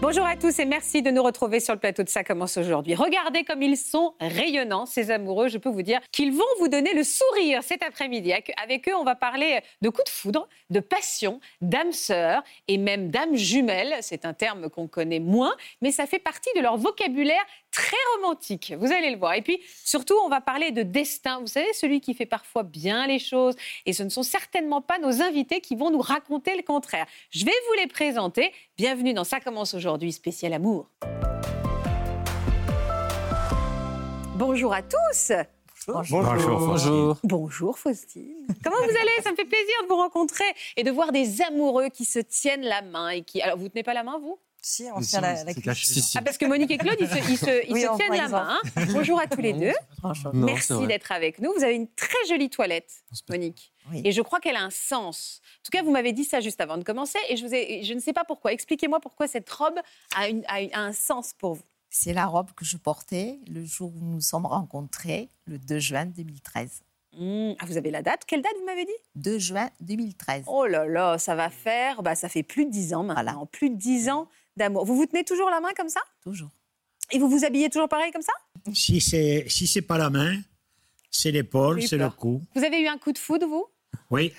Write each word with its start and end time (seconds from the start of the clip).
Bonjour 0.00 0.24
à 0.24 0.36
tous 0.36 0.60
et 0.60 0.64
merci 0.64 1.02
de 1.02 1.10
nous 1.10 1.24
retrouver 1.24 1.58
sur 1.58 1.74
le 1.74 1.80
plateau 1.80 2.04
de 2.04 2.08
Ça 2.08 2.22
commence 2.22 2.56
aujourd'hui. 2.56 2.94
Regardez 2.94 3.42
comme 3.42 3.62
ils 3.62 3.76
sont 3.76 4.14
rayonnants, 4.20 4.86
ces 4.86 5.10
amoureux. 5.10 5.48
Je 5.48 5.58
peux 5.58 5.70
vous 5.70 5.82
dire 5.82 5.98
qu'ils 6.12 6.32
vont 6.32 6.44
vous 6.60 6.68
donner 6.68 6.94
le 6.94 7.02
sourire 7.02 7.64
cet 7.64 7.82
après-midi. 7.82 8.32
Avec 8.62 8.88
eux, 8.88 8.94
on 8.94 9.02
va 9.02 9.16
parler 9.16 9.58
de 9.82 9.88
coups 9.88 10.04
de 10.04 10.10
foudre, 10.10 10.48
de 10.70 10.78
passion, 10.78 11.40
d'âme 11.62 11.90
sœur 11.90 12.44
et 12.68 12.78
même 12.78 13.10
d'âme 13.10 13.34
jumelle. 13.34 13.96
C'est 14.00 14.24
un 14.24 14.34
terme 14.34 14.70
qu'on 14.70 14.86
connaît 14.86 15.18
moins, 15.18 15.56
mais 15.82 15.90
ça 15.90 16.06
fait 16.06 16.20
partie 16.20 16.50
de 16.54 16.60
leur 16.60 16.76
vocabulaire 16.76 17.44
très 17.70 17.96
romantique. 18.16 18.72
Vous 18.78 18.92
allez 18.92 19.10
le 19.10 19.18
voir. 19.18 19.34
Et 19.34 19.42
puis, 19.42 19.60
surtout, 19.84 20.14
on 20.24 20.28
va 20.28 20.40
parler 20.40 20.70
de 20.70 20.82
destin. 20.82 21.40
Vous 21.40 21.46
savez, 21.46 21.72
celui 21.72 22.00
qui 22.00 22.14
fait 22.14 22.26
parfois 22.26 22.62
bien 22.62 23.06
les 23.06 23.18
choses. 23.18 23.54
Et 23.86 23.92
ce 23.92 24.02
ne 24.02 24.08
sont 24.08 24.22
certainement 24.22 24.80
pas 24.80 24.98
nos 24.98 25.22
invités 25.22 25.60
qui 25.60 25.76
vont 25.76 25.90
nous 25.90 26.00
raconter 26.00 26.56
le 26.56 26.62
contraire. 26.62 27.06
Je 27.30 27.44
vais 27.44 27.52
vous 27.68 27.74
les 27.80 27.86
présenter. 27.86 28.52
Bienvenue 28.76 29.14
dans 29.14 29.24
Ça 29.24 29.40
commence 29.40 29.74
aujourd'hui, 29.74 30.12
spécial 30.12 30.52
amour. 30.52 30.90
Bonjour 34.36 34.72
à 34.72 34.82
tous. 34.82 35.32
Bonjour. 35.86 36.22
Bonjour. 36.22 37.16
Bonjour 37.24 37.78
Faustine. 37.78 38.46
Comment 38.62 38.76
vous 38.76 38.96
allez? 38.96 39.22
Ça 39.22 39.30
me 39.30 39.36
fait 39.36 39.44
plaisir 39.44 39.74
de 39.82 39.88
vous 39.88 39.96
rencontrer 39.96 40.44
et 40.76 40.82
de 40.82 40.90
voir 40.90 41.12
des 41.12 41.40
amoureux 41.42 41.88
qui 41.88 42.04
se 42.04 42.18
tiennent 42.18 42.62
la 42.62 42.82
main 42.82 43.08
et 43.08 43.22
qui. 43.22 43.40
Alors 43.40 43.56
vous 43.56 43.68
tenez 43.68 43.82
pas 43.82 43.94
la 43.94 44.02
main 44.02 44.18
vous? 44.18 44.38
Si, 44.60 44.84
on 44.94 45.00
tient 45.00 45.20
la, 45.20 45.44
la 45.44 45.52
Ah, 46.16 46.22
parce 46.22 46.36
que 46.38 46.44
Monique 46.46 46.70
et 46.70 46.78
Claude, 46.78 46.96
ils 47.00 47.08
se, 47.08 47.16
ils 47.30 47.38
se, 47.38 47.66
ils 47.70 47.76
se 47.80 47.96
tiennent 47.96 48.16
la 48.16 48.28
main. 48.28 48.58
hein. 48.76 48.84
Bonjour 48.92 49.20
à 49.20 49.26
tous 49.26 49.40
les 49.40 49.52
deux. 49.52 49.72
Non, 50.02 50.12
Merci 50.34 50.86
d'être 50.86 51.12
avec 51.12 51.38
nous. 51.40 51.52
Vous 51.56 51.64
avez 51.64 51.74
une 51.76 51.88
très 51.88 52.18
jolie 52.28 52.50
toilette, 52.50 52.92
Monique. 53.28 53.72
Oui. 53.90 54.02
Et 54.04 54.12
je 54.12 54.20
crois 54.20 54.40
qu'elle 54.40 54.56
a 54.56 54.62
un 54.62 54.70
sens. 54.70 55.40
En 55.60 55.62
tout 55.64 55.70
cas, 55.70 55.82
vous 55.82 55.90
m'avez 55.90 56.12
dit 56.12 56.24
ça 56.24 56.40
juste 56.40 56.60
avant 56.60 56.76
de 56.76 56.84
commencer. 56.84 57.18
Et 57.30 57.36
je, 57.36 57.46
vous 57.46 57.54
ai, 57.54 57.82
je 57.84 57.94
ne 57.94 58.00
sais 58.00 58.12
pas 58.12 58.24
pourquoi. 58.24 58.52
Expliquez-moi 58.52 59.00
pourquoi 59.00 59.26
cette 59.28 59.48
robe 59.48 59.78
a, 60.14 60.28
une- 60.28 60.44
a 60.48 60.60
une- 60.60 60.74
a 60.74 60.80
un 60.80 60.92
sens 60.92 61.32
pour 61.38 61.54
vous. 61.54 61.62
C'est 61.88 62.12
la 62.12 62.26
robe 62.26 62.50
que 62.54 62.66
je 62.66 62.76
portais 62.76 63.38
le 63.48 63.64
jour 63.64 63.90
où 63.96 63.98
nous 64.04 64.14
nous 64.16 64.20
sommes 64.20 64.44
rencontrés, 64.44 65.30
le 65.46 65.56
2 65.58 65.78
juin 65.78 66.04
2013. 66.04 66.82
Hmm, 67.16 67.52
Ah, 67.58 67.64
vous 67.64 67.78
avez 67.78 67.90
la 67.90 68.02
date? 68.02 68.24
Quelle 68.26 68.42
date 68.42 68.52
vous 68.60 68.66
m'avez 68.66 68.84
dit? 68.84 68.92
2 69.14 69.38
juin 69.38 69.70
2013. 69.80 70.44
Oh 70.46 70.66
là 70.66 70.84
là, 70.86 71.16
ça 71.16 71.34
va 71.34 71.48
faire. 71.48 72.02
Bah, 72.02 72.14
ça 72.14 72.28
fait 72.28 72.42
plus 72.42 72.66
de 72.66 72.70
10 72.70 72.92
ans 72.92 73.02
maintenant. 73.04 73.32
Voilà. 73.32 73.46
Plus 73.50 73.70
de 73.70 73.76
10 73.76 74.10
ans 74.10 74.28
d'amour. 74.58 74.84
Vous 74.84 74.96
vous 74.96 75.06
tenez 75.06 75.24
toujours 75.24 75.48
la 75.50 75.60
main 75.60 75.72
comme 75.76 75.88
ça? 75.88 76.00
Toujours. 76.22 76.50
Et 77.10 77.18
vous 77.18 77.28
vous 77.28 77.44
habillez 77.44 77.70
toujours 77.70 77.88
pareil 77.88 78.12
comme 78.12 78.22
ça? 78.22 78.32
Si 78.74 79.00
c'est 79.00 79.46
si 79.48 79.66
c'est 79.66 79.82
pas 79.82 79.96
la 79.96 80.10
main, 80.10 80.38
c'est 81.10 81.30
l'épaule, 81.30 81.82
c'est 81.82 81.96
le 81.96 82.10
cou. 82.10 82.44
Vous 82.54 82.64
avez 82.64 82.80
eu 82.82 82.86
un 82.86 82.98
coup 82.98 83.12
de 83.12 83.18
foudre, 83.18 83.46
vous? 83.46 83.66
Oui, 84.10 84.32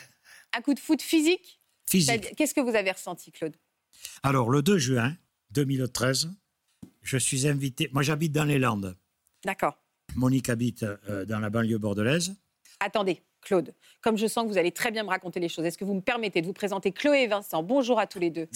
Un 0.56 0.62
coup 0.62 0.74
de 0.76 0.80
foudre 0.80 1.02
physique? 1.04 1.60
Physique. 1.90 2.36
Qu'est-ce 2.36 2.54
que 2.54 2.62
vous 2.62 2.76
avez 2.76 2.92
ressenti, 2.92 3.32
Claude? 3.32 3.56
Alors 4.22 4.50
le 4.52 4.62
2 4.62 4.78
juin 4.78 5.16
2013, 5.52 6.30
je 7.02 7.18
suis 7.18 7.48
invité. 7.48 7.90
Moi 7.92 8.04
j'habite 8.04 8.32
dans 8.32 8.46
les 8.46 8.60
Landes. 8.60 8.96
D'accord. 9.44 9.78
Monique 10.16 10.50
habite 10.50 10.84
euh, 10.84 11.26
dans 11.26 11.40
la 11.40 11.50
banlieue 11.50 11.78
bordelaise. 11.80 12.36
Attendez, 12.80 13.22
Claude, 13.42 13.74
comme 14.02 14.18
je 14.18 14.28
sens 14.28 14.44
que 14.46 14.50
vous 14.50 14.58
allez 14.58 14.72
très 14.72 14.92
bien 14.92 15.04
me 15.04 15.10
raconter 15.10 15.40
les 15.40 15.50
choses, 15.50 15.66
est-ce 15.66 15.78
que 15.78 15.86
vous 15.86 15.94
me 15.94 16.02
permettez 16.02 16.42
de 16.42 16.46
vous 16.46 16.54
présenter 16.54 16.92
Chloé 16.92 17.24
et 17.24 17.28
Vincent? 17.28 17.64
Bonjour 17.64 18.00
à 18.00 18.06
tous 18.08 18.20
les 18.20 18.30
deux. 18.30 18.48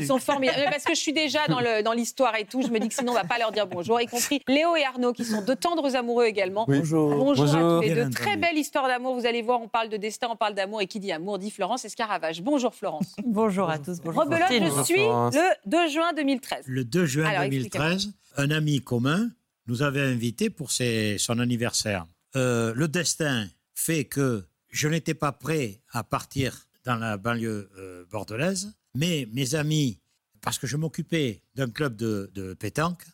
Ils 0.00 0.06
sont 0.06 0.18
formidables. 0.18 0.64
Parce 0.70 0.84
que 0.84 0.94
je 0.94 1.00
suis 1.00 1.12
déjà 1.12 1.46
dans 1.48 1.60
le- 1.60 1.82
dans 1.82 1.92
l'histoire 1.92 2.34
et 2.36 2.44
tout, 2.44 2.62
je 2.62 2.68
me 2.68 2.78
dis 2.78 2.88
que 2.88 2.94
sinon 2.94 3.12
on 3.12 3.14
va 3.14 3.24
pas 3.24 3.38
leur 3.38 3.52
dire 3.52 3.66
bonjour, 3.66 4.00
y 4.00 4.06
compris 4.06 4.40
Léo 4.48 4.76
et 4.76 4.84
Arnaud 4.84 5.12
qui 5.12 5.24
sont 5.24 5.42
de 5.42 5.54
tendres 5.54 5.94
amoureux 5.96 6.24
également. 6.26 6.64
Bonjour. 6.66 7.14
Bonjour, 7.14 7.54
à 7.54 7.60
tous 7.60 7.80
les 7.82 7.94
deux. 7.94 8.10
Très 8.10 8.36
belle 8.36 8.56
histoire 8.58 8.86
d'amour. 8.88 9.14
Vous 9.14 9.26
allez 9.26 9.42
voir, 9.42 9.60
on 9.60 9.68
parle 9.68 9.88
de 9.88 9.96
destin, 9.96 10.28
on 10.30 10.36
parle 10.36 10.54
d'amour. 10.54 10.80
Et 10.80 10.86
qui 10.86 11.00
dit 11.00 11.12
amour 11.12 11.38
dit 11.38 11.50
Florence 11.50 11.84
Escaravage. 11.84 12.42
Bonjour 12.42 12.74
Florence. 12.74 13.14
Bonjour 13.24 13.68
à 13.70 13.78
tous. 13.78 14.00
Bonjour. 14.00 14.22
Rebelote, 14.22 14.42
je 14.50 14.58
Bonjour, 14.58 14.84
suis 14.84 14.94
Florence. 14.94 15.34
le 15.34 15.70
2 15.70 15.88
juin 15.88 16.12
2013. 16.14 16.64
Le 16.66 16.84
2 16.84 17.06
juin 17.06 17.26
Alors, 17.26 17.42
2013, 17.44 18.12
un 18.36 18.50
ami 18.50 18.80
commun 18.80 19.28
nous 19.66 19.82
avait 19.82 20.00
invités 20.02 20.50
pour 20.50 20.70
ses- 20.70 21.16
son 21.18 21.38
anniversaire. 21.38 22.06
Euh, 22.36 22.72
le 22.74 22.88
destin 22.88 23.46
fait 23.78 24.04
que 24.06 24.44
je 24.70 24.88
n'étais 24.88 25.14
pas 25.14 25.30
prêt 25.30 25.80
à 25.92 26.02
partir 26.02 26.66
dans 26.84 26.96
la 26.96 27.16
banlieue 27.16 27.70
euh, 27.78 28.04
bordelaise, 28.10 28.72
mais 28.94 29.28
mes 29.32 29.54
amis, 29.54 30.00
parce 30.40 30.58
que 30.58 30.66
je 30.66 30.76
m'occupais 30.76 31.42
d'un 31.54 31.70
club 31.70 31.94
de, 31.94 32.28
de 32.34 32.54
pétanque, 32.54 33.04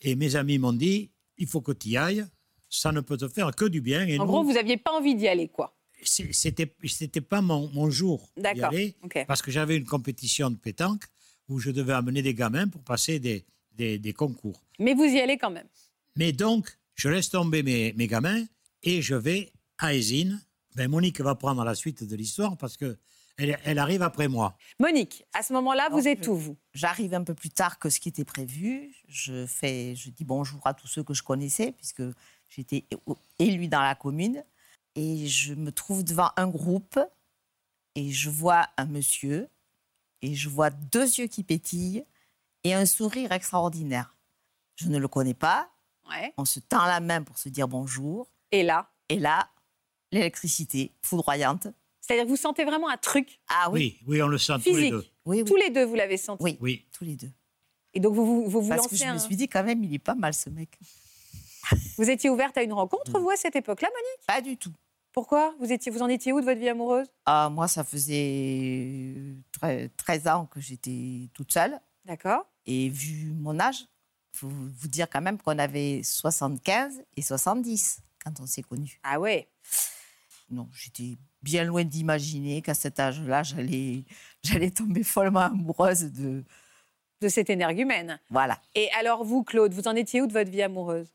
et 0.00 0.16
mes 0.16 0.34
amis 0.34 0.58
m'ont 0.58 0.72
dit, 0.72 1.10
il 1.38 1.46
faut 1.46 1.60
que 1.60 1.70
tu 1.70 1.90
y 1.90 1.96
ailles, 1.96 2.26
ça 2.68 2.90
ne 2.90 3.00
peut 3.00 3.16
te 3.16 3.28
faire 3.28 3.54
que 3.54 3.64
du 3.66 3.80
bien. 3.80 4.04
Et 4.04 4.18
En 4.18 4.24
nous, 4.24 4.30
gros, 4.30 4.42
vous 4.42 4.54
n'aviez 4.54 4.76
pas 4.78 4.90
envie 4.90 5.14
d'y 5.14 5.28
aller, 5.28 5.46
quoi. 5.48 5.76
c'était 6.02 6.74
c'était 6.86 7.20
pas 7.20 7.40
mon, 7.40 7.68
mon 7.68 7.88
jour 7.88 8.28
d'y 8.36 8.62
aller, 8.62 8.96
parce 9.28 9.42
que 9.42 9.52
j'avais 9.52 9.76
une 9.76 9.86
compétition 9.86 10.50
de 10.50 10.56
pétanque 10.56 11.04
où 11.48 11.60
je 11.60 11.70
devais 11.70 11.92
amener 11.92 12.22
des 12.22 12.34
gamins 12.34 12.66
pour 12.66 12.82
passer 12.82 13.20
des, 13.20 13.44
des, 13.72 13.98
des 14.00 14.12
concours. 14.12 14.60
Mais 14.80 14.94
vous 14.94 15.04
y 15.04 15.20
allez 15.20 15.38
quand 15.38 15.50
même. 15.52 15.68
Mais 16.16 16.32
donc, 16.32 16.76
je 16.96 17.08
laisse 17.08 17.30
tomber 17.30 17.62
mes, 17.62 17.92
mes 17.92 18.08
gamins 18.08 18.44
et 18.82 19.02
je 19.02 19.14
vais 19.14 19.52
à 19.80 19.94
Esine. 19.94 20.40
Ben, 20.76 20.88
Monique 20.88 21.20
va 21.20 21.34
prendre 21.34 21.64
la 21.64 21.74
suite 21.74 22.04
de 22.04 22.14
l'histoire 22.14 22.56
parce 22.56 22.76
que 22.76 22.96
elle, 23.36 23.58
elle 23.64 23.78
arrive 23.78 24.02
après 24.02 24.28
moi. 24.28 24.56
Monique, 24.78 25.24
à 25.32 25.42
ce 25.42 25.52
moment-là, 25.54 25.88
vous 25.90 26.06
êtes 26.06 26.26
où, 26.28 26.36
vous? 26.36 26.56
J'arrive 26.74 27.14
un 27.14 27.24
peu 27.24 27.34
plus 27.34 27.48
tard 27.48 27.78
que 27.78 27.88
ce 27.88 27.98
qui 27.98 28.10
était 28.10 28.24
prévu. 28.24 28.94
Je, 29.08 29.46
fais, 29.46 29.96
je 29.96 30.10
dis 30.10 30.24
bonjour 30.24 30.60
à 30.66 30.74
tous 30.74 30.86
ceux 30.86 31.02
que 31.02 31.14
je 31.14 31.22
connaissais, 31.22 31.72
puisque 31.72 32.02
j'étais 32.50 32.84
élue 33.38 33.68
dans 33.68 33.80
la 33.80 33.94
commune. 33.94 34.44
Et 34.94 35.26
je 35.26 35.54
me 35.54 35.72
trouve 35.72 36.04
devant 36.04 36.30
un 36.36 36.48
groupe 36.48 37.00
et 37.94 38.10
je 38.10 38.28
vois 38.28 38.68
un 38.76 38.86
monsieur 38.86 39.48
et 40.20 40.34
je 40.34 40.48
vois 40.48 40.70
deux 40.70 41.06
yeux 41.06 41.26
qui 41.26 41.42
pétillent 41.42 42.04
et 42.64 42.74
un 42.74 42.84
sourire 42.84 43.32
extraordinaire. 43.32 44.16
Je 44.76 44.88
ne 44.88 44.98
le 44.98 45.08
connais 45.08 45.34
pas. 45.34 45.70
Ouais. 46.10 46.34
On 46.36 46.44
se 46.44 46.60
tend 46.60 46.84
la 46.86 47.00
main 47.00 47.22
pour 47.22 47.38
se 47.38 47.48
dire 47.48 47.68
bonjour. 47.68 48.28
Et 48.50 48.62
là? 48.62 48.90
Et 49.08 49.18
là, 49.18 49.48
l'électricité 50.12 50.92
foudroyante. 51.02 51.66
C'est-à-dire 52.00 52.24
que 52.24 52.30
vous 52.30 52.36
sentez 52.36 52.64
vraiment 52.64 52.88
un 52.88 52.96
truc 52.96 53.40
Ah 53.48 53.70
oui, 53.70 53.98
Oui, 54.06 54.16
oui, 54.16 54.22
on 54.22 54.28
le 54.28 54.38
sent 54.38 54.54
tous 54.64 54.70
les 54.70 54.74
physique. 54.74 54.90
deux. 54.92 55.06
oui, 55.26 55.38
oui. 55.38 55.44
Tous 55.44 55.56
les 55.56 55.70
deux, 55.70 55.84
vous 55.84 55.94
l'avez 55.94 56.16
senti. 56.16 56.42
Oui, 56.42 56.58
Oui. 56.60 56.84
tous 56.92 57.04
les 57.04 57.14
deux. 57.16 57.30
Et 57.94 58.00
donc, 58.00 58.14
vous 58.14 58.24
vous, 58.24 58.48
vous, 58.48 58.62
vous 58.62 58.68
Parce 58.68 58.86
que 58.86 58.92
lancez 58.92 59.04
je 59.04 59.10
un- 59.10 59.14
me 59.14 59.18
suis 59.18 59.36
dit 59.36 59.48
quand 59.48 59.62
même, 59.64 59.82
il 59.84 59.92
est 59.94 59.98
pas 59.98 60.14
mal 60.14 60.32
ce 60.34 60.48
mec. 60.50 60.78
Vous 61.98 62.08
étiez 62.10 62.30
ouverte 62.30 62.56
à 62.58 62.62
une 62.62 62.72
rencontre, 62.72 63.12
Mm. 63.18 63.22
vous, 63.22 63.30
à 63.30 63.36
cette 63.36 63.54
époque-là, 63.54 63.88
Monique? 63.88 64.26
Pas 64.26 64.40
du 64.40 64.56
tout. 64.56 64.72
Pourquoi? 65.12 65.54
Vous, 65.60 65.70
étiez, 65.72 65.92
vous 65.92 66.02
en 66.02 66.08
étiez 66.08 66.32
où 66.32 66.40
de 66.40 66.44
votre 66.44 66.58
vie 66.58 66.68
amoureuse? 66.68 67.06
Ah, 67.26 67.48
moi, 67.50 67.68
ça 67.68 67.84
faisait 67.84 69.14
tre- 69.52 69.88
13 69.96 70.26
ans 70.28 70.46
que 70.46 70.60
j'étais 70.60 71.28
toute 71.34 71.52
seule. 71.52 71.78
D'accord. 72.04 72.46
Et 72.66 72.88
vu 72.88 73.32
mon 73.32 73.58
âge, 73.60 73.86
faut 74.32 74.48
vous 74.48 74.88
dire 74.88 75.08
quand 75.10 75.20
même 75.20 75.38
qu'on 75.38 75.58
avait 75.58 76.02
75 76.02 77.02
et 77.16 77.22
70 77.22 77.98
quand 78.24 78.32
on 78.40 78.46
s'est 78.46 78.62
connus. 78.62 78.98
Ah 79.02 79.18
ouais. 79.20 79.48
Non, 80.50 80.68
j'étais 80.72 81.16
bien 81.42 81.64
loin 81.64 81.84
d'imaginer 81.84 82.60
qu'à 82.62 82.74
cet 82.74 82.98
âge-là, 83.00 83.42
j'allais, 83.42 84.04
j'allais 84.42 84.70
tomber 84.70 85.02
follement 85.04 85.40
amoureuse 85.40 86.04
de... 86.12 86.44
De 87.22 87.28
cette 87.28 87.50
énergumène. 87.50 88.18
Voilà. 88.30 88.58
Et 88.74 88.88
alors, 88.98 89.24
vous, 89.24 89.44
Claude, 89.44 89.74
vous 89.74 89.86
en 89.88 89.94
étiez 89.94 90.22
où 90.22 90.26
de 90.26 90.32
votre 90.32 90.50
vie 90.50 90.62
amoureuse? 90.62 91.12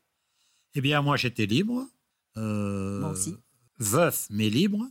Eh 0.74 0.80
bien, 0.80 1.02
moi, 1.02 1.16
j'étais 1.16 1.46
libre. 1.46 1.84
euh, 2.36 3.00
Moi 3.00 3.10
aussi. 3.10 3.34
Veuf, 3.80 4.28
mais 4.30 4.48
libre. 4.48 4.88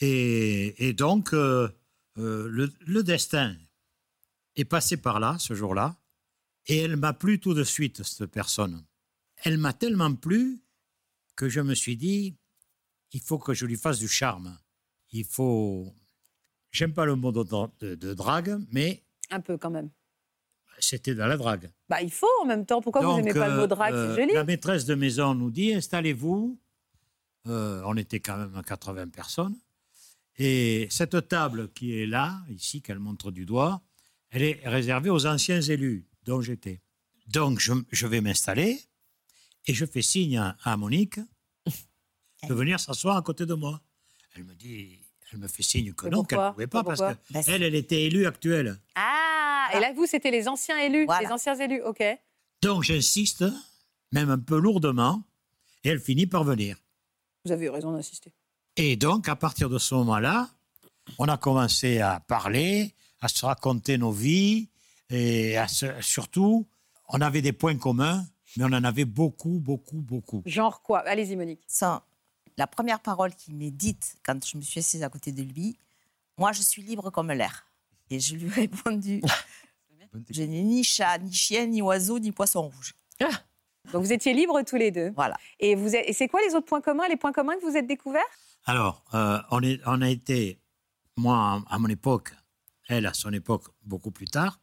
Et, 0.00 0.88
et 0.88 0.92
donc, 0.92 1.32
euh, 1.34 1.68
euh, 2.18 2.48
le, 2.50 2.72
le 2.80 3.04
destin 3.04 3.54
est 4.56 4.64
passé 4.64 4.96
par 4.96 5.20
là, 5.20 5.36
ce 5.38 5.54
jour-là. 5.54 5.96
Et 6.66 6.78
elle 6.78 6.96
m'a 6.96 7.12
plu 7.12 7.38
tout 7.38 7.54
de 7.54 7.62
suite, 7.62 8.02
cette 8.02 8.26
personne. 8.26 8.84
Elle 9.44 9.58
m'a 9.58 9.72
tellement 9.72 10.12
plu 10.16 10.60
que 11.36 11.48
je 11.48 11.60
me 11.60 11.74
suis 11.76 11.96
dit, 11.96 12.34
il 13.12 13.20
faut 13.20 13.38
que 13.38 13.54
je 13.54 13.66
lui 13.66 13.76
fasse 13.76 13.98
du 13.98 14.08
charme. 14.08 14.58
Il 15.12 15.24
faut... 15.24 15.94
J'aime 16.72 16.92
pas 16.92 17.04
le 17.06 17.14
mot 17.16 17.32
de, 17.32 17.44
de- 17.80 17.94
de 17.94 18.14
drague, 18.14 18.58
mais 18.72 19.04
Un 19.30 19.40
peu 19.40 19.56
quand 19.56 19.70
même. 19.70 19.90
c'était 20.78 21.14
dans 21.14 21.26
la 21.26 21.36
drague. 21.36 21.70
Bah, 21.88 22.02
il 22.02 22.10
faut 22.10 22.26
en 22.42 22.46
même 22.46 22.66
temps. 22.66 22.80
Pourquoi 22.82 23.02
vous 23.02 23.16
n'aimez 23.16 23.32
pas 23.32 23.48
le 23.48 23.56
mot 23.56 23.62
euh, 23.62 23.66
drague? 23.66 23.94
Euh, 23.94 24.14
C'est 24.14 24.20
joli. 24.22 24.34
La 24.34 24.44
maîtresse 24.44 24.84
de 24.84 24.94
maison 24.94 25.34
nous 25.34 25.50
dit 25.50 25.72
installez-vous. 25.72 26.60
Euh, 27.46 27.82
on 27.86 27.96
était 27.96 28.20
quand 28.20 28.36
même 28.36 28.54
à 28.56 28.62
80 28.62 29.08
personnes. 29.08 29.56
Et 30.38 30.86
cette 30.90 31.28
table 31.28 31.72
qui 31.72 31.96
est 31.98 32.06
là, 32.06 32.42
ici, 32.50 32.82
qu'elle 32.82 32.98
montre 32.98 33.30
du 33.30 33.46
doigt, 33.46 33.80
elle 34.30 34.42
est 34.42 34.60
réservée 34.68 35.08
aux 35.08 35.24
anciens 35.26 35.62
élus 35.62 36.06
dont 36.24 36.42
j'étais. 36.42 36.82
Donc, 37.28 37.58
je, 37.60 37.72
je 37.90 38.06
vais 38.06 38.20
m'installer 38.20 38.78
et 39.66 39.72
je 39.72 39.86
fais 39.86 40.02
signe 40.02 40.36
à, 40.38 40.56
à 40.62 40.76
Monique 40.76 41.20
de 42.48 42.54
venir 42.54 42.78
s'asseoir 42.80 43.16
à 43.16 43.22
côté 43.22 43.46
de 43.46 43.54
moi. 43.54 43.80
Elle 44.34 44.44
me 44.44 44.54
dit, 44.54 44.98
Elle 45.32 45.38
me 45.40 45.48
fait 45.48 45.62
signe 45.62 45.92
que 45.92 46.06
non, 46.08 46.22
qu'elle 46.24 46.38
ne 46.38 46.50
pouvait 46.52 46.66
pas, 46.66 46.84
parce 46.84 47.00
qu'elle, 47.46 47.62
elle 47.62 47.74
était 47.74 48.04
élue 48.04 48.26
actuelle. 48.26 48.78
Ah, 48.94 49.68
et 49.74 49.80
là, 49.80 49.92
vous, 49.94 50.06
c'était 50.06 50.30
les 50.30 50.46
anciens 50.48 50.78
élus, 50.78 51.04
Voilà. 51.06 51.26
les 51.26 51.32
anciens 51.32 51.56
élus, 51.56 51.82
ok. 51.82 52.02
Donc 52.62 52.84
j'insiste, 52.84 53.44
même 54.12 54.30
un 54.30 54.38
peu 54.38 54.58
lourdement, 54.58 55.22
et 55.84 55.88
elle 55.88 56.00
finit 56.00 56.26
par 56.26 56.44
venir. 56.44 56.76
Vous 57.44 57.52
avez 57.52 57.66
eu 57.66 57.70
raison 57.70 57.92
d'insister. 57.92 58.32
Et 58.76 58.96
donc, 58.96 59.28
à 59.28 59.36
partir 59.36 59.68
de 59.68 59.78
ce 59.78 59.94
moment-là, 59.96 60.48
on 61.18 61.26
a 61.26 61.36
commencé 61.36 62.00
à 62.00 62.20
parler, 62.20 62.94
à 63.20 63.28
se 63.28 63.44
raconter 63.46 63.98
nos 63.98 64.12
vies, 64.12 64.68
et 65.10 65.56
à 65.56 65.66
se- 65.68 66.00
surtout, 66.02 66.66
on 67.08 67.20
avait 67.20 67.42
des 67.42 67.52
points 67.52 67.76
communs, 67.78 68.24
mais 68.56 68.64
on 68.64 68.68
en 68.72 68.84
avait 68.84 69.04
beaucoup, 69.04 69.58
beaucoup, 69.60 69.98
beaucoup. 70.00 70.42
Genre 70.46 70.82
quoi? 70.82 71.00
Allez-y, 71.00 71.36
Monique. 71.36 71.62
Sans 71.66 72.02
la 72.56 72.66
première 72.66 73.00
parole 73.00 73.34
qui 73.34 73.52
m'est 73.52 73.70
dite 73.70 74.16
quand 74.24 74.44
je 74.46 74.56
me 74.56 74.62
suis 74.62 74.80
assise 74.80 75.02
à 75.02 75.08
côté 75.08 75.32
de 75.32 75.42
lui, 75.42 75.78
moi 76.38 76.52
je 76.52 76.62
suis 76.62 76.82
libre 76.82 77.10
comme 77.10 77.30
l'air. 77.32 77.66
Et 78.10 78.20
je 78.20 78.34
lui 78.36 78.46
ai 78.46 78.50
répondu, 78.66 79.22
je 80.30 80.42
n'ai 80.42 80.62
ni 80.62 80.84
chat, 80.84 81.18
ni 81.18 81.32
chien, 81.32 81.66
ni 81.66 81.82
oiseau, 81.82 82.18
ni 82.18 82.32
poisson 82.32 82.62
rouge. 82.68 82.94
Donc, 83.92 84.02
vous 84.04 84.12
étiez 84.12 84.34
libres 84.34 84.62
tous 84.62 84.76
les 84.76 84.90
deux. 84.90 85.10
Voilà. 85.10 85.36
Et, 85.60 85.76
vous 85.76 85.94
êtes- 85.94 86.08
et 86.08 86.12
c'est 86.12 86.26
quoi 86.26 86.40
les 86.46 86.54
autres 86.56 86.66
points 86.66 86.80
communs 86.80 87.06
Les 87.08 87.16
points 87.16 87.32
communs 87.32 87.56
que 87.56 87.64
vous 87.64 87.76
êtes 87.76 87.86
découverts? 87.86 88.22
Alors, 88.64 89.04
euh, 89.14 89.38
on, 89.52 89.62
est, 89.62 89.80
on 89.86 90.02
a 90.02 90.08
été, 90.08 90.58
moi 91.16 91.62
à 91.68 91.78
mon 91.78 91.88
époque, 91.88 92.32
elle 92.88 93.06
à 93.06 93.14
son 93.14 93.32
époque 93.32 93.64
beaucoup 93.84 94.10
plus 94.10 94.26
tard, 94.26 94.58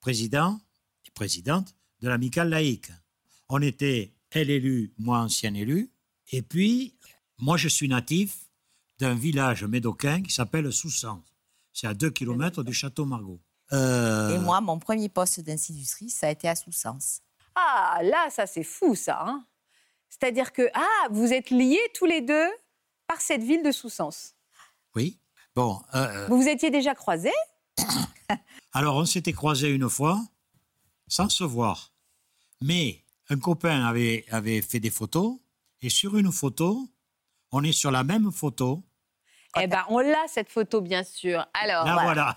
président 0.00 0.58
et 1.06 1.10
présidente 1.12 1.74
de 2.00 2.08
l'amicale 2.08 2.48
laïque. 2.48 2.90
On 3.48 3.62
était, 3.62 4.12
elle 4.30 4.50
élue, 4.50 4.92
moi 4.98 5.18
ancien 5.20 5.54
élu. 5.54 5.92
Et 6.32 6.42
puis, 6.42 6.96
moi 7.38 7.56
je 7.56 7.68
suis 7.68 7.88
natif 7.88 8.36
d'un 8.98 9.14
village 9.14 9.64
médocain 9.64 10.22
qui 10.22 10.32
s'appelle 10.32 10.72
Soussens. 10.72 11.22
C'est 11.72 11.86
à 11.86 11.94
2 11.94 12.10
km 12.10 12.62
du 12.62 12.72
château 12.72 13.04
Margaux. 13.04 13.40
Euh, 13.72 14.36
Et 14.36 14.38
moi, 14.38 14.60
mon 14.60 14.78
premier 14.78 15.08
poste 15.08 15.40
d'institutrice, 15.40 16.16
ça 16.18 16.28
a 16.28 16.30
été 16.30 16.48
à 16.48 16.54
Soussens. 16.54 17.20
Ah, 17.56 17.98
là, 18.02 18.28
ça, 18.30 18.46
c'est 18.46 18.62
fou, 18.62 18.94
ça. 18.94 19.20
hein. 19.26 19.44
C'est-à-dire 20.08 20.52
que, 20.52 20.62
ah, 20.74 21.08
vous 21.10 21.32
êtes 21.32 21.50
liés 21.50 21.80
tous 21.94 22.04
les 22.04 22.20
deux 22.20 22.48
par 23.08 23.20
cette 23.20 23.42
ville 23.42 23.62
de 23.64 23.72
Soussens. 23.72 24.34
Oui. 24.94 25.18
Bon, 25.56 25.80
euh, 25.94 26.26
Vous 26.28 26.40
vous 26.40 26.48
étiez 26.48 26.70
déjà 26.70 26.94
croisés? 26.94 27.32
Alors, 28.72 28.96
on 28.96 29.04
s'était 29.04 29.32
croisés 29.32 29.70
une 29.70 29.88
fois, 29.88 30.20
sans 31.08 31.28
se 31.28 31.42
voir. 31.44 31.92
Mais 32.60 33.02
un 33.28 33.38
copain 33.38 33.84
avait, 33.84 34.24
avait 34.30 34.62
fait 34.62 34.80
des 34.80 34.90
photos, 34.90 35.38
et 35.82 35.90
sur 35.90 36.16
une 36.16 36.30
photo, 36.30 36.88
on 37.54 37.62
est 37.62 37.72
sur 37.72 37.90
la 37.90 38.02
même 38.04 38.30
photo. 38.32 38.82
Eh 39.60 39.68
ben, 39.68 39.84
on 39.88 40.00
l'a, 40.00 40.24
cette 40.26 40.48
photo, 40.50 40.80
bien 40.80 41.04
sûr. 41.04 41.46
Alors, 41.62 41.84
Là, 41.84 42.00
voilà. 42.02 42.36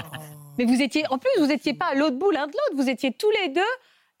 mais 0.58 0.64
vous 0.64 0.80
étiez, 0.80 1.04
en 1.10 1.18
plus, 1.18 1.28
vous 1.38 1.46
n'étiez 1.46 1.74
pas 1.74 1.88
à 1.88 1.94
l'autre 1.94 2.16
bout 2.16 2.30
l'un 2.30 2.46
de 2.46 2.52
l'autre, 2.52 2.82
vous 2.82 2.88
étiez 2.88 3.12
tous 3.12 3.30
les 3.42 3.50
deux 3.50 3.60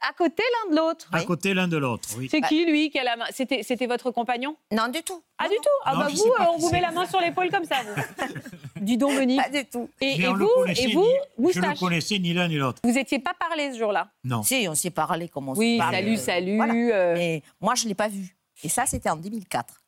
à 0.06 0.12
côté 0.12 0.42
l'un 0.66 0.72
de 0.72 0.76
l'autre. 0.78 1.08
À 1.12 1.22
côté 1.22 1.54
l'un 1.54 1.66
de 1.68 1.78
l'autre, 1.78 2.10
oui. 2.18 2.28
C'est 2.30 2.42
qui, 2.42 2.66
lui, 2.66 2.90
qui 2.90 2.98
a 2.98 3.04
la 3.04 3.16
main? 3.16 3.24
C'était 3.30 3.62
c'était 3.62 3.86
votre 3.86 4.10
compagnon? 4.10 4.54
Non, 4.70 4.88
du 4.88 5.02
tout. 5.02 5.22
Ah, 5.38 5.48
du 5.48 5.54
tout? 5.54 5.62
Ah, 5.86 5.94
Non, 5.94 6.00
bah 6.00 6.08
vous, 6.14 6.24
euh, 6.24 6.44
on 6.52 6.58
vous 6.58 6.70
met 6.70 6.82
la 6.82 6.90
main 6.90 7.06
sur 7.06 7.18
l'épaule 7.22 7.50
comme 7.50 7.64
ça, 7.64 7.76
vous. 7.82 8.34
du 8.84 8.98
don, 8.98 9.10
Monique. 9.14 9.40
Pas 9.42 9.48
du 9.48 9.64
tout. 9.64 9.88
Et, 10.02 10.20
et 10.20 10.26
vous, 10.28 10.50
et 10.76 10.92
vous, 10.92 11.06
ni- 11.38 11.52
Je 11.54 11.60
ne 11.60 11.78
connaissais 11.78 12.18
ni 12.18 12.34
l'un 12.34 12.48
ni 12.48 12.56
l'autre. 12.56 12.80
Vous 12.84 12.92
n'étiez 12.92 13.20
pas 13.20 13.32
parlé 13.32 13.72
ce 13.72 13.78
jour-là? 13.78 14.08
Non. 14.24 14.42
Si, 14.42 14.66
on 14.68 14.74
s'est 14.74 14.90
parlé 14.90 15.30
comme 15.30 15.48
on 15.48 15.54
Oui, 15.54 15.76
se 15.76 15.78
parle. 15.78 15.94
salut, 15.94 16.12
euh, 16.12 16.16
salut. 16.18 16.56
voilà. 16.56 16.74
euh. 16.74 17.14
Mais 17.16 17.42
moi, 17.62 17.74
je 17.74 17.84
ne 17.84 17.88
l'ai 17.88 17.94
pas 17.94 18.08
vu. 18.08 18.36
Et 18.62 18.68
ça, 18.68 18.84
c'était 18.84 19.08
en 19.08 19.16
2004. 19.16 19.80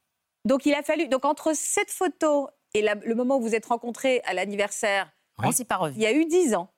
Donc, 0.46 0.64
il 0.64 0.72
a 0.74 0.82
fallu. 0.82 1.08
Donc, 1.08 1.24
entre 1.24 1.54
cette 1.54 1.90
photo 1.90 2.48
et 2.72 2.80
la- 2.82 2.94
le 2.94 3.14
moment 3.14 3.36
où 3.36 3.40
vous 3.42 3.54
êtes 3.54 3.66
rencontrés 3.66 4.20
à 4.24 4.32
l'anniversaire, 4.34 5.10
Oui. 5.38 5.48
On 5.48 5.52
s'est 5.52 5.66
pas 5.66 5.78
il 5.94 6.00
y 6.00 6.06
a 6.06 6.12
eu 6.12 6.24
10 6.24 6.54
ans. 6.54 6.72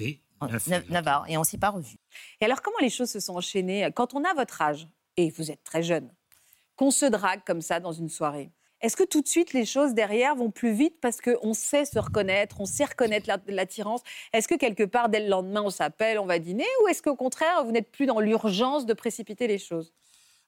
Oui. 0.00 0.20
9 0.90 1.06
ans. 1.06 1.24
Et 1.26 1.36
on 1.36 1.40
ne 1.42 1.46
s'est 1.46 1.56
pas 1.58 1.70
revus. 1.70 1.98
Et 2.40 2.44
alors, 2.44 2.60
comment 2.62 2.78
les 2.80 2.90
choses 2.90 3.10
se 3.10 3.20
sont 3.20 3.36
enchaînées 3.36 3.88
Quand 3.94 4.14
on 4.14 4.24
a 4.24 4.34
votre 4.34 4.60
âge, 4.60 4.88
et 5.16 5.30
vous 5.30 5.52
êtes 5.52 5.62
très 5.62 5.82
jeune, 5.84 6.12
qu'on 6.74 6.90
se 6.90 7.06
drague 7.06 7.44
comme 7.46 7.60
ça 7.60 7.78
dans 7.78 7.92
une 7.92 8.08
soirée, 8.08 8.50
est-ce 8.80 8.96
que 8.96 9.04
tout 9.04 9.20
de 9.22 9.28
suite 9.28 9.52
les 9.52 9.64
choses 9.64 9.94
derrière 9.94 10.34
vont 10.34 10.50
plus 10.50 10.72
vite 10.72 11.00
parce 11.00 11.20
qu'on 11.20 11.54
sait 11.54 11.84
se 11.84 11.98
reconnaître, 11.98 12.60
on 12.60 12.66
sait 12.66 12.84
reconnaître 12.86 13.28
la- 13.28 13.38
l'attirance? 13.46 14.02
Est-ce 14.32 14.48
que 14.48 14.56
quelque 14.56 14.82
part, 14.84 15.08
dès 15.08 15.20
le 15.20 15.28
lendemain, 15.28 15.62
on 15.62 15.70
s'appelle, 15.70 16.18
on 16.18 16.26
va 16.26 16.38
dîner 16.40 16.66
Ou 16.84 16.88
est-ce 16.88 17.02
qu'au 17.02 17.14
contraire, 17.16 17.64
vous 17.64 17.70
n'êtes 17.72 17.90
plus 17.92 18.06
dans 18.06 18.18
l'urgence 18.20 18.84
de 18.84 18.94
précipiter 18.94 19.46
les 19.46 19.58
choses? 19.58 19.94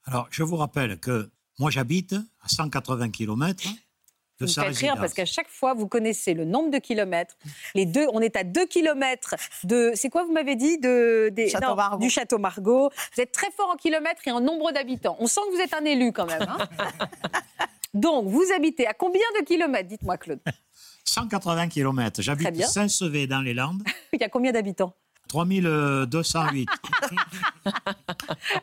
Alors, 0.04 0.26
je 0.30 0.42
vous 0.42 0.56
rappelle 0.56 0.98
que 0.98 1.30
moi, 1.58 1.70
j'habite 1.70 2.12
à 2.42 2.48
180 2.48 3.10
km 3.10 3.64
de 4.40 4.46
Vous 4.46 4.52
sa 4.52 4.62
faites 4.62 4.68
rire 4.70 4.74
résidence. 4.76 4.98
parce 5.00 5.14
qu'à 5.14 5.24
chaque 5.24 5.48
fois, 5.48 5.74
vous 5.74 5.88
connaissez 5.88 6.32
le 6.34 6.44
nombre 6.44 6.70
de 6.70 6.78
kilomètres. 6.78 7.36
Les 7.74 7.86
deux, 7.86 8.06
on 8.12 8.20
est 8.20 8.36
à 8.36 8.44
2 8.44 8.66
kilomètres 8.66 9.34
de. 9.64 9.90
C'est 9.96 10.10
quoi, 10.10 10.24
vous 10.24 10.32
m'avez 10.32 10.54
dit 10.54 10.78
de, 10.78 11.28
des, 11.32 11.48
Château 11.48 11.74
Margaux. 11.74 11.98
Du 11.98 12.08
château 12.10 12.38
Margaux. 12.38 12.90
Vous 13.14 13.20
êtes 13.20 13.32
très 13.32 13.50
fort 13.50 13.70
en 13.70 13.76
kilomètres 13.76 14.22
et 14.26 14.30
en 14.30 14.40
nombre 14.40 14.70
d'habitants. 14.70 15.16
On 15.18 15.26
sent 15.26 15.40
que 15.50 15.56
vous 15.56 15.60
êtes 15.60 15.74
un 15.74 15.84
élu 15.84 16.12
quand 16.12 16.26
même. 16.26 16.42
hein. 16.48 16.58
Donc, 17.94 18.28
vous 18.28 18.44
habitez 18.54 18.86
à 18.86 18.94
combien 18.94 19.24
de 19.40 19.44
kilomètres 19.44 19.88
Dites-moi, 19.88 20.18
Claude? 20.18 20.40
180 21.04 21.68
km. 21.68 22.22
J'habite. 22.22 22.64
Saint-Sevé 22.64 23.26
dans 23.26 23.40
les 23.40 23.54
Landes, 23.54 23.82
Il 24.12 24.20
y 24.20 24.24
a 24.24 24.28
combien 24.28 24.52
d'habitants? 24.52 24.94
3208. 25.28 26.68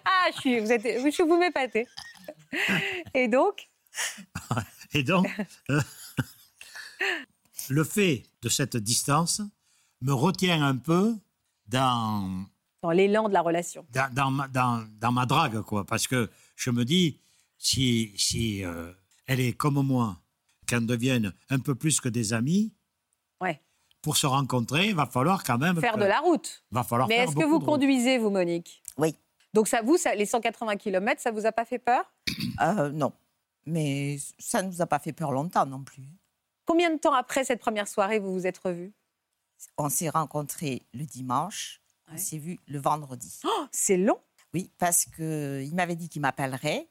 Ah, 0.06 0.27
je 0.33 0.39
suis, 0.39 0.59
vous, 0.59 0.71
êtes, 0.71 0.83
je 0.83 1.24
vous 1.24 1.38
m'épatez. 1.38 1.88
Et 3.13 3.28
donc, 3.28 3.69
Et 4.94 5.04
donc, 5.04 5.28
euh, 5.69 5.81
le 7.69 7.84
fait 7.84 8.24
de 8.42 8.50
cette 8.50 8.78
distance 8.78 9.42
me 10.02 10.13
retient 10.13 10.62
un 10.63 10.75
peu 10.78 11.16
dans, 11.68 12.46
dans 12.81 12.92
l'élan 12.92 13.28
de 13.30 13.34
la 13.34 13.42
relation. 13.42 13.86
dans, 13.92 14.13
dans 14.13 14.31
ma, 14.31 14.48
dans- 14.48 14.86
dans 15.00 15.12
ma 15.12 15.25
drague, 15.25 15.62
quoi. 15.62 15.86
Parce 15.86 16.07
que 16.07 16.30
je 16.56 16.69
me 16.69 16.86
dis, 16.86 17.19
si, 17.57 18.13
si 18.18 18.63
euh, 18.63 18.92
elle 19.25 19.40
est 19.40 19.54
comme 19.54 19.81
moi, 19.81 20.22
qu'on 20.69 20.81
devienne 20.81 21.34
un 21.50 21.60
peu 21.60 21.75
plus 21.75 22.00
que 22.02 22.10
des 22.10 22.34
amis, 22.34 22.74
Ouais. 23.42 23.62
pour 24.02 24.16
se 24.18 24.28
rencontrer, 24.28 24.90
il 24.90 24.96
va 24.96 25.06
falloir 25.07 25.44
quand 25.44 25.57
même... 25.57 25.80
Faire 25.80 25.94
que- 25.96 26.00
de 26.00 26.06
la 26.06 26.19
route. 26.19 26.63
va 26.72 26.84
falloir 26.84 27.07
Mais 27.07 27.16
est-ce 27.16 27.36
que 27.36 27.44
vous 27.46 27.60
conduisez, 27.60 28.18
vous, 28.18 28.30
Monique? 28.30 28.81
Oui. 28.98 29.16
Donc, 29.56 29.69
ça, 29.69 29.81
vous, 29.81 29.96
ça, 29.96 30.13
les 30.13 30.25
180 30.25 30.75
km, 30.75 31.22
ça 31.22 31.31
vous 31.31 31.46
a 31.46 31.52
pas 31.54 31.63
fait 31.63 31.80
peur? 31.80 32.13
Euh, 32.62 32.92
non. 32.92 33.13
Mais 33.66 34.18
ça 34.38 34.62
ne 34.62 34.68
nous 34.68 34.81
a 34.81 34.86
pas 34.86 35.00
fait 35.00 35.13
peur 35.13 35.31
longtemps 35.31 35.66
non 35.66 35.81
plus. 35.81 36.04
Combien 36.66 36.94
de 36.94 37.00
temps 37.00 37.13
après 37.13 37.46
cette 37.46 37.62
première 37.62 37.88
soirée 37.88 38.19
vous 38.19 38.34
vous 38.34 38.46
êtes 38.46 38.57
revus? 38.57 38.94
On 39.78 39.88
s'est 39.88 40.09
rencontrés 40.09 40.85
le 40.94 41.06
dimanche. 41.06 41.80
Ouais. 42.09 42.16
On 42.16 42.18
s'est 42.18 42.38
vus 42.38 42.59
le 42.68 42.80
vendredi. 42.80 43.40
Oh, 43.45 43.66
C'est 43.71 43.95
long. 43.95 44.19
Oui, 44.54 44.69
parce 44.78 45.06
qu'il 45.06 45.74
m'avait 45.74 45.95
dit 45.95 46.09
qu'il 46.09 46.21
m'appellerait. 46.21 46.90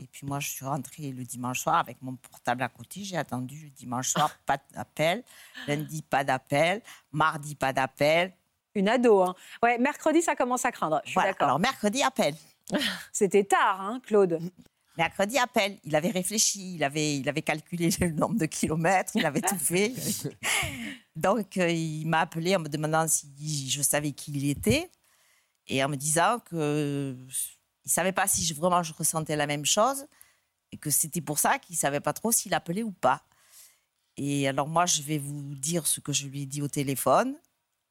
Et 0.00 0.06
puis 0.06 0.26
moi, 0.26 0.40
je 0.40 0.48
suis 0.48 0.64
rentrée 0.64 1.12
le 1.12 1.22
dimanche 1.22 1.60
soir 1.60 1.76
avec 1.76 2.00
mon 2.00 2.16
portable 2.16 2.62
à 2.62 2.70
côté. 2.70 3.04
J'ai 3.04 3.18
attendu 3.18 3.64
le 3.64 3.70
dimanche 3.70 4.08
soir, 4.08 4.30
pas 4.46 4.58
d'appel. 4.72 5.22
Lundi, 5.68 6.00
pas 6.00 6.24
d'appel. 6.24 6.80
Mardi, 7.12 7.54
pas 7.54 7.74
d'appel. 7.74 8.32
Une 8.76 8.88
ado. 8.90 9.22
Hein. 9.22 9.34
Ouais, 9.62 9.78
mercredi, 9.78 10.20
ça 10.20 10.36
commence 10.36 10.64
à 10.66 10.70
craindre. 10.70 11.00
Je 11.04 11.10
suis 11.10 11.14
Voilà. 11.14 11.30
d'accord. 11.30 11.48
Alors, 11.48 11.58
mercredi, 11.58 12.02
appel. 12.02 12.34
C'était 13.12 13.44
tard, 13.44 13.80
hein, 13.80 14.00
Claude. 14.04 14.38
Mercredi, 14.98 15.38
appel. 15.38 15.78
Il 15.84 15.96
avait 15.96 16.10
réfléchi, 16.10 16.74
il 16.74 16.84
avait, 16.84 17.16
il 17.16 17.26
avait 17.28 17.40
calculé 17.42 17.88
le 18.00 18.10
nombre 18.10 18.38
de 18.38 18.44
kilomètres, 18.46 19.12
il 19.14 19.24
avait 19.24 19.40
tout 19.40 19.58
fait. 19.58 19.94
Donc, 21.16 21.56
euh, 21.56 21.70
il 21.70 22.04
m'a 22.06 22.20
appelé 22.20 22.54
en 22.54 22.60
me 22.60 22.68
demandant 22.68 23.08
si 23.08 23.70
je 23.70 23.80
savais 23.80 24.12
qui 24.12 24.32
il 24.32 24.48
était 24.50 24.90
et 25.66 25.82
en 25.82 25.88
me 25.88 25.96
disant 25.96 26.38
que 26.44 27.16
il 27.84 27.90
savait 27.90 28.12
pas 28.12 28.26
si 28.26 28.44
je, 28.44 28.52
vraiment 28.52 28.82
je 28.82 28.92
ressentais 28.92 29.36
la 29.36 29.46
même 29.46 29.64
chose 29.64 30.06
et 30.72 30.76
que 30.76 30.90
c'était 30.90 31.20
pour 31.22 31.38
ça 31.38 31.58
qu'il 31.58 31.76
savait 31.76 32.00
pas 32.00 32.12
trop 32.12 32.30
s'il 32.30 32.52
appelait 32.52 32.82
ou 32.82 32.92
pas. 32.92 33.22
Et 34.18 34.48
alors 34.48 34.68
moi, 34.68 34.84
je 34.86 35.00
vais 35.02 35.18
vous 35.18 35.54
dire 35.54 35.86
ce 35.86 36.00
que 36.00 36.12
je 36.12 36.26
lui 36.26 36.42
ai 36.42 36.46
dit 36.46 36.60
au 36.62 36.68
téléphone 36.68 37.36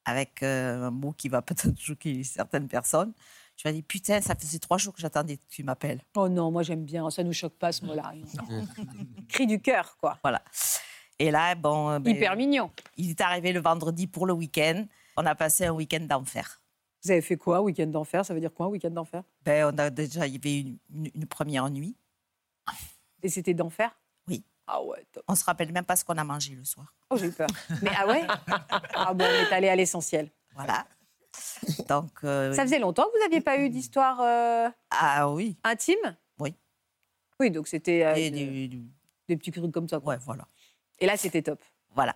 avec 0.05 0.41
euh, 0.43 0.83
un 0.85 0.91
mot 0.91 1.11
qui 1.11 1.29
va 1.29 1.41
peut-être 1.41 1.75
choquer 1.79 2.23
certaines 2.23 2.67
personnes. 2.67 3.13
Je 3.57 3.63
lui 3.63 3.69
ai 3.69 3.73
dit 3.73 3.81
putain, 3.83 4.19
ça 4.21 4.35
faisait 4.35 4.59
trois 4.59 4.77
jours 4.77 4.93
que 4.93 4.99
j'attendais 5.01 5.37
que 5.37 5.43
tu 5.49 5.63
m'appelles. 5.63 6.01
Oh 6.15 6.27
non, 6.29 6.51
moi 6.51 6.61
j'aime 6.63 6.83
bien. 6.83 7.09
Ça 7.09 7.23
nous 7.23 7.31
choque 7.33 7.53
pas 7.55 7.71
ce 7.71 7.85
mot-là. 7.85 8.13
Cri 9.29 9.47
du 9.47 9.61
cœur, 9.61 9.95
quoi. 9.97 10.17
Voilà. 10.23 10.41
Et 11.19 11.31
là, 11.31 11.55
bon, 11.55 11.89
euh, 11.91 11.99
ben, 11.99 12.13
Hyper 12.15 12.35
mignon. 12.35 12.69
il 12.97 13.11
est 13.11 13.21
arrivé 13.21 13.53
le 13.53 13.61
vendredi 13.61 14.07
pour 14.07 14.25
le 14.25 14.33
week-end. 14.33 14.85
On 15.17 15.25
a 15.25 15.33
passé 15.35 15.65
un 15.65 15.71
week-end 15.71 16.01
d'enfer. 16.01 16.61
Vous 17.03 17.11
avez 17.11 17.21
fait 17.21 17.37
quoi, 17.37 17.61
week-end 17.61 17.87
d'enfer? 17.87 18.25
Ça 18.25 18.33
veut 18.33 18.39
dire 18.41 18.53
quoi, 18.53 18.67
week-end 18.67 18.89
d'enfer? 18.89 19.23
Ben, 19.45 19.71
on 19.73 19.77
a 19.77 19.89
déjà, 19.89 20.27
il 20.27 20.33
y 20.33 20.37
avait 20.37 20.59
une, 20.59 20.77
une- 20.93 21.11
une 21.15 21.25
première 21.25 21.69
nuit. 21.69 21.95
Et 23.23 23.29
c'était 23.29 23.53
d'enfer? 23.53 23.97
Ah 24.67 24.81
ouais, 24.81 25.05
top. 25.11 25.23
On 25.27 25.35
se 25.35 25.43
rappelle 25.43 25.71
même 25.71 25.85
pas 25.85 25.95
ce 25.95 26.03
qu'on 26.03 26.17
a 26.17 26.23
mangé 26.23 26.55
le 26.55 26.63
soir. 26.63 26.93
Oh, 27.09 27.17
j'ai 27.17 27.27
eu 27.27 27.31
peur. 27.31 27.47
Mais 27.81 27.91
ah 27.97 28.07
ouais? 28.07 28.25
Ah 28.95 29.13
bon, 29.13 29.25
on 29.25 29.27
est 29.27 29.53
allé 29.53 29.69
à 29.69 29.75
l'essentiel. 29.75 30.29
Voilà. 30.55 30.85
Donc, 31.87 32.11
euh, 32.23 32.53
Ça 32.53 32.63
faisait 32.63 32.79
longtemps 32.79 33.03
que 33.03 33.17
vous 33.17 33.23
n'aviez 33.23 33.41
pas 33.41 33.57
eu 33.57 33.69
d'histoire 33.69 34.19
euh, 34.21 34.69
ah 34.91 35.29
oui. 35.29 35.57
intime? 35.63 36.17
Oui. 36.39 36.55
Oui, 37.39 37.51
donc 37.51 37.67
c'était 37.67 38.03
euh, 38.05 38.15
Et 38.15 38.31
des, 38.31 39.35
petits 39.35 39.51
trucs 39.51 39.71
comme 39.71 39.87
ça. 39.87 39.99
Quoi. 39.99 40.13
ouais, 40.13 40.19
voilà. 40.23 40.47
Et 40.99 41.05
là, 41.05 41.17
c'était 41.17 41.41
top. 41.41 41.61
Voilà. 41.93 42.15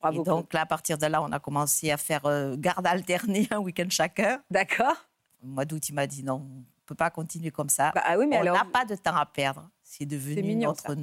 Bravo. 0.00 0.20
Et 0.20 0.24
donc 0.24 0.52
là, 0.52 0.62
à 0.62 0.66
partir 0.66 0.98
de 0.98 1.06
là, 1.06 1.22
on 1.22 1.32
a 1.32 1.40
commencé 1.40 1.90
à 1.90 1.96
faire 1.96 2.24
euh, 2.26 2.56
garde 2.56 2.86
alternée 2.86 3.48
un 3.50 3.58
week-end 3.58 3.88
chacun. 3.90 4.42
D'accord. 4.50 4.96
Au 5.42 5.46
mois 5.46 5.64
d'août, 5.64 5.88
il 5.88 5.94
m'a 5.94 6.06
dit 6.06 6.22
non, 6.22 6.34
on 6.34 6.58
ne 6.58 6.62
peut 6.86 6.94
pas 6.94 7.10
continuer 7.10 7.50
comme 7.50 7.68
ça. 7.68 7.92
Bah, 7.94 8.02
ah 8.04 8.18
oui, 8.18 8.26
mais 8.26 8.38
on 8.38 8.42
alors... 8.42 8.56
n'a 8.56 8.64
pas 8.64 8.84
de 8.84 8.94
temps 8.96 9.16
à 9.16 9.26
perdre. 9.26 9.68
C'est 9.90 10.04
devenu 10.04 10.42
mignon, 10.42 10.68
notre 10.68 10.94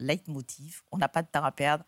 leitmotiv. 0.00 0.82
On 0.90 0.98
n'a 0.98 1.08
pas 1.08 1.22
de 1.22 1.28
temps 1.28 1.44
à 1.44 1.52
perdre. 1.52 1.84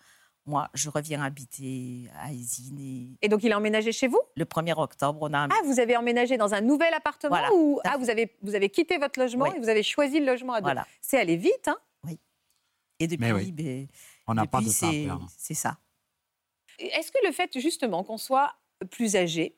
Moi, 0.46 0.68
je 0.72 0.88
reviens 0.88 1.20
habiter 1.20 2.08
à 2.20 2.30
Isine. 2.30 2.78
Et 2.78 3.26
Et 3.26 3.28
donc, 3.28 3.42
il 3.42 3.52
a 3.52 3.56
emménagé 3.56 3.90
chez 3.90 4.06
vous? 4.06 4.20
Le 4.36 4.44
1er 4.44 4.78
octobre, 4.78 5.18
on 5.22 5.32
a 5.34 5.48
Ah, 5.50 5.62
vous 5.64 5.80
avez 5.80 5.96
emménagé 5.96 6.36
dans 6.36 6.54
un 6.54 6.60
nouvel 6.60 6.94
appartement 6.94 7.30
Voilà, 7.36 7.52
ou 7.52 7.80
ah, 7.82 7.96
vous 7.98 8.08
avez 8.08 8.36
vous 8.40 8.54
avez 8.54 8.70
quitté 8.70 8.98
votre 8.98 9.18
logement 9.18 9.46
Oui. 9.46 9.50
et 9.56 9.58
vous 9.58 9.68
avez 9.68 9.82
choisi 9.82 10.20
le 10.20 10.26
logement 10.26 10.52
à 10.52 10.60
deux. 10.60 10.66
Voilà. 10.66 10.86
C'est 11.00 11.18
allé 11.18 11.36
vite, 11.36 11.66
hein? 11.66 11.76
Et 13.00 13.08
depuis, 13.08 13.32
oui. 13.32 13.50
ben, 13.50 13.88
On 14.28 14.34
n'a 14.34 14.46
pas 14.46 14.60
de 14.60 14.66
temps 14.66 14.88
à 14.88 14.92
perdre. 14.92 15.28
C'est 15.36 15.54
ça. 15.54 15.76
Est-ce 16.78 17.10
que 17.10 17.18
le 17.26 17.32
fait 17.32 17.58
justement 17.58 18.04
qu'on 18.04 18.18
soit 18.18 18.54
plus 18.90 19.16
âgé, 19.16 19.56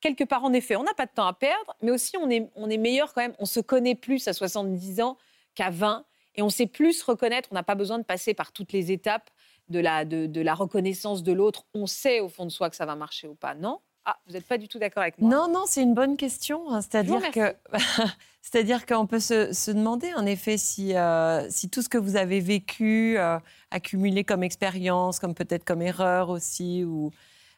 quelque 0.00 0.22
part 0.22 0.44
en 0.44 0.52
effet, 0.52 0.76
on 0.76 0.84
n'a 0.84 0.94
pas 0.94 1.06
de 1.06 1.10
temps 1.10 1.26
à 1.26 1.32
perdre, 1.32 1.74
mais 1.82 1.90
aussi 1.90 2.16
on 2.16 2.30
est, 2.30 2.48
on 2.54 2.70
est 2.70 2.76
meilleur 2.76 3.12
quand 3.12 3.22
même, 3.22 3.34
on 3.40 3.46
se 3.46 3.58
connaît 3.58 3.96
plus 3.96 4.28
à 4.28 4.32
70 4.32 5.00
ans 5.00 5.18
qu'à 5.56 5.70
20 5.70 6.04
et 6.34 6.42
on 6.42 6.50
sait 6.50 6.66
plus 6.66 7.02
reconnaître, 7.02 7.48
on 7.52 7.54
n'a 7.54 7.62
pas 7.62 7.74
besoin 7.74 7.98
de 7.98 8.04
passer 8.04 8.34
par 8.34 8.52
toutes 8.52 8.72
les 8.72 8.92
étapes 8.92 9.30
de 9.68 9.80
la, 9.80 10.04
de, 10.04 10.26
de 10.26 10.40
la 10.40 10.54
reconnaissance 10.54 11.22
de 11.22 11.32
l'autre, 11.32 11.64
on 11.74 11.86
sait 11.86 12.20
au 12.20 12.28
fond 12.28 12.44
de 12.46 12.50
soi 12.50 12.70
que 12.70 12.76
ça 12.76 12.86
va 12.86 12.94
marcher 12.96 13.28
ou 13.28 13.34
pas, 13.34 13.54
non? 13.54 13.80
Ah, 14.04 14.16
vous 14.26 14.32
n'êtes 14.32 14.46
pas 14.46 14.56
du 14.56 14.68
tout 14.68 14.78
d'accord 14.78 15.02
avec 15.02 15.18
moi 15.18 15.28
Non, 15.30 15.52
non, 15.52 15.64
c'est 15.66 15.82
une 15.82 15.92
bonne 15.92 16.16
question. 16.16 16.70
hein. 16.72 16.80
C'est-à-dire 16.80 17.30
que, 17.30 17.54
c'est-à-dire 18.40 18.86
qu'on 18.86 19.06
peut 19.06 19.20
se, 19.20 19.52
se 19.52 19.70
demander 19.70 20.14
en 20.14 20.24
effet 20.24 20.56
si, 20.56 20.96
euh, 20.96 21.46
si 21.50 21.68
tout 21.68 21.82
ce 21.82 21.90
que 21.90 21.98
vous 21.98 22.16
avez 22.16 22.40
vécu, 22.40 23.18
euh, 23.18 23.38
accumulé 23.70 24.24
comme 24.24 24.42
expérience, 24.42 25.18
comme 25.18 25.34
peut-être 25.34 25.64
comme 25.64 25.82
erreur 25.82 26.30
aussi, 26.30 26.84
ou 26.84 27.10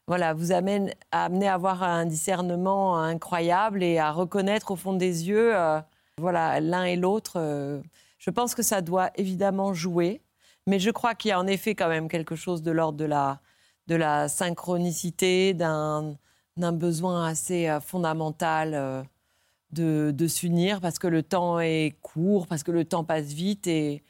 voilà, 0.08 0.34
vous 0.34 0.50
amène 0.50 0.92
à 1.12 1.26
amener 1.26 1.46
à 1.46 1.54
avoir 1.54 1.84
un 1.84 2.04
discernement 2.06 2.98
incroyable 2.98 3.84
et 3.84 3.98
à 3.98 4.10
reconnaître 4.10 4.72
au 4.72 4.76
fond 4.76 4.92
des 4.94 5.28
yeux, 5.28 5.54
euh, 5.56 5.78
voilà, 6.18 6.58
l'un 6.58 6.82
et 6.82 6.96
l'autre. 6.96 7.80
Je 8.20 8.30
pense 8.30 8.54
que 8.54 8.62
ça 8.62 8.82
doit 8.82 9.10
évidemment 9.16 9.74
jouer, 9.74 10.22
mais 10.68 10.78
je 10.78 10.90
crois 10.92 11.16
qu'il 11.16 11.30
y 11.30 11.32
a 11.32 11.40
en 11.40 11.48
effet 11.48 11.74
quand 11.74 11.88
même 11.88 12.08
quelque 12.08 12.36
chose 12.36 12.62
de 12.62 12.70
l'ordre 12.70 12.98
de 12.98 13.04
la, 13.06 13.40
de 13.88 13.96
la 13.96 14.28
synchronicité, 14.28 15.54
d'un 15.54 16.16
besoin 16.72 17.26
assez 17.26 17.68
euh, 17.68 17.80
fondamental 17.80 18.74
euh, 18.74 19.02
de, 19.72 20.12
de 20.14 20.26
s'unir 20.28 20.80
parce 20.80 20.98
que 21.00 21.08
le 21.08 21.22
temps 21.24 21.58
est 21.60 21.96
court, 22.02 22.46
parce 22.46 22.62
que 22.62 22.70
le 22.72 22.84
temps 22.84 23.04
passe 23.04 23.32
vite. 23.32 23.66
Et, 23.66 24.04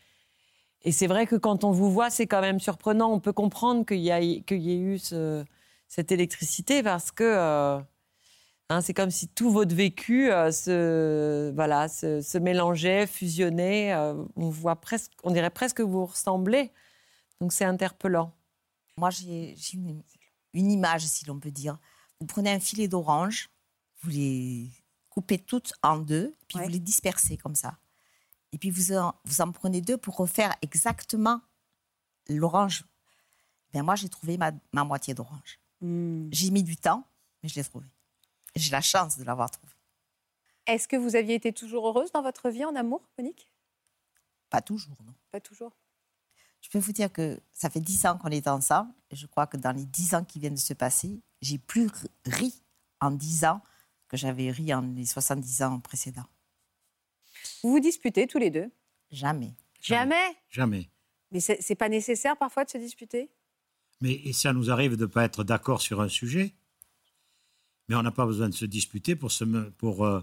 et 0.82 0.92
c'est 0.92 1.06
vrai 1.06 1.26
que 1.26 1.36
quand 1.36 1.64
on 1.64 1.70
vous 1.70 1.90
voit, 1.90 2.10
c'est 2.10 2.26
quand 2.26 2.40
même 2.40 2.60
surprenant. 2.60 3.12
On 3.12 3.20
peut 3.20 3.32
comprendre 3.32 3.86
qu'il 3.86 3.98
y, 4.04 4.42
qu'il 4.44 4.58
y 4.62 4.72
ait 4.72 4.78
eu 4.80 4.98
ce- 4.98 5.44
cette 5.88 6.12
électricité 6.12 6.82
parce 6.82 7.10
que 7.12 7.24
euh, 7.24 7.78
hein, 8.70 8.80
c'est 8.80 8.94
comme 8.94 9.10
si 9.10 9.28
tout 9.28 9.50
votre 9.50 9.74
vécu 9.74 10.32
euh, 10.32 10.50
se, 10.50 11.52
voilà, 11.54 11.88
se, 11.88 12.20
se 12.22 12.38
mélangeait, 12.38 13.06
fusionnait. 13.06 13.92
euh, 13.92 14.24
on, 14.36 14.48
voit 14.48 14.76
presque, 14.80 15.12
on 15.22 15.30
dirait 15.30 15.50
presque 15.50 15.76
que 15.78 15.82
vous 15.82 16.06
ressemblez. 16.06 16.72
Donc 17.40 17.52
c'est 17.52 17.64
interpellant. 17.64 18.32
Moi, 18.96 19.10
j'ai 19.10 19.54
une, 19.74 20.02
une 20.54 20.70
image, 20.70 21.06
si 21.06 21.24
l'on 21.26 21.38
peut 21.38 21.50
dire. 21.50 21.78
Vous 22.20 22.26
prenez 22.26 22.50
un 22.50 22.60
filet 22.60 22.88
d'orange, 22.88 23.50
vous 24.02 24.10
les 24.10 24.70
coupez 25.08 25.38
toutes 25.38 25.72
en 25.82 25.98
deux, 25.98 26.34
puis 26.48 26.58
Ouais. 26.58 26.64
vous 26.64 26.70
les 26.70 26.78
dispersez 26.78 27.36
comme 27.36 27.54
ça. 27.54 27.78
Et 28.52 28.58
puis 28.58 28.70
vous 28.70 28.92
en, 28.92 29.14
vous 29.24 29.40
en 29.40 29.52
prenez 29.52 29.80
deux 29.80 29.96
pour 29.96 30.16
refaire 30.16 30.54
exactement 30.62 31.40
l'orange. 32.28 32.84
Ben 33.72 33.82
moi, 33.82 33.94
j'ai 33.94 34.08
trouvé 34.08 34.36
ma, 34.36 34.50
ma 34.72 34.84
moitié 34.84 35.14
d'orange. 35.14 35.60
Hmm. 35.80 36.28
J'ai 36.32 36.50
mis 36.50 36.62
du 36.62 36.76
temps, 36.76 37.04
mais 37.42 37.48
je 37.48 37.54
l'ai 37.54 37.64
trouvé. 37.64 37.86
J'ai 38.56 38.70
la 38.70 38.80
chance 38.80 39.16
de 39.18 39.24
l'avoir 39.24 39.50
trouvé. 39.50 39.72
Est-ce 40.66 40.88
que 40.88 40.96
vous 40.96 41.16
aviez 41.16 41.34
été 41.34 41.52
toujours 41.52 41.86
heureuse 41.88 42.12
dans 42.12 42.22
votre 42.22 42.50
vie 42.50 42.64
en 42.64 42.74
amour, 42.76 43.08
Monique? 43.18 43.50
Pas 44.50 44.60
toujours, 44.60 44.96
non. 45.04 45.14
Pas 45.30 45.40
toujours. 45.40 45.72
Je 46.60 46.68
peux 46.68 46.78
vous 46.78 46.92
dire 46.92 47.10
que 47.12 47.40
ça 47.54 47.70
fait 47.70 47.80
dix 47.80 48.04
ans 48.06 48.18
qu'on 48.18 48.28
est 48.28 48.46
ensemble. 48.48 48.92
Et 49.10 49.16
je 49.16 49.26
crois 49.26 49.46
que 49.46 49.56
dans 49.56 49.72
les 49.72 49.84
dix 49.86 50.14
ans 50.14 50.24
qui 50.24 50.38
viennent 50.38 50.54
de 50.54 50.58
se 50.60 50.74
passer, 50.74 51.20
j'ai 51.40 51.58
plus 51.58 51.88
ri- 52.26 52.62
en 53.00 53.10
dix 53.10 53.44
ans 53.44 53.62
que 54.08 54.16
j'avais 54.16 54.50
ri 54.50 54.74
en 54.74 54.82
les 54.82 55.06
70 55.06 55.62
ans 55.62 55.80
précédents. 55.80 56.26
Vous 57.62 57.70
vous 57.70 57.80
disputez 57.80 58.26
tous 58.26 58.38
les 58.38 58.50
deux? 58.50 58.70
Jamais. 59.10 59.54
Jamais. 59.80 60.36
Jamais. 60.50 60.90
Mais 61.30 61.40
c'est 61.40 61.62
c'est 61.62 61.74
pas 61.76 61.88
nécessaire 61.88 62.36
parfois 62.36 62.64
de 62.64 62.70
se 62.70 62.78
disputer? 62.78 63.30
Mais 64.00 64.12
et 64.12 64.32
ça 64.32 64.52
nous 64.52 64.70
arrive 64.70 64.96
de 64.96 65.02
ne 65.02 65.10
pas 65.10 65.24
être 65.24 65.44
d'accord 65.44 65.80
sur 65.80 66.00
un 66.00 66.08
sujet, 66.08 66.54
mais 67.90 67.96
on 67.96 68.04
n'a 68.04 68.12
pas 68.12 68.24
besoin 68.24 68.48
de 68.48 68.54
se 68.54 68.66
disputer 68.66 69.16
pour, 69.16 69.32
pour 69.76 70.06
euh, 70.06 70.20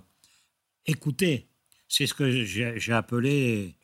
écouter. 0.85 1.49
C'est 1.89 2.07
ce 2.07 2.13
que 2.13 2.45
j'ai 2.45 2.93
appelé 2.93 3.75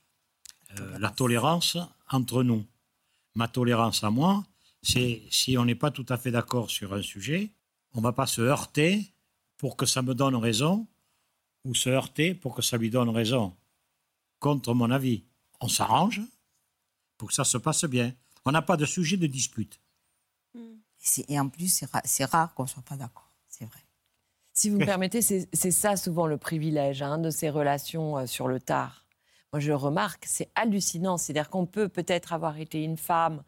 euh, 0.79 0.97
la 0.99 1.09
tolérance 1.09 1.77
entre 2.09 2.43
nous. 2.43 2.65
Ma 3.35 3.49
tolérance 3.49 4.01
à 4.05 4.09
moi, 4.09 4.45
c'est 4.81 5.21
si 5.29 5.57
on 5.57 5.65
n'est 5.65 5.75
pas 5.75 5.91
tout 5.91 6.05
à 6.07 6.17
fait 6.17 6.31
d'accord 6.31 6.71
sur 6.71 6.93
un 6.93 7.01
sujet, 7.01 7.51
on 7.93 7.97
ne 7.97 8.03
va 8.03 8.13
pas 8.13 8.25
se 8.25 8.39
heurter 8.39 9.11
pour 9.57 9.75
que 9.75 9.85
ça 9.85 10.01
me 10.01 10.15
donne 10.15 10.37
raison 10.37 10.87
ou 11.65 11.75
se 11.75 11.89
heurter 11.89 12.33
pour 12.33 12.55
que 12.55 12.61
ça 12.61 12.77
lui 12.77 12.89
donne 12.89 13.09
raison. 13.09 13.53
Contre 14.39 14.73
mon 14.73 14.91
avis, 14.91 15.25
on 15.59 15.67
s'arrange 15.67 16.21
pour 17.17 17.27
que 17.27 17.33
ça 17.33 17.43
se 17.43 17.57
passe 17.57 17.83
bien. 17.83 18.13
On 18.45 18.51
n'a 18.53 18.61
pas 18.61 18.77
de 18.77 18.85
sujet 18.85 19.17
de 19.17 19.27
dispute. 19.27 19.81
Et, 21.27 21.37
en 21.37 21.49
plus, 21.49 21.83
c'est 22.05 22.25
rare 22.25 22.53
qu'on 22.53 22.63
ne 22.63 22.69
soit 22.69 22.83
pas 22.83 22.95
d'accord. 22.95 23.32
Si 24.53 24.69
vous 24.69 24.77
me 24.77 24.85
permettez, 24.85 25.21
c'est 25.21 25.71
ça 25.71 25.95
souvent 25.95 26.27
le 26.27 26.37
privilège 26.37 27.01
hein, 27.01 27.17
de 27.17 27.29
ces 27.29 27.49
relations 27.49 28.19
euh, 28.19 28.25
sur 28.25 28.47
le 28.47 28.59
tard. 28.59 29.05
Moi, 29.51 29.59
je 29.59 29.71
remarque, 29.71 30.25
c'est 30.27 30.49
hallucinant. 30.55 31.17
C'est-à-dire 31.17 31.49
qu'on 31.49 31.65
peut 31.65 31.89
peut-être 31.89 32.33
avoir 32.33 32.57
été 32.59 32.83
une 32.83 32.97
femme 32.97 33.43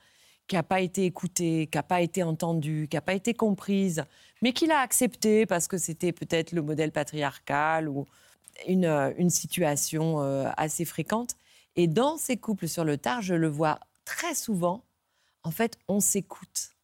qui 0.47 0.55
n'a 0.55 0.63
pas 0.63 0.81
été 0.81 1.05
écoutée, 1.05 1.67
qui 1.71 1.77
n'a 1.77 1.83
pas 1.83 2.01
été 2.01 2.21
entendue, 2.21 2.87
qui 2.89 2.95
n'a 2.95 3.01
pas 3.01 3.15
été 3.15 3.33
comprise, 3.33 4.03
mais 4.41 4.53
qui 4.53 4.67
l'a 4.67 4.79
acceptée 4.79 5.47
parce 5.47 5.67
que 5.67 5.77
c'était 5.77 6.11
peut-être 6.11 6.51
le 6.51 6.61
modèle 6.61 6.91
patriarcal 6.91 7.89
ou 7.89 8.05
une, 8.67 8.85
euh, 8.85 9.11
une 9.17 9.31
situation 9.31 10.21
euh, 10.21 10.49
assez 10.57 10.85
fréquente. 10.85 11.35
Et 11.75 11.87
dans 11.87 12.17
ces 12.17 12.37
couples 12.37 12.67
sur 12.67 12.85
le 12.85 12.97
tard, 12.97 13.21
je 13.21 13.33
le 13.33 13.47
vois 13.47 13.79
très 14.05 14.35
souvent, 14.35 14.85
en 15.43 15.51
fait, 15.51 15.77
on 15.87 15.99
s'écoute. 15.99 16.74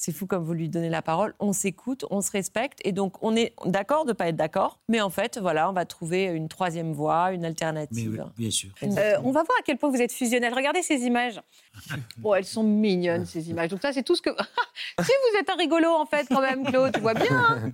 C'est 0.00 0.12
fou 0.12 0.28
comme 0.28 0.44
vous 0.44 0.52
lui 0.52 0.68
donnez 0.68 0.90
la 0.90 1.02
parole. 1.02 1.34
On 1.40 1.52
s'écoute, 1.52 2.04
on 2.10 2.20
se 2.20 2.30
respecte 2.30 2.78
et 2.84 2.92
donc 2.92 3.20
on 3.20 3.34
est 3.34 3.52
d'accord 3.66 4.04
de 4.04 4.12
pas 4.12 4.28
être 4.28 4.36
d'accord, 4.36 4.78
mais 4.88 5.00
en 5.00 5.10
fait, 5.10 5.38
voilà, 5.38 5.68
on 5.68 5.72
va 5.72 5.86
trouver 5.86 6.26
une 6.26 6.48
troisième 6.48 6.92
voie, 6.92 7.32
une 7.32 7.40
Mais 7.40 7.48
alternative. 7.48 8.24
oui, 8.24 8.32
bien 8.38 8.50
sûr. 8.52 8.70
Euh, 8.84 9.16
on 9.24 9.32
va 9.32 9.42
voir 9.42 9.58
à 9.58 9.62
quel 9.64 9.76
point 9.76 9.90
vous 9.90 10.00
êtes 10.00 10.12
fusionnels. 10.12 10.54
Regardez 10.54 10.82
ces 10.82 11.00
images. 11.00 11.40
Bon, 12.18 12.32
elles 12.34 12.44
sont 12.44 12.62
mignonnes, 12.62 13.26
ces 13.26 13.50
images. 13.50 13.70
Donc 13.70 13.82
ça, 13.82 13.92
c'est 13.92 14.04
tout 14.04 14.14
ce 14.14 14.22
que... 14.22 14.30
si 15.00 15.10
vous 15.32 15.38
êtes 15.40 15.50
un 15.50 15.56
rigolo, 15.56 15.88
en 15.88 16.06
fait, 16.06 16.28
quand 16.28 16.40
même, 16.40 16.64
Claude, 16.64 16.92
tu 16.94 17.00
vois 17.00 17.14
bien 17.14 17.26
hein, 17.30 17.72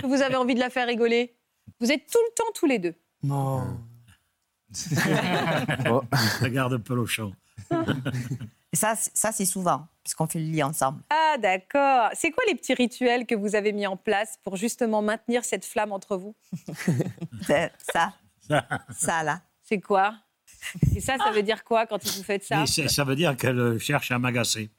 que 0.00 0.06
vous 0.06 0.22
avez 0.22 0.36
envie 0.36 0.54
de 0.54 0.60
la 0.60 0.70
faire 0.70 0.86
rigoler. 0.86 1.34
Vous 1.80 1.90
êtes 1.90 2.06
tout 2.06 2.20
le 2.28 2.34
temps 2.36 2.52
tous 2.54 2.66
les 2.66 2.78
deux. 2.78 2.94
Non. 3.24 3.64
Regarde 6.40 6.78
Pelochon. 6.78 7.32
Et 8.74 8.76
ça, 8.76 8.96
c'est- 8.96 9.16
ça 9.16 9.30
c'est 9.30 9.44
souvent, 9.44 9.86
puisqu'on 10.02 10.26
fait 10.26 10.40
le 10.40 10.46
lit 10.46 10.62
ensemble. 10.64 11.00
Ah, 11.08 11.36
d'accord. 11.38 12.10
C'est 12.14 12.32
quoi 12.32 12.42
les 12.48 12.56
petits 12.56 12.74
rituels 12.74 13.24
que 13.24 13.36
vous 13.36 13.54
avez 13.54 13.72
mis 13.72 13.86
en 13.86 13.96
place 13.96 14.36
pour 14.42 14.56
justement 14.56 15.00
maintenir 15.00 15.44
cette 15.44 15.64
flamme 15.64 15.92
entre 15.92 16.16
vous? 16.16 16.34
C'est 17.46 17.70
ça, 17.94 18.12
ça 18.96 19.22
là. 19.22 19.42
C'est 19.62 19.78
quoi? 19.80 20.16
Et 20.96 21.00
ça, 21.00 21.16
ça 21.18 21.30
veut 21.30 21.44
dire 21.44 21.62
quoi 21.62 21.86
quand 21.86 22.02
vous 22.04 22.22
faites 22.24 22.42
ça? 22.42 22.64
Ça 22.66 23.04
veut 23.04 23.14
dire 23.14 23.36
qu'elle 23.36 23.58
euh, 23.60 23.78
cherche 23.78 24.10
à 24.10 24.18
m'agacer. 24.18 24.70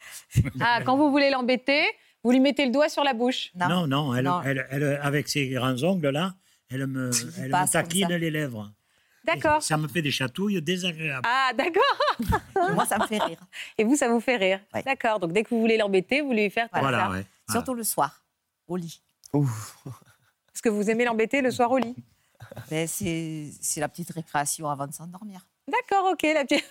Ah, 0.59 0.79
quand 0.85 0.97
vous 0.97 1.09
voulez 1.09 1.29
l'embêter, 1.29 1.85
vous 2.21 2.31
lui 2.31 2.41
mettez 2.41 2.65
le 2.65 2.71
doigt 2.73 2.89
sur 2.89 3.03
la 3.05 3.13
bouche. 3.13 3.51
Non, 3.55 3.87
non, 3.87 4.13
elle, 4.13 4.25
Non. 4.25 4.41
Elle, 4.41 4.67
elle- 4.71 4.99
avec 5.01 5.29
ses 5.29 5.47
grands 5.47 5.81
ongles 5.83 6.09
là, 6.09 6.33
elle 6.69 6.85
me, 6.87 7.11
elle 7.39 7.49
me 7.49 7.71
taquine 7.71 8.09
ça. 8.09 8.17
les 8.17 8.29
lèvres. 8.31 8.73
D'accord. 9.25 9.61
Ça 9.63 9.77
me 9.77 9.87
fait 9.87 10.01
des 10.01 10.11
chatouilles 10.11 10.61
désagréables. 10.61 11.25
Ah, 11.27 11.51
d'accord. 11.57 12.73
Moi, 12.73 12.85
ça 12.85 12.97
me 12.99 13.07
fait 13.07 13.17
rire. 13.19 13.39
Et 13.77 13.83
vous, 13.83 13.95
ça 13.95 14.07
vous 14.07 14.19
fait 14.19 14.35
rire. 14.37 14.59
Ouais. 14.73 14.83
D'accord. 14.83 15.19
Donc 15.19 15.33
dès 15.33 15.43
que 15.43 15.49
vous 15.49 15.59
voulez 15.59 15.77
l'embêter, 15.77 16.21
vous 16.21 16.31
lui 16.33 16.49
faites 16.49 16.69
comme 16.71 16.81
Voilà, 16.81 17.05
ça. 17.05 17.11
ouais. 17.11 17.25
Surtout 17.49 17.73
le 17.73 17.83
soir, 17.83 18.23
au 18.67 18.75
lit. 18.77 19.01
Parce 19.31 20.61
que 20.63 20.69
vous 20.69 20.89
aimez 20.89 21.05
l'embêter 21.05 21.41
le 21.41 21.51
soir 21.51 21.71
au 21.71 21.77
lit? 21.77 21.95
Ben, 22.69 22.87
c'est 22.87 23.49
c'est 23.61 23.79
la 23.79 23.87
petite 23.89 24.11
récréation 24.11 24.69
avant 24.69 24.87
de 24.87 24.93
s'endormir. 24.93 25.41
D'accord, 25.67 26.11
ok. 26.11 26.21
La 26.23 26.45
petite... 26.45 26.63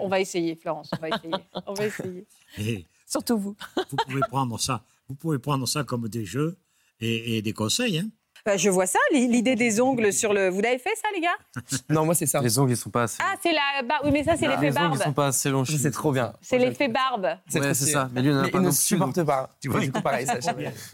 on 0.04 0.08
va 0.08 0.20
essayer, 0.20 0.54
Florence. 0.56 0.90
On 0.98 1.00
va 1.00 1.08
essayer. 1.08 1.34
On 1.66 1.74
va 1.74 1.86
essayer. 1.86 2.26
Et 2.58 2.86
Surtout 3.06 3.38
vous. 3.38 3.56
vous 3.90 3.96
pouvez 4.06 4.20
prendre 4.28 4.58
ça, 4.60 4.84
vous 5.08 5.14
pouvez 5.14 5.38
prendre 5.38 5.66
ça 5.66 5.84
comme 5.84 6.08
des 6.08 6.24
jeux 6.24 6.56
et, 7.00 7.36
et 7.38 7.42
des 7.42 7.52
conseils. 7.52 7.98
hein. 7.98 8.08
Bah, 8.44 8.56
je 8.56 8.68
vois 8.70 8.86
ça, 8.86 8.98
l'i- 9.12 9.28
l'idée 9.28 9.54
des 9.54 9.80
ongles 9.80 10.12
sur 10.12 10.32
le. 10.32 10.48
Vous 10.48 10.60
l'avez 10.60 10.78
fait 10.78 10.90
ça, 10.96 11.08
les 11.14 11.20
gars? 11.20 11.28
Non, 11.88 12.04
moi, 12.04 12.14
c'est 12.14 12.26
ça. 12.26 12.40
Les 12.40 12.58
ongles, 12.58 12.72
ils 12.72 12.76
sont 12.76 12.90
pas 12.90 13.04
assez. 13.04 13.18
Ah, 13.22 13.34
c'est 13.42 13.52
la. 13.52 13.82
barbe. 13.86 14.02
Oui, 14.04 14.10
mais 14.12 14.24
ça, 14.24 14.36
c'est 14.36 14.48
l'effet 14.48 14.70
les 14.70 14.78
ongles, 14.78 14.90
ils 14.94 14.98
sont 14.98 15.04
barbe. 15.04 15.14
pas 15.14 15.26
assez 15.28 15.48
longs. 15.50 15.64
C'est 15.64 15.90
trop 15.90 16.10
bien. 16.12 16.32
C'est 16.40 16.58
l'effet 16.58 16.88
barbe. 16.88 17.24
Ouais, 17.54 17.74
c'est 17.74 17.86
ça. 17.86 18.08
Mais 18.12 18.20
lui, 18.22 18.30
il 18.30 18.34
en 18.34 18.38
a 18.40 18.42
Mais 18.42 18.50
pas 18.50 18.58
il 18.58 18.64
ne 18.64 18.70
supporte 18.72 19.16
donc- 19.16 19.26
pas. 19.26 19.50
Tu 19.60 19.68
vois, 19.68 19.80
du 19.80 19.92
coup, 19.92 20.00
pareil, 20.00 20.26
ça. 20.26 20.34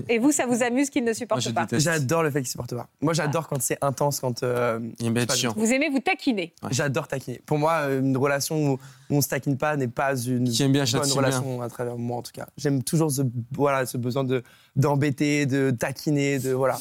Et 0.09 0.19
vous, 0.19 0.31
ça 0.33 0.47
vous 0.47 0.62
amuse 0.62 0.90
qu'il 0.90 1.02
ne 1.05 1.09
Moi, 1.09 1.14
supporte 1.14 1.40
je 1.43 1.50
pas? 1.50 1.67
J'adore 1.73 2.23
le 2.23 2.31
fait 2.31 2.40
qu'il 2.40 2.49
supporte 2.50 2.75
pas. 2.75 2.88
Moi, 3.00 3.14
j'adore 3.14 3.49
quand 3.49 3.61
c'est 3.62 3.78
intense, 3.83 4.21
quand. 4.21 4.43
euh, 4.43 4.78
Il 5.00 5.07
aime 5.07 5.14
bien 5.14 5.23
être 5.23 5.31
je 5.31 5.35
sais 5.37 5.40
chiant. 5.43 5.55
Vous 5.57 5.73
aimez 5.73 5.88
vous 5.90 6.00
taquiner? 6.00 6.55
J'adore 6.71 7.09
taquiner. 7.09 7.40
Pour 7.47 7.59
moi, 7.59 7.85
une 7.90 8.17
relation 8.17 8.73
où, 8.73 8.78
on 9.11 9.23
se 9.23 9.28
taquine 9.28 9.57
pas 9.57 9.75
n'est 9.76 9.88
pas 9.88 10.14
une 10.17 10.45
bonne 10.45 11.11
relation 11.12 11.62
à 11.62 11.69
travers 11.71 11.97
moi, 11.97 12.19
en 12.19 12.23
tout 12.23 12.33
cas. 12.33 12.47
J'aime 12.59 12.83
toujours 12.83 13.11
ce, 13.11 13.23
voilà, 13.52 13.87
ce 13.87 13.97
besoin 13.97 14.23
de 14.25 14.43
d'embêter, 14.78 15.44
de 15.44 15.70
taquiner, 15.70 16.38
de 16.38 16.52
voilà. 16.52 16.78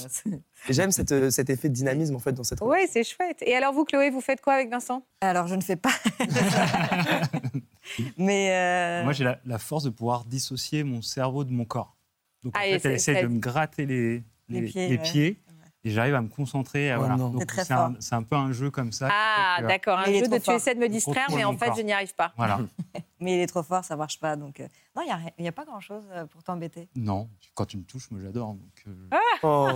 Et 0.69 0.73
j'aime 0.73 0.91
cette, 0.91 1.11
euh, 1.11 1.29
cet 1.29 1.49
effet 1.49 1.67
de 1.69 1.73
dynamisme 1.73 2.15
en 2.15 2.19
fait 2.19 2.31
dans 2.31 2.43
cette. 2.43 2.59
Oui, 2.61 2.79
c'est 2.89 3.03
chouette. 3.03 3.37
Et 3.41 3.55
alors, 3.55 3.73
vous, 3.73 3.83
Chloé, 3.85 4.09
vous 4.09 4.21
faites 4.21 4.39
quoi 4.41 4.53
avec 4.53 4.69
Vincent? 4.69 5.03
Alors, 5.21 5.47
je 5.47 5.55
ne 5.55 5.61
fais 5.61 5.75
pas. 5.75 5.91
Mais. 8.17 8.51
euh, 8.53 9.03
Moi, 9.03 9.13
j'ai 9.13 9.23
la, 9.23 9.39
la 9.45 9.59
force 9.59 9.83
de 9.83 9.89
pouvoir 9.89 10.25
dissocier 10.25 10.83
mon 10.83 11.01
cerveau 11.01 11.43
de 11.43 11.51
mon 11.51 11.65
corps. 11.65 11.95
Donc, 12.43 12.53
Ah, 12.55 12.61
en 12.61 12.63
et 12.63 12.79
fait, 12.79 12.89
elle 12.89 12.95
essaie 12.95 13.21
de 13.21 13.27
me 13.27 13.39
gratter 13.39 13.85
les, 13.85 14.23
Les 14.49 14.61
les, 14.61 14.67
pieds, 14.67 14.87
les 14.89 14.97
ouais. 14.97 15.03
pieds, 15.03 15.39
et 15.83 15.89
j'arrive 15.89 16.15
à 16.15 16.21
me 16.21 16.27
concentrer. 16.27 16.91
à- 16.91 16.97
Oh 16.99 17.03
voilà. 17.05 17.95
C'est 17.97 18.13
un, 18.13 18.17
un 18.19 18.23
peu 18.23 18.35
un 18.35 18.51
jeu 18.51 18.69
comme 18.71 18.91
ça. 18.91 19.09
Ah, 19.11 19.59
d'accord. 19.67 19.99
Un 19.99 20.05
jeu 20.05 20.27
de 20.27 20.37
tu 20.37 20.51
essaies 20.51 20.75
de 20.75 20.79
me 20.79 20.89
distraire, 20.89 21.27
mais 21.35 21.43
en 21.43 21.57
fait, 21.57 21.67
corps. 21.67 21.75
je 21.77 21.81
n'y 21.81 21.93
arrive 21.93 22.13
pas. 22.15 22.33
Voilà. 22.37 22.59
Mais 23.19 23.35
il 23.35 23.39
est 23.39 23.47
trop 23.47 23.63
fort, 23.63 23.83
ça 23.83 23.95
marche 23.95 24.19
pas. 24.19 24.35
Donc, 24.35 24.59
euh, 24.59 24.67
non, 24.95 25.01
il 25.37 25.41
n'y 25.41 25.47
a, 25.47 25.51
pas 25.51 25.65
grand-chose 25.65 26.03
euh, 26.11 26.25
pour 26.25 26.43
t'embêter. 26.43 26.87
Non, 26.95 27.29
quand 27.55 27.65
tu 27.65 27.77
me 27.77 27.83
touches, 27.83 28.11
moi, 28.11 28.19
j'adore. 28.23 28.53
donc, 28.53 28.83
euh, 28.87 29.17
Oh. 29.43 29.71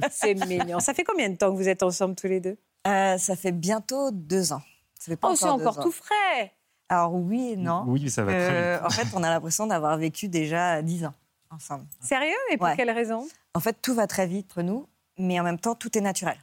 C'est 0.10 0.34
mignon. 0.34 0.80
Ça 0.80 0.94
fait 0.94 1.04
combien 1.04 1.28
de 1.28 1.36
temps 1.36 1.50
que 1.52 1.56
vous 1.56 1.68
êtes 1.68 1.82
ensemble 1.82 2.14
tous 2.14 2.28
les 2.28 2.40
deux? 2.40 2.56
Euh, 2.86 3.18
ça 3.18 3.36
fait 3.36 3.52
bientôt 3.52 4.10
deux 4.10 4.52
ans. 4.52 4.62
Ça 4.98 5.06
fait 5.12 5.16
pas 5.16 5.30
Oh, 5.30 5.34
c'est 5.36 5.44
encore 5.44 5.58
deux 5.58 5.66
encore 5.66 5.78
ans. 5.78 5.82
tout 5.82 5.92
frais. 5.92 6.52
Alors, 6.88 7.14
oui 7.14 7.50
et 7.52 7.56
non. 7.56 7.84
Oui, 7.86 8.10
ça 8.10 8.22
va 8.24 8.32
très 8.32 8.40
Euh, 8.50 8.76
vite. 8.76 8.86
en 8.86 8.90
fait, 8.90 9.06
on 9.16 9.22
a 9.22 9.28
l'impression 9.30 9.66
d'avoir 9.66 9.96
vécu 9.98 10.28
déjà 10.28 10.80
dix 10.82 11.04
ans 11.04 11.14
ensemble. 11.50 11.86
Sérieux? 12.00 12.32
Et 12.50 12.56
pour 12.56 12.66
Ouais. 12.66 12.76
quelle 12.76 12.90
raison? 12.90 13.26
En 13.54 13.60
fait, 13.60 13.76
tout 13.82 13.94
va 13.94 14.06
très 14.06 14.26
vite 14.26 14.46
entre 14.50 14.62
nous, 14.62 14.86
mais 15.18 15.38
en 15.38 15.42
même 15.42 15.58
temps, 15.58 15.74
tout 15.74 15.96
est 15.96 16.00
naturel. 16.00 16.36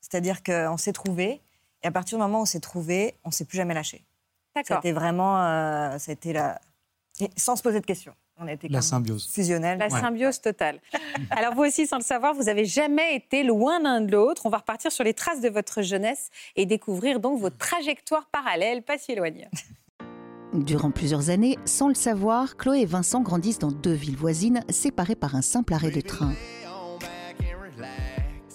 C'est-à-dire 0.00 0.42
qu'on 0.42 0.76
s'est 0.76 0.92
trouvés, 0.92 1.40
et 1.82 1.86
à 1.86 1.90
partir 1.90 2.18
du 2.18 2.22
moment 2.22 2.38
où 2.38 2.42
on 2.42 2.46
s'est 2.46 2.60
trouvés, 2.60 3.14
on 3.24 3.28
ne 3.28 3.32
s'est 3.34 3.44
plus 3.44 3.56
jamais 3.56 3.74
lâché. 3.74 4.04
C'était 4.62 4.92
vraiment. 4.92 5.36
euh, 5.44 5.98
été 6.08 6.32
la... 6.32 6.60
et 7.20 7.30
sans 7.36 7.56
se 7.56 7.62
poser 7.62 7.80
de 7.80 7.86
questions. 7.86 8.14
On 8.38 8.48
a 8.48 8.52
été 8.52 8.68
La 8.68 8.82
symbiose. 8.82 9.30
fusionnels. 9.32 9.78
La 9.78 9.86
Ouais. 9.86 10.00
symbiose 10.00 10.40
totale. 10.40 10.80
Alors 11.30 11.54
vous 11.54 11.62
aussi, 11.62 11.86
sans 11.86 11.98
le 11.98 12.02
savoir, 12.02 12.34
vous 12.34 12.48
avez 12.48 12.64
jamais 12.64 13.14
été 13.14 13.44
loin 13.44 13.78
l'un 13.80 14.00
de 14.00 14.10
l'autre. 14.10 14.42
On 14.46 14.50
va 14.50 14.58
repartir 14.58 14.90
sur 14.90 15.04
les 15.04 15.14
traces 15.14 15.40
de 15.40 15.48
votre 15.48 15.82
jeunesse 15.82 16.30
et 16.56 16.66
découvrir 16.66 17.20
donc 17.20 17.38
vos 17.40 17.50
trajectoires 17.50 18.26
parallèles, 18.32 18.82
pas 18.82 18.98
si 18.98 19.12
éloignées. 19.12 19.48
Durant 20.52 20.90
plusieurs 20.92 21.30
années, 21.30 21.58
sans 21.64 21.88
le 21.88 21.94
savoir, 21.94 22.56
Chloé 22.56 22.80
et 22.82 22.86
Vincent 22.86 23.20
grandissent 23.22 23.58
dans 23.58 23.72
deux 23.72 23.92
villes 23.92 24.16
voisines, 24.16 24.62
séparées 24.68 25.16
par 25.16 25.34
un 25.34 25.42
simple 25.42 25.74
arrêt 25.74 25.90
de 25.90 26.00
train. 26.00 26.32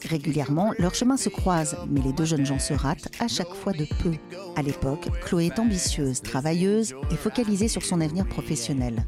Régulièrement, 0.09 0.73
leurs 0.79 0.95
chemins 0.95 1.17
se 1.17 1.29
croisent, 1.29 1.77
mais 1.87 2.01
les 2.01 2.13
deux 2.13 2.25
jeunes 2.25 2.45
gens 2.45 2.57
se 2.57 2.73
ratent 2.73 3.09
à 3.19 3.27
chaque 3.27 3.53
fois 3.53 3.73
de 3.73 3.85
peu. 4.01 4.13
À 4.55 4.63
l'époque, 4.63 5.07
Chloé 5.23 5.45
est 5.45 5.59
ambitieuse, 5.59 6.23
travailleuse 6.23 6.95
et 7.11 7.15
focalisée 7.15 7.67
sur 7.67 7.83
son 7.83 8.01
avenir 8.01 8.25
professionnel. 8.27 9.05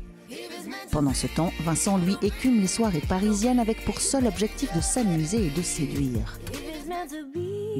Pendant 0.91 1.15
ce 1.15 1.25
temps, 1.25 1.51
Vincent, 1.61 1.97
lui, 1.97 2.17
écume 2.21 2.61
les 2.61 2.67
soirées 2.67 3.01
parisiennes 3.01 3.59
avec 3.59 3.83
pour 3.83 3.99
seul 3.99 4.27
objectif 4.27 4.71
de 4.75 4.81
s'amuser 4.81 5.47
et 5.47 5.49
de 5.49 5.61
séduire. 5.63 6.39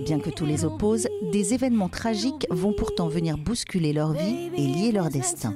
Bien 0.03 0.19
que 0.19 0.31
tous 0.31 0.45
les 0.45 0.65
opposent, 0.65 1.07
des 1.31 1.53
événements 1.53 1.89
tragiques 1.89 2.47
vont 2.49 2.73
pourtant 2.73 3.07
venir 3.07 3.37
bousculer 3.37 3.93
leur 3.93 4.13
vie 4.13 4.49
et 4.57 4.65
lier 4.65 4.91
leur 4.91 5.09
destin. 5.09 5.55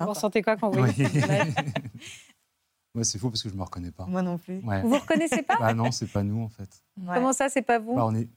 Vous 0.00 0.08
ressentez 0.08 0.42
quoi 0.42 0.56
quand 0.56 0.70
vous 0.70 0.82
Oui. 0.82 0.90
voyez 0.98 1.52
Moi, 2.94 3.04
c'est 3.04 3.18
faux 3.18 3.30
parce 3.30 3.42
que 3.42 3.48
je 3.48 3.54
me 3.54 3.62
reconnais 3.62 3.90
pas. 3.90 4.04
Moi 4.06 4.20
non 4.22 4.36
plus. 4.38 4.58
Ouais. 4.60 4.82
Vous 4.82 4.90
vous 4.90 4.98
reconnaissez 4.98 5.42
pas 5.42 5.56
Bah 5.60 5.72
non, 5.74 5.90
c'est 5.90 6.06
pas 6.06 6.22
nous 6.22 6.42
en 6.42 6.48
fait. 6.48 6.68
Ouais. 6.98 7.14
Comment 7.14 7.32
ça, 7.32 7.48
c'est 7.48 7.62
pas 7.62 7.78
vous 7.78 7.94
Bah, 7.94 8.04
on 8.06 8.14
est. 8.14 8.28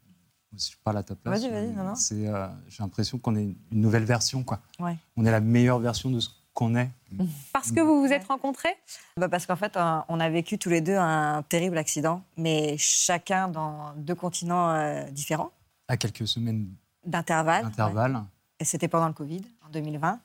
Si 0.56 0.72
je 0.72 0.78
parle 0.82 0.98
à 0.98 1.04
ta 1.04 1.16
place. 1.16 1.42
Vas-y, 1.42 1.52
vas-y, 1.52 1.68
non, 1.74 1.84
non. 1.84 1.96
c'est, 1.96 2.28
euh, 2.28 2.48
J'ai 2.70 2.82
l'impression 2.82 3.18
qu'on 3.18 3.36
est 3.36 3.44
une 3.44 3.58
nouvelle 3.82 4.06
version, 4.06 4.44
quoi. 4.44 4.62
Ouais. 4.80 4.96
On 5.18 5.26
est 5.26 5.32
la 5.32 5.42
meilleure 5.42 5.80
version 5.80 6.10
de 6.10 6.22
ce 6.22 6.30
qu'on 6.54 6.76
est. 6.78 6.90
Parce 7.52 7.74
que 7.74 7.82
vous 7.82 8.00
vous 8.00 8.14
êtes 8.14 8.24
rencontrés 8.26 8.74
Bah, 9.18 9.28
parce 9.28 9.46
qu'en 9.46 9.58
fait, 9.58 9.76
on 10.08 10.20
a 10.22 10.30
vécu 10.30 10.58
tous 10.58 10.70
les 10.70 10.80
deux 10.80 10.96
un 10.96 11.44
terrible 11.44 11.78
accident, 11.78 12.22
mais 12.38 12.78
chacun 12.78 13.50
dans 13.50 13.94
deux 13.98 14.16
continents 14.16 14.70
euh, 14.72 15.04
différents, 15.12 15.52
À 15.90 15.98
quelques 15.98 16.26
semaines 16.28 16.70
d'intervalle. 17.06 17.64
d'intervalle. 17.66 18.16
ouais. 18.16 18.22
Et 18.62 18.64
c'était 18.64 18.88
pendant 18.88 19.08
le 19.08 19.14
Covid, 19.14 19.42
en 19.68 19.70
2020. 19.70 20.20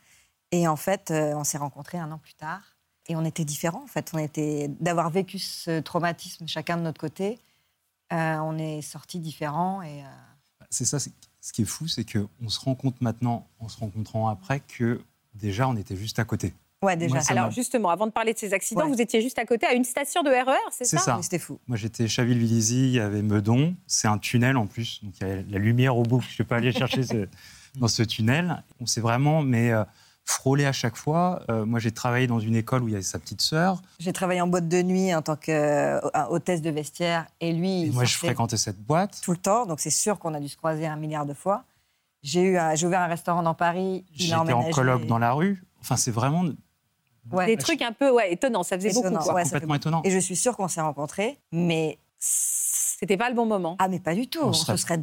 Et 0.52 0.68
en 0.68 0.76
fait, 0.76 1.10
euh, 1.10 1.34
on 1.34 1.42
s'est 1.42 1.58
rencontrés 1.58 1.98
un 1.98 2.12
an 2.12 2.18
plus 2.18 2.34
tard. 2.34 2.69
Et 3.10 3.16
on 3.16 3.24
était 3.24 3.44
différents, 3.44 3.82
en 3.82 3.86
fait. 3.88 4.12
On 4.14 4.18
était 4.18 4.68
d'avoir 4.78 5.10
vécu 5.10 5.40
ce 5.40 5.80
traumatisme 5.80 6.46
chacun 6.46 6.76
de 6.76 6.82
notre 6.82 7.00
côté. 7.00 7.38
euh, 8.12 8.36
on 8.38 8.56
est 8.58 8.82
sortis 8.82 9.18
différents 9.20 9.82
et 9.82 10.02
euh, 10.02 10.06
C'est 10.68 10.84
ça, 10.84 10.98
c'est- 10.98 11.12
ce 11.40 11.52
qui 11.52 11.62
est 11.62 11.64
fou, 11.64 11.86
c'est 11.88 12.04
qu'on 12.04 12.48
se 12.48 12.58
rend 12.60 12.74
compte 12.74 13.00
maintenant, 13.00 13.46
en 13.60 13.68
se 13.68 13.78
rencontrant 13.78 14.26
après, 14.28 14.60
que 14.60 15.00
déjà, 15.34 15.68
on 15.68 15.76
était 15.76 15.96
juste 15.96 16.18
à 16.18 16.24
côté. 16.24 16.52
ouais 16.82 16.96
déjà. 16.96 17.14
Moi, 17.14 17.22
ça 17.22 17.32
Alors 17.32 17.50
justement, 17.52 17.90
avant 17.90 18.06
de 18.06 18.12
parler 18.12 18.32
de 18.34 18.38
ces 18.38 18.52
accidents, 18.52 18.82
Ouais. 18.86 18.88
vous 18.94 19.00
étiez 19.00 19.22
juste 19.22 19.38
à 19.38 19.44
côté, 19.44 19.66
à 19.66 19.74
une 19.74 19.84
station 19.84 20.22
de 20.24 20.30
RER, 20.30 20.54
c'est 20.72 20.84
C'est 20.84 20.96
ça 20.98 21.02
ça. 21.04 21.16
Mais 21.16 21.22
C'était 21.22 21.38
fou. 21.38 21.58
Moi, 21.68 21.76
j'étais 21.76 22.06
Chaville-Villizy, 22.08 22.84
il 22.88 22.90
y 22.94 23.00
avait 23.00 23.22
Meudon. 23.22 23.74
C'est 23.86 24.08
un 24.08 24.18
tunnel 24.18 24.56
en 24.56 24.66
plus, 24.66 25.02
donc 25.04 25.14
il 25.20 25.26
y 25.28 25.30
a 25.30 25.36
la 25.36 25.58
lumière 25.58 25.96
au 25.96 26.02
bout. 26.04 26.20
Je 26.22 26.32
ne 26.34 26.38
vais 26.38 26.44
pas 26.44 26.56
aller 26.56 26.72
chercher 26.72 27.02
ce- 27.04 27.28
dans 27.76 27.88
ce 27.88 28.02
tunnel. 28.02 28.62
On 28.80 28.86
s'est 28.86 29.00
vraiment 29.00 29.42
mais, 29.42 29.70
euh, 29.72 29.84
frôlé 30.30 30.64
à 30.64 30.72
chaque 30.72 30.96
fois. 30.96 31.42
Euh, 31.50 31.64
moi, 31.66 31.78
j'ai 31.80 31.90
travaillé 31.90 32.26
dans 32.26 32.38
une 32.38 32.54
école 32.56 32.82
où 32.84 32.88
il 32.88 32.92
y 32.92 32.94
avait 32.94 33.02
sa 33.02 33.18
petite 33.18 33.40
sœur. 33.40 33.82
J'ai 33.98 34.12
travaillé 34.12 34.40
en 34.40 34.46
boîte 34.46 34.68
de 34.68 34.82
nuit 34.82 35.14
en 35.14 35.22
tant 35.22 35.36
qu'hôtesse 35.36 36.62
de 36.62 36.70
vestiaire. 36.70 37.26
Et 37.40 37.52
lui, 37.52 37.86
Et 37.86 37.90
moi, 37.90 38.04
je 38.04 38.16
fréquentais 38.16 38.56
cette 38.56 38.78
boîte. 38.80 39.20
tout 39.22 39.32
le 39.32 39.36
temps. 39.38 39.66
Donc 39.66 39.80
c'est 39.80 39.90
sûr 39.90 40.18
qu'on 40.18 40.34
a 40.34 40.40
dû 40.40 40.48
se 40.48 40.56
croiser 40.56 40.86
un 40.86 40.96
milliard 40.96 41.26
de 41.26 41.34
fois. 41.34 41.64
J'ai 42.22 42.42
eu 42.42 42.58
un- 42.58 42.74
j'ai 42.74 42.86
ouvert 42.86 43.00
un 43.00 43.06
restaurant 43.06 43.42
dans 43.42 43.54
Paris. 43.54 44.04
J'étais 44.12 44.32
a 44.34 44.40
en 44.56 44.70
colloque 44.70 45.06
dans 45.06 45.18
la 45.18 45.32
rue. 45.32 45.62
Enfin, 45.80 45.96
c'est 45.96 46.10
vraiment 46.10 46.44
Ouais. 47.32 47.46
Des 47.46 47.56
trucs 47.56 47.82
un 47.82 47.92
peu 47.92 48.10
ouais, 48.10 48.32
étonnants, 48.32 48.62
ça 48.62 48.76
faisait 48.76 48.88
beaucoup. 48.92 49.06
Étonnant, 49.06 49.22
quoi. 49.22 49.34
ouais, 49.34 49.44
ça 49.44 49.50
fait 49.50 49.54
complètement 49.56 49.74
étonnant. 49.74 50.00
Et 50.04 50.10
je 50.10 50.18
suis 50.18 50.36
sûre 50.36 50.56
qu'on 50.56 50.68
s'est 50.68 50.80
rencontrés, 50.80 51.38
mais 51.52 51.98
C'était 53.00 53.16
pas 53.16 53.30
le 53.30 53.34
bon 53.34 53.46
moment. 53.46 53.76
ah 53.78 53.88
mais 53.88 53.98
pas 53.98 54.14
du 54.14 54.26
tout. 54.28 54.40
On 54.42 54.48
On, 54.48 54.52
serait- 54.52 54.76
se 54.76 54.82
serait 54.82 54.98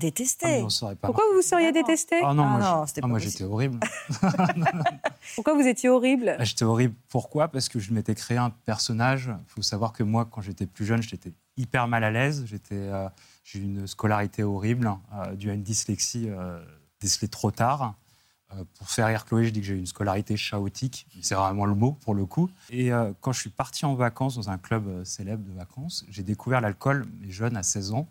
Ah, 0.45 0.65
on 0.65 0.69
pas. 0.95 1.07
Pourquoi 1.07 1.23
vous 1.31 1.37
vous 1.37 1.41
seriez 1.41 1.71
détesté 1.71 2.17
Ah 2.23 2.31
non, 2.35 2.43
Ah 2.43 2.47
moi, 2.47 2.59
je- 2.59 2.65
ah, 2.65 3.01
pas 3.01 3.07
moi 3.07 3.17
j'étais 3.17 3.43
horrible. 3.43 3.79
Pourquoi 5.35 5.55
vous 5.55 5.65
étiez 5.67 5.89
horrible 5.89 6.35
Ah, 6.37 6.43
J'étais 6.43 6.63
horrible. 6.63 6.93
Pourquoi? 7.09 7.47
Parce 7.47 7.69
que 7.69 7.79
je 7.79 7.91
m'étais 7.93 8.13
créé 8.13 8.37
un 8.37 8.51
personnage. 8.51 9.31
Il 9.47 9.49
faut 9.51 9.61
savoir 9.63 9.93
que 9.93 10.03
moi, 10.03 10.25
quand 10.29 10.41
j'étais 10.41 10.67
plus 10.67 10.85
jeune, 10.85 11.01
j'étais 11.01 11.33
hyper 11.57 11.87
mal 11.87 12.03
à 12.03 12.11
l'aise. 12.11 12.43
J'étais, 12.45 12.75
euh, 12.75 13.09
j'ai 13.43 13.59
eu 13.59 13.63
une 13.63 13.87
scolarité 13.87 14.43
horrible, 14.43 14.91
euh, 15.15 15.33
due 15.33 15.49
à 15.49 15.55
une 15.55 15.63
dyslexie 15.63 16.27
euh, 16.29 16.59
décelée 17.01 17.29
trop 17.29 17.49
tard. 17.49 17.95
Euh, 18.53 18.63
pour 18.77 18.89
faire 18.89 19.07
rire 19.07 19.25
Chloé, 19.25 19.45
je 19.45 19.49
dis 19.49 19.59
que 19.59 19.65
j'ai 19.65 19.73
eu 19.73 19.79
une 19.79 19.85
scolarité 19.85 20.35
chaotique. 20.35 21.05
C'est 21.21 21.35
vraiment 21.35 21.65
le 21.65 21.75
mot 21.75 21.91
pour 21.93 22.15
le 22.15 22.25
coup. 22.25 22.49
Et 22.69 22.93
euh, 22.93 23.11
quand 23.21 23.33
je 23.33 23.41
suis 23.41 23.49
parti 23.49 23.85
en 23.85 23.93
vacances 23.95 24.35
dans 24.35 24.49
un 24.49 24.57
club 24.57 24.87
euh, 24.87 25.03
célèbre 25.03 25.43
de 25.43 25.51
vacances, 25.51 26.05
j'ai 26.09 26.23
découvert 26.23 26.61
l'alcool, 26.61 27.05
mais 27.19 27.29
jeune, 27.29 27.57
à 27.57 27.63
16 27.63 27.91
ans. 27.91 28.09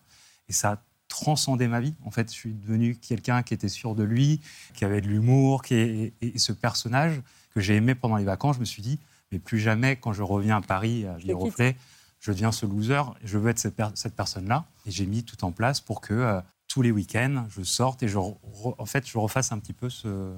Et 0.49 0.53
ça 0.53 0.72
a 0.72 0.83
transcendé 1.09 1.68
ma 1.68 1.81
vie. 1.81 1.94
En 2.05 2.11
fait, 2.11 2.29
je 2.31 2.35
suis 2.37 2.53
devenu 2.53 2.96
quelqu'un 2.96 3.42
qui 3.42 3.55
était 3.55 3.68
sûr 3.68 3.94
de 3.94 4.03
lui, 4.03 4.40
qui 4.75 4.85
avait 4.85 5.01
de 5.01 5.07
l'humour, 5.07 5.62
qui 5.62 5.75
et, 5.75 6.14
et 6.20 6.38
ce 6.38 6.53
personnage 6.53 7.22
que 7.55 7.61
j'ai 7.61 7.77
aimé 7.77 7.94
pendant 7.94 8.16
les 8.16 8.25
vacances, 8.25 8.57
je 8.57 8.61
me 8.61 8.64
suis 8.66 8.83
dit, 8.83 8.99
mais 9.33 9.38
plus 9.38 9.59
jamais, 9.59 9.96
quand 9.96 10.12
je 10.12 10.22
reviens 10.22 10.59
à 10.59 10.61
Paris, 10.61 11.07
à 11.07 11.14
le 11.14 11.20
Viroflay, 11.20 11.77
je 12.20 12.33
deviens 12.33 12.53
ce 12.53 12.66
loser, 12.66 13.03
je 13.25 13.38
veux 13.38 13.49
être 13.51 13.59
cette, 13.59 13.77
per- 13.77 13.90
cette 13.94 14.14
personne-là. 14.16 14.66
Et 14.85 14.90
j'ai 14.90 15.07
mis 15.07 15.22
tout 15.22 15.42
en 15.44 15.53
place 15.53 15.81
pour 15.81 16.01
que 16.01 16.12
euh, 16.12 16.40
tous 16.76 16.82
les 16.82 16.90
week-ends, 16.90 17.46
je 17.48 17.62
sorte 17.62 18.02
et 18.02 18.08
je, 18.08 18.18
re- 18.18 18.36
en 18.76 18.84
fait, 18.84 19.06
je 19.08 19.16
refasse 19.16 19.50
un 19.50 19.58
petit 19.58 19.72
peu 19.72 19.88
ce, 19.88 20.34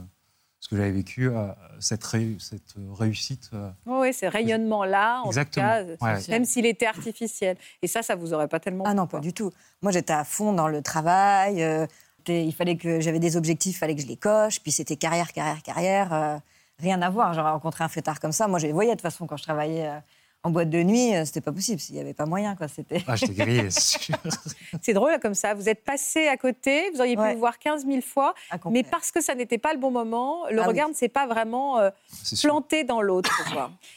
ce 0.61 0.68
que 0.68 0.77
j'avais 0.77 0.92
vécu, 0.92 1.29
euh, 1.29 1.48
cette, 1.81 2.05
ré- 2.05 2.37
cette 2.38 2.74
réussite. 2.96 3.51
euh, 3.55 3.70
Oui, 3.87 4.14
ce 4.14 4.24
rayonnement-là, 4.27 5.22
en 5.24 5.27
Exactement. 5.27 5.66
tout 5.81 5.96
cas, 5.96 6.14
Ouais. 6.14 6.20
même 6.29 6.44
s'il 6.44 6.64
était 6.64 6.87
artificiel. 6.87 7.57
Et 7.83 7.88
ça, 7.88 8.05
ça 8.05 8.14
vous 8.14 8.35
aurait 8.35 8.46
pas 8.46 8.61
tellement 8.61 8.85
Ah 8.87 8.94
non, 8.94 9.09
pas 9.09 9.18
du 9.18 9.33
tout. 9.33 9.51
Moi, 9.83 9.90
j'étais 9.90 10.12
à 10.12 10.22
fond 10.22 10.53
dans 10.53 10.68
le 10.68 10.81
travail. 10.81 11.61
euh, 11.61 11.87
il 12.29 12.55
fallait 12.55 12.77
que 12.77 13.01
j'avais 13.01 13.18
des 13.18 13.37
objectifs, 13.37 13.74
il 13.74 13.79
fallait 13.79 13.96
que 13.96 14.03
je 14.03 14.07
les 14.07 14.16
coche. 14.16 14.61
Puis 14.61 14.70
c'était 14.70 14.94
carrière, 14.96 15.33
carrière, 15.33 15.61
carrière. 15.64 16.12
euh, 16.12 16.37
rien 16.79 17.03
à 17.03 17.11
voir. 17.11 17.35
J'aurais 17.35 17.51
rencontré 17.51 17.83
un 17.83 17.88
fêtard 17.88 18.20
comme 18.20 18.31
ça. 18.31 18.46
Moi, 18.46 18.61
je 18.61 18.68
les 18.68 18.72
voyais 18.72 18.90
de 18.90 18.94
toute 18.94 19.03
façon 19.03 19.27
quand 19.27 19.37
je 19.38 19.42
travaillais 19.42 19.88
euh, 19.88 19.98
en 20.44 20.51
boîte 20.51 20.70
de 20.70 20.83
nuit, 20.83 21.14
euh, 21.16 21.24
c'était 21.24 21.40
pas 21.40 21.53
possible. 21.53 21.81
Il 21.88 21.94
n'y 21.96 22.01
avait 22.01 22.14
pas 22.14 22.24
moyen, 22.27 22.55
quoi. 22.57 22.68
C'était. 22.68 23.03
Ah, 23.07 23.16
j'étais 23.16 23.35
grillé, 23.35 23.70
c'est 23.70 23.81
sûr. 24.01 24.16
C'est 24.83 24.92
drôle 24.92 25.18
comme 25.20 25.35
ça. 25.35 25.55
Vous 25.55 25.68
êtes 25.68 25.83
passé 25.85 26.29
à 26.29 26.37
côté, 26.37 26.90
vous 26.92 27.01
auriez 27.01 27.16
pu 27.16 27.22
Ouais. 27.22 27.33
le 27.33 27.38
voir 27.38 27.59
15 27.59 27.85
000 27.87 28.01
fois, 28.03 28.35
mais 28.70 28.83
parce 28.85 29.11
que 29.11 29.20
ça 29.20 29.35
n'était 29.35 29.59
pas 29.59 29.72
le 29.72 29.79
bon 29.81 29.90
moment, 29.90 30.46
le 30.51 30.59
Ah 30.59 30.62
oui. 30.62 30.68
regard 30.68 30.88
ne 30.88 30.94
s'est 30.94 31.09
pas 31.09 31.27
vraiment 31.27 31.79
euh, 31.79 31.90
sûr. 32.22 32.48
planté 32.51 32.85
dans 32.85 33.01
l'autre. 33.03 33.31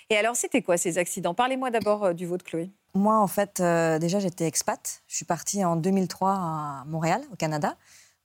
Et 0.10 0.18
alors, 0.18 0.36
c'était 0.36 0.62
quoi 0.62 0.78
ces 0.78 0.98
accidents? 0.98 1.34
Parlez-moi 1.34 1.70
d'abord 1.72 2.06
euh, 2.06 2.14
du 2.14 2.26
vôtre, 2.26 2.44
Chloé. 2.46 2.70
Moi, 2.96 3.18
en 3.18 3.28
fait, 3.28 3.60
euh, 3.60 4.00
déjà, 4.00 4.20
j'étais 4.20 4.46
expat. 4.48 5.04
Je 5.08 5.16
suis 5.18 5.26
partie 5.26 5.64
en 5.64 5.76
2003 5.76 6.32
à 6.32 6.84
Montréal, 6.88 7.22
au 7.32 7.36
Canada. 7.36 7.76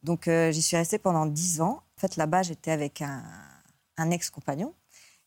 Donc, 0.02 0.26
euh, 0.28 0.50
j'y 0.52 0.62
suis 0.62 0.76
restée 0.76 0.98
pendant 0.98 1.26
10 1.26 1.60
ans. 1.60 1.82
En 1.96 2.00
fait, 2.00 2.16
là-bas, 2.16 2.42
j'étais 2.42 2.70
avec 2.70 3.02
un, 3.02 3.22
un 3.96 4.10
ex-compagnon. 4.10 4.72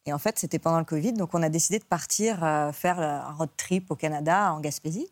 Et 0.10 0.14
en 0.14 0.18
fait, 0.18 0.40
c'était 0.40 0.58
pendant 0.58 0.80
le 0.80 0.86
Covid. 0.86 1.14
Donc, 1.14 1.36
on 1.36 1.44
a 1.44 1.50
décidé 1.50 1.78
de 1.78 1.84
partir 1.84 2.44
euh, 2.44 2.72
faire 2.72 3.00
un 3.00 3.32
road 3.34 3.52
trip 3.58 3.92
au 3.92 3.96
Canada, 3.96 4.52
en 4.52 4.60
Gaspésie. 4.60 5.08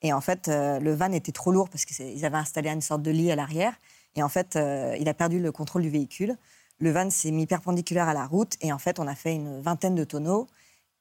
Et 0.00 0.14
en 0.14 0.22
fait, 0.22 0.48
euh, 0.48 0.80
le 0.80 0.94
van 0.94 1.12
était 1.12 1.30
trop 1.30 1.52
lourd 1.52 1.68
parce 1.68 1.84
qu'ils 1.84 2.24
avaient 2.24 2.38
installé 2.38 2.70
une 2.70 2.80
sorte 2.80 3.02
de 3.02 3.10
lit 3.10 3.30
à 3.30 3.36
l'arrière. 3.36 3.74
Et 4.16 4.22
en 4.22 4.30
fait, 4.30 4.56
euh, 4.56 4.96
il 4.98 5.10
a 5.10 5.14
perdu 5.14 5.40
le 5.40 5.52
contrôle 5.52 5.82
du 5.82 5.90
véhicule. 5.90 6.38
Le 6.78 6.90
van 6.90 7.10
s'est 7.10 7.32
mis 7.32 7.46
perpendiculaire 7.46 8.08
à 8.08 8.14
la 8.14 8.26
route. 8.26 8.56
Et 8.62 8.72
en 8.72 8.78
fait, 8.78 8.98
on 8.98 9.06
a 9.06 9.14
fait 9.14 9.34
une 9.34 9.60
vingtaine 9.60 9.94
de 9.94 10.04
tonneaux. 10.04 10.46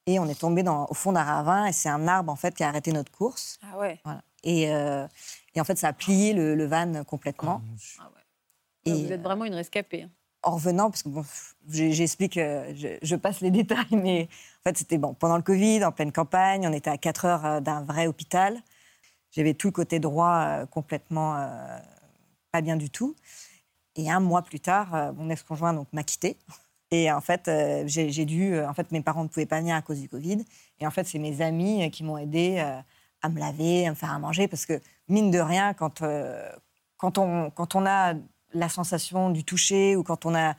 Et 0.05 0.19
on 0.19 0.25
est 0.25 0.37
tombé 0.37 0.61
dans, 0.61 0.85
au 0.89 0.93
fond 0.93 1.13
d'un 1.13 1.23
ravin. 1.23 1.65
Et 1.65 1.71
c'est 1.71 1.87
un 1.87 2.09
arbre, 2.09 2.33
en 2.33 2.35
fait, 2.35 2.53
qui 2.53 2.65
a 2.65 2.67
arrêté 2.67 2.91
notre 2.91 3.13
course. 3.13 3.57
Ah 3.63 3.79
ouais. 3.79 4.01
Voilà. 4.03 4.21
Et, 4.43 4.69
euh, 4.73 5.07
et 5.55 5.61
en 5.61 5.63
fait, 5.63 5.77
ça 5.77 5.87
a 5.87 5.93
plié 5.93 6.33
le, 6.33 6.55
le 6.55 6.65
van 6.65 7.05
complètement. 7.05 7.61
Et 8.83 9.05
Vous 9.05 9.13
êtes 9.13 9.21
vraiment 9.21 9.45
une 9.45 9.55
rescapée. 9.55 10.09
En 10.43 10.51
revenant, 10.51 10.89
parce 10.89 11.03
que 11.03 11.09
j'explique, 11.67 12.37
euh, 12.37 12.73
je, 13.01 13.15
passe 13.15 13.41
les 13.41 13.51
détails, 13.59 13.85
mais 13.91 14.27
en 14.59 14.69
fait, 14.69 14.77
c'était 14.77 14.97
bon, 14.97 15.13
pendant 15.13 15.37
le 15.37 15.43
Covid, 15.43 15.83
en 15.83 15.91
pleine 15.91 16.11
campagne, 16.11 16.67
on 16.67 16.73
était 16.73 16.89
à 16.89 16.97
4 16.97 17.25
heures 17.25 17.45
euh, 17.45 17.59
d'un 17.59 17.83
vrai 17.83 18.07
hôpital. 18.07 18.61
J'avais 19.31 19.53
tout 19.53 19.67
le 19.67 19.73
côté 19.73 19.99
droit 19.99 20.39
euh, 20.39 20.65
complètement 20.65 21.35
pas 22.51 22.61
bien 22.61 22.77
du 22.77 22.89
tout. 22.89 23.15
Et 23.95 24.09
un 24.09 24.19
mois 24.19 24.41
plus 24.41 24.59
tard, 24.59 25.13
mon 25.15 25.29
ex-conjoint 25.29 25.73
donc 25.73 25.87
m'a 25.93 26.03
quitté. 26.03 26.37
Et 26.89 27.11
en 27.11 27.21
fait, 27.21 27.51
j'ai 27.85 28.25
dû. 28.25 28.59
en 28.59 28.73
fait, 28.73 28.91
mes 28.91 29.01
parents 29.01 29.23
ne 29.23 29.27
pouvaient 29.27 29.45
pas 29.45 29.59
venir 29.59 29.75
à 29.75 29.81
cause 29.83 29.99
du 29.99 30.09
Covid. 30.09 30.43
Et 30.79 30.87
en 30.87 30.91
fait, 30.91 31.05
c'est 31.05 31.19
mes 31.19 31.41
amis 31.41 31.91
qui 31.91 32.03
m'ont 32.03 32.17
aidé 32.17 32.59
à 33.21 33.29
me 33.29 33.37
laver, 33.39 33.85
à 33.85 33.91
me 33.91 33.95
faire 33.95 34.11
à 34.11 34.17
manger, 34.17 34.47
parce 34.47 34.65
que 34.65 34.81
mine 35.09 35.29
de 35.29 35.39
rien, 35.39 35.73
quand 35.75 36.01
quand 36.97 37.17
on 37.19 37.51
quand 37.51 37.75
on 37.75 37.85
a 37.85 38.15
la 38.53 38.69
sensation 38.69 39.29
du 39.29 39.43
toucher 39.43 39.95
ou 39.95 40.03
quand 40.03 40.25
on 40.25 40.35
a 40.35 40.55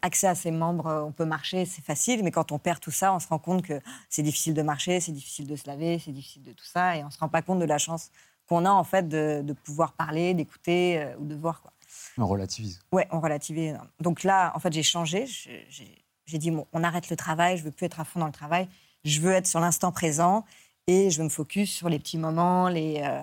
accès 0.00 0.26
à 0.26 0.34
ses 0.34 0.50
membres, 0.50 0.86
euh, 0.86 1.02
on 1.02 1.12
peut 1.12 1.26
marcher, 1.26 1.66
c'est 1.66 1.84
facile. 1.84 2.22
Mais 2.24 2.30
quand 2.30 2.50
on 2.52 2.58
perd 2.58 2.80
tout 2.80 2.90
ça, 2.90 3.12
on 3.14 3.18
se 3.18 3.28
rend 3.28 3.38
compte 3.38 3.62
que 3.62 3.80
c'est 4.08 4.22
difficile 4.22 4.54
de 4.54 4.62
marcher, 4.62 5.00
c'est 5.00 5.12
difficile 5.12 5.46
de 5.46 5.56
se 5.56 5.66
laver, 5.66 5.98
c'est 5.98 6.12
difficile 6.12 6.42
de 6.42 6.52
tout 6.52 6.64
ça, 6.64 6.96
et 6.96 7.04
on 7.04 7.10
se 7.10 7.18
rend 7.18 7.28
pas 7.28 7.42
compte 7.42 7.58
de 7.58 7.64
la 7.64 7.78
chance 7.78 8.10
qu'on 8.48 8.64
a 8.64 8.70
en 8.70 8.84
fait 8.84 9.08
de, 9.08 9.42
de 9.44 9.52
pouvoir 9.52 9.92
parler, 9.92 10.32
d'écouter 10.32 10.98
euh, 10.98 11.16
ou 11.18 11.26
de 11.26 11.34
voir 11.34 11.60
quoi. 11.60 11.72
On 12.18 12.26
relativise. 12.26 12.80
Ouais, 12.92 13.06
on 13.10 13.20
relativise. 13.20 13.78
Donc 14.00 14.22
là, 14.22 14.52
en 14.54 14.58
fait, 14.58 14.72
j'ai 14.72 14.82
changé. 14.82 15.26
J'ai 15.26 16.06
j'ai 16.26 16.38
dit, 16.38 16.50
bon, 16.50 16.66
on 16.72 16.82
arrête 16.82 17.08
le 17.08 17.16
travail, 17.16 17.56
je 17.56 17.62
veux 17.62 17.70
plus 17.70 17.86
être 17.86 18.00
à 18.00 18.04
fond 18.04 18.20
dans 18.20 18.26
le 18.26 18.32
travail. 18.32 18.68
Je 19.04 19.20
veux 19.20 19.32
être 19.32 19.46
sur 19.46 19.60
l'instant 19.60 19.92
présent 19.92 20.44
et 20.88 21.10
je 21.10 21.18
veux 21.18 21.24
me 21.24 21.30
focus 21.30 21.72
sur 21.72 21.88
les 21.88 21.98
petits 21.98 22.18
moments, 22.18 22.68
les 22.68 23.00
euh, 23.04 23.22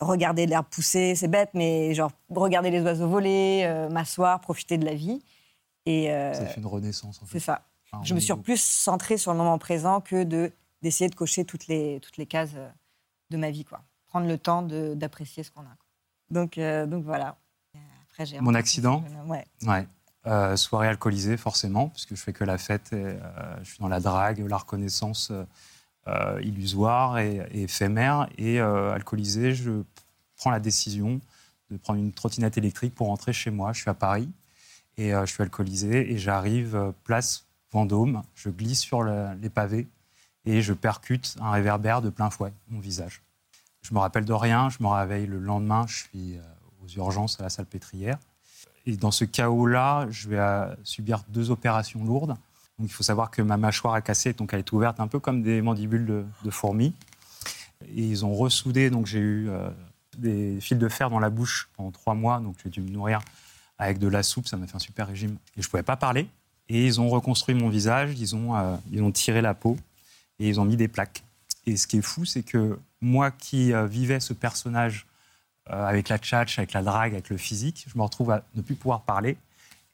regarder 0.00 0.46
l'herbe 0.46 0.66
pousser, 0.70 1.14
c'est 1.14 1.28
bête, 1.28 1.50
mais 1.54 1.94
genre 1.94 2.10
regarder 2.34 2.70
les 2.70 2.80
oiseaux 2.82 3.08
voler, 3.08 3.62
euh, 3.64 3.88
m'asseoir, 3.88 4.40
profiter 4.40 4.78
de 4.78 4.84
la 4.84 4.94
vie. 4.94 5.22
Et 5.86 6.10
euh, 6.10 6.34
Ça 6.34 6.46
fait 6.46 6.60
une 6.60 6.66
renaissance, 6.66 7.22
en 7.22 7.26
fait. 7.26 7.38
c'est 7.38 7.44
ça. 7.44 7.62
Enfin, 7.92 8.02
Je 8.04 8.14
me 8.14 8.20
suis 8.20 8.34
plus 8.36 8.60
centrée 8.60 9.16
sur 9.18 9.32
le 9.32 9.38
moment 9.38 9.58
présent 9.58 10.00
que 10.00 10.24
de 10.24 10.52
d'essayer 10.82 11.10
de 11.10 11.14
cocher 11.14 11.44
toutes 11.44 11.66
les 11.66 12.00
toutes 12.00 12.16
les 12.16 12.26
cases 12.26 12.52
euh, 12.56 12.68
de 13.30 13.36
ma 13.36 13.50
vie, 13.50 13.64
quoi. 13.64 13.82
Prendre 14.08 14.26
le 14.26 14.38
temps 14.38 14.62
de- 14.62 14.94
d'apprécier 14.94 15.42
ce 15.42 15.50
qu'on 15.50 15.60
a. 15.62 15.64
quoi. 15.64 15.76
Donc 16.30 16.56
euh, 16.58 16.86
donc 16.86 17.04
voilà. 17.04 17.36
Après, 18.10 18.26
j'ai 18.26 18.40
Mon 18.40 18.54
accident 18.54 19.04
Ouais. 19.26 19.44
Ouais. 19.66 19.86
Soirée 20.56 20.88
alcoolisée, 20.88 21.36
forcément, 21.36 21.88
puisque 21.88 22.14
je 22.14 22.22
fais 22.22 22.32
que 22.32 22.44
la 22.44 22.58
fête. 22.58 22.92
Et, 22.92 23.16
je 23.62 23.68
suis 23.70 23.78
dans 23.78 23.88
la 23.88 24.00
drague, 24.00 24.38
la 24.48 24.56
reconnaissance 24.58 25.32
euh, 26.08 26.40
illusoire 26.42 27.18
et, 27.18 27.46
éphémère. 27.52 28.28
Et 28.38 28.60
euh, 28.60 28.92
alcoolisé, 28.92 29.54
je 29.54 29.82
prends 30.36 30.50
la 30.50 30.60
décision 30.60 31.20
de 31.70 31.76
prendre 31.76 32.00
une 32.00 32.12
trottinette 32.12 32.58
électrique 32.58 32.94
pour 32.94 33.08
rentrer 33.08 33.32
chez 33.32 33.50
moi. 33.50 33.72
Je 33.72 33.80
suis 33.82 33.90
à 33.90 33.94
Paris 33.94 34.28
et 34.96 35.14
euh, 35.14 35.24
je 35.26 35.32
suis 35.32 35.42
alcoolisé 35.42 36.12
et 36.12 36.18
j'arrive 36.18 36.92
place 37.04 37.46
Vendôme. 37.72 38.22
Je 38.34 38.48
glisse 38.50 38.80
sur 38.80 39.02
le- 39.02 39.34
les 39.40 39.50
pavés 39.50 39.86
et 40.44 40.62
je 40.62 40.72
percute 40.72 41.36
un 41.40 41.50
réverbère 41.52 42.02
de 42.02 42.10
plein 42.10 42.30
fouet, 42.30 42.52
mon 42.68 42.80
visage. 42.80 43.22
Je 43.82 43.94
me 43.94 44.00
rappelle 44.00 44.24
de 44.24 44.32
rien. 44.32 44.68
Je 44.70 44.82
me 44.82 44.88
réveille 44.88 45.26
le 45.26 45.38
lendemain. 45.38 45.86
Je 45.86 45.96
suis 46.04 46.38
aux 46.82 46.88
urgences 46.98 47.38
à 47.38 47.44
la 47.44 47.48
salle 47.50 47.66
pétrière. 47.66 48.18
Et 48.86 48.96
dans 48.96 49.10
ce 49.10 49.24
chaos-là, 49.24 50.06
je 50.10 50.28
vais 50.30 50.74
subir 50.82 51.22
deux 51.28 51.50
opérations 51.50 52.02
lourdes. 52.02 52.34
Donc, 52.80 52.88
il 52.88 52.94
faut 52.94 53.02
savoir 53.02 53.30
que 53.30 53.42
ma 53.42 53.58
mâchoire 53.58 53.94
est 53.98 54.02
cassée, 54.02 54.32
donc 54.32 54.54
elle 54.54 54.60
est 54.60 54.72
ouverte 54.72 55.00
un 55.00 55.06
peu 55.06 55.18
comme 55.18 55.42
des 55.42 55.60
mandibules 55.60 56.24
de, 56.42 56.50
fourmis. 56.50 56.94
Et 57.94 58.02
ils 58.02 58.24
ont 58.24 58.34
ressoudé, 58.34 58.88
donc 58.88 59.04
j'ai 59.04 59.18
eu 59.18 59.50
euh, 59.50 59.68
des 60.16 60.58
fils 60.62 60.78
de 60.78 60.88
fer 60.88 61.10
dans 61.10 61.18
la 61.18 61.28
bouche 61.28 61.68
pendant 61.76 61.90
trois 61.90 62.14
mois, 62.14 62.40
donc 62.40 62.56
j'ai 62.64 62.70
dû 62.70 62.80
me 62.80 62.88
nourrir 62.88 63.20
avec 63.76 63.98
de 63.98 64.08
la 64.08 64.22
soupe, 64.22 64.48
ça 64.48 64.56
m'a 64.56 64.66
fait 64.66 64.76
un 64.76 64.80
super 64.80 65.08
régime. 65.08 65.36
Et 65.58 65.62
je 65.62 65.66
ne 65.66 65.70
pouvais 65.70 65.82
pas 65.82 65.96
parler. 65.96 66.26
Et 66.70 66.86
ils 66.86 67.02
ont 67.02 67.10
reconstruit 67.10 67.54
mon 67.54 67.68
visage, 67.68 68.18
ils 68.18 68.34
ont, 68.34 68.56
euh, 68.56 68.76
ils 68.90 69.02
ont 69.02 69.12
tiré 69.12 69.42
la 69.42 69.52
peau 69.52 69.76
et 70.38 70.48
ils 70.48 70.58
ont 70.58 70.64
mis 70.64 70.76
des 70.76 70.88
plaques. 70.88 71.22
Et 71.66 71.76
ce 71.76 71.86
qui 71.86 71.98
est 71.98 72.02
fou, 72.02 72.24
c'est 72.24 72.42
que 72.42 72.78
moi 73.02 73.30
qui 73.30 73.74
euh, 73.74 73.86
vivais 73.86 74.20
ce 74.20 74.32
personnage 74.32 75.06
avec 75.66 76.08
la 76.08 76.18
tchatch, 76.18 76.58
avec 76.58 76.72
la 76.72 76.82
drague, 76.82 77.12
avec 77.12 77.28
le 77.28 77.36
physique, 77.36 77.86
je 77.86 77.96
me 77.96 78.02
retrouve 78.02 78.32
à 78.32 78.42
ne 78.56 78.62
plus 78.62 78.74
pouvoir 78.74 79.02
parler 79.02 79.36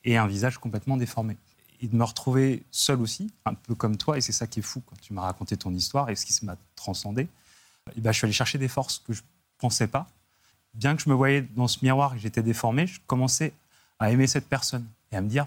et 0.04 0.16
un 0.16 0.26
visage 0.26 0.56
complètement 0.56 0.96
déformé. 0.96 1.36
Et 1.80 1.88
de 1.88 1.96
me 1.96 2.04
retrouver 2.04 2.62
seul 2.70 3.00
aussi, 3.00 3.30
un 3.44 3.54
peu 3.54 3.74
comme 3.74 3.96
toi, 3.96 4.16
et 4.16 4.20
c'est 4.20 4.32
ça 4.32 4.46
qui 4.46 4.60
est 4.60 4.62
fou 4.62 4.82
quand 4.86 4.96
tu 5.00 5.12
m'as 5.12 5.22
raconté 5.22 5.56
ton 5.56 5.72
histoire 5.74 6.08
et 6.10 6.16
ce 6.16 6.24
qui 6.26 6.44
m'a 6.44 6.56
transcendé. 6.74 7.28
Et 7.96 8.00
ben, 8.00 8.12
je 8.12 8.18
suis 8.18 8.24
allé 8.24 8.32
chercher 8.32 8.58
des 8.58 8.68
forces 8.68 8.98
que 8.98 9.12
je 9.12 9.20
ne 9.22 9.26
pensais 9.58 9.86
pas. 9.86 10.06
Bien 10.74 10.96
que 10.96 11.02
je 11.02 11.08
me 11.08 11.14
voyais 11.14 11.42
dans 11.42 11.68
ce 11.68 11.78
miroir 11.82 12.12
et 12.14 12.16
que 12.16 12.22
j'étais 12.22 12.42
déformé, 12.42 12.86
je 12.86 13.00
commençais 13.06 13.52
à 13.98 14.10
aimer 14.10 14.26
cette 14.26 14.48
personne 14.48 14.86
et 15.12 15.16
à 15.16 15.20
me 15.20 15.28
dire 15.28 15.46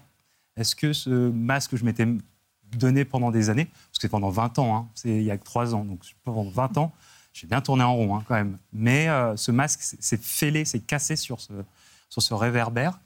est-ce 0.56 0.76
que 0.76 0.94
ce 0.94 1.30
masque 1.30 1.72
que 1.72 1.78
je 1.78 1.86
m'étais 1.86 2.08
donné 2.76 3.06
pendant 3.06 3.32
des 3.32 3.50
années, 3.50 3.66
parce 3.66 3.98
que 3.98 4.02
c'est 4.02 4.10
pendant 4.10 4.30
20 4.30 4.60
ans, 4.60 4.76
hein, 4.76 4.88
c'est 4.94 5.10
il 5.10 5.24
y 5.24 5.32
a 5.32 5.38
que 5.38 5.44
3 5.44 5.74
ans, 5.76 5.84
donc 5.86 6.02
pendant 6.24 6.48
20 6.50 6.78
ans, 6.78 6.94
j'ai 7.34 7.48
bien 7.48 7.62
tourné 7.62 7.84
en 7.84 7.96
rond 7.96 8.16
hein, 8.18 8.24
quand 8.28 8.36
même. 8.36 8.58
Mais 8.74 9.08
euh, 9.10 9.36
ce 9.38 9.52
masque 9.52 9.82
s'est- 9.82 10.02
s'est 10.02 10.18
fêlé, 10.18 10.66
s'est 10.66 10.80
cassé 10.80 11.16
sur 11.16 11.40
ce, 11.42 11.54
sur 12.10 12.22
ce 12.22 12.34
réverbère. 12.34 13.00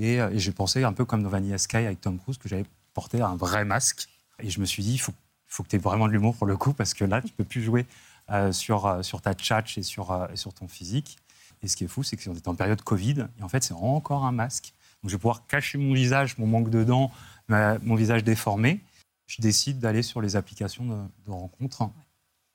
Et, 0.00 0.18
euh, 0.18 0.30
et 0.30 0.38
j'ai 0.38 0.52
pensé 0.52 0.82
un 0.82 0.94
peu 0.94 1.04
comme 1.04 1.22
dans 1.22 1.28
Vanilla 1.28 1.58
Sky 1.58 1.76
avec 1.76 2.00
Tom 2.00 2.18
Cruise 2.18 2.38
que 2.38 2.48
j'avais 2.48 2.64
porté 2.94 3.20
un 3.20 3.36
vrai 3.36 3.66
masque. 3.66 4.08
Et 4.38 4.48
je 4.48 4.58
me 4.58 4.64
suis 4.64 4.82
dit, 4.82 4.94
il 4.94 4.98
faut, 4.98 5.12
faut 5.46 5.62
que 5.62 5.68
tu 5.68 5.76
aies 5.76 5.78
vraiment 5.78 6.06
de 6.06 6.12
l'humour 6.12 6.34
pour 6.36 6.46
le 6.46 6.56
coup, 6.56 6.72
parce 6.72 6.94
que 6.94 7.04
là, 7.04 7.20
tu 7.20 7.32
peux 7.32 7.44
plus 7.44 7.62
jouer 7.62 7.86
euh, 8.30 8.50
sur, 8.50 8.86
euh, 8.86 9.02
sur 9.02 9.20
ta 9.20 9.34
tchatch 9.34 9.76
et 9.76 9.82
sur, 9.82 10.26
sur 10.34 10.54
ton 10.54 10.68
physique. 10.68 11.18
Et 11.62 11.68
ce 11.68 11.76
qui 11.76 11.84
est 11.84 11.88
fou, 11.88 12.02
c'est 12.02 12.16
qu'on 12.16 12.34
est 12.34 12.48
en 12.48 12.54
période 12.54 12.80
Covid, 12.80 13.26
et 13.38 13.42
en 13.42 13.48
fait, 13.50 13.62
c'est 13.62 13.74
encore 13.74 14.24
un 14.24 14.32
masque. 14.32 14.72
Donc 15.02 15.10
je 15.10 15.16
vais 15.16 15.20
pouvoir 15.20 15.46
cacher 15.46 15.76
mon 15.76 15.92
visage, 15.92 16.38
mon 16.38 16.46
manque 16.46 16.70
de 16.70 16.82
dents, 16.82 17.10
mon 17.48 17.94
visage 17.94 18.24
déformé. 18.24 18.80
Je 19.26 19.42
décide 19.42 19.78
d'aller 19.80 20.02
sur 20.02 20.22
les 20.22 20.34
applications 20.36 20.86
de, 20.86 20.96
de 21.26 21.30
rencontres. 21.30 21.90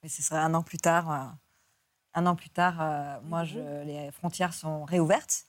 Mais 0.02 0.10
ce 0.10 0.24
serait 0.24 0.40
un 0.40 0.56
an 0.56 0.64
plus 0.64 0.80
tard. 0.80 1.36
un 2.16 2.26
an 2.26 2.36
plus 2.36 2.50
tard, 2.50 3.22
moi, 3.24 3.44
les 3.44 4.10
frontières 4.12 4.56
sont 4.56 4.86
réouvertes. 4.86 5.46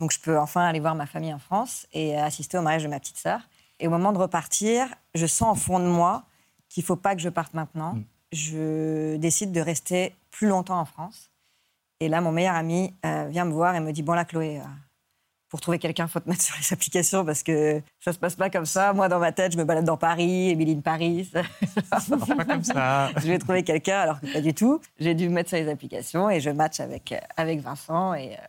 Donc, 0.00 0.12
je 0.12 0.20
peux 0.20 0.38
enfin 0.38 0.64
aller 0.66 0.80
voir 0.80 0.94
ma 0.94 1.06
famille 1.06 1.32
en 1.32 1.38
France 1.38 1.86
et 1.92 2.16
assister 2.16 2.58
au 2.58 2.62
mariage 2.62 2.84
de 2.84 2.88
ma 2.88 3.00
petite 3.00 3.16
sœur. 3.16 3.40
Et 3.80 3.86
au 3.86 3.90
moment 3.90 4.12
de 4.12 4.18
repartir, 4.18 4.86
je 5.14 5.26
sens 5.26 5.56
au 5.56 5.60
fond 5.60 5.78
de 5.78 5.86
moi 5.86 6.24
qu'il 6.68 6.82
ne 6.82 6.86
faut 6.86 6.96
pas 6.96 7.14
que 7.14 7.20
je 7.20 7.28
parte 7.28 7.54
maintenant. 7.54 7.94
Mm. 7.94 8.04
Je 8.32 9.16
décide 9.16 9.52
de 9.52 9.60
rester 9.60 10.14
plus 10.30 10.48
longtemps 10.48 10.78
en 10.78 10.84
France. 10.84 11.30
Et 12.00 12.08
là, 12.08 12.20
mon 12.20 12.30
meilleur 12.30 12.54
ami 12.54 12.94
euh, 13.04 13.26
vient 13.28 13.44
me 13.44 13.52
voir 13.52 13.74
et 13.74 13.80
me 13.80 13.92
dit 13.92 14.02
Bon, 14.02 14.12
là, 14.12 14.24
Chloé, 14.24 14.60
euh, 14.60 14.64
pour 15.48 15.60
trouver 15.60 15.78
quelqu'un, 15.78 16.04
il 16.06 16.10
faut 16.10 16.20
te 16.20 16.28
mettre 16.28 16.42
sur 16.48 16.56
les 16.58 16.72
applications 16.72 17.24
parce 17.24 17.42
que 17.42 17.82
ça 18.00 18.12
se 18.12 18.18
passe 18.18 18.36
pas 18.36 18.50
comme 18.50 18.66
ça. 18.66 18.92
Moi, 18.92 19.08
dans 19.08 19.18
ma 19.18 19.32
tête, 19.32 19.52
je 19.52 19.58
me 19.58 19.64
balade 19.64 19.84
dans 19.84 19.96
Paris, 19.96 20.50
Émilie 20.50 20.76
Paris. 20.76 21.30
Ça 21.32 22.16
marche 22.16 22.36
pas 22.36 22.44
comme 22.44 22.64
ça. 22.64 23.10
je 23.16 23.28
vais 23.28 23.38
trouver 23.38 23.62
quelqu'un 23.62 24.00
alors 24.00 24.20
que 24.20 24.32
pas 24.32 24.40
du 24.40 24.54
tout. 24.54 24.80
J'ai 24.98 25.14
dû 25.14 25.28
me 25.28 25.34
mettre 25.34 25.48
sur 25.50 25.58
les 25.58 25.68
applications 25.68 26.30
et 26.30 26.40
je 26.40 26.50
match 26.50 26.80
avec, 26.80 27.12
euh, 27.12 27.18
avec 27.36 27.60
Vincent 27.60 28.14
et, 28.14 28.34
euh, 28.34 28.46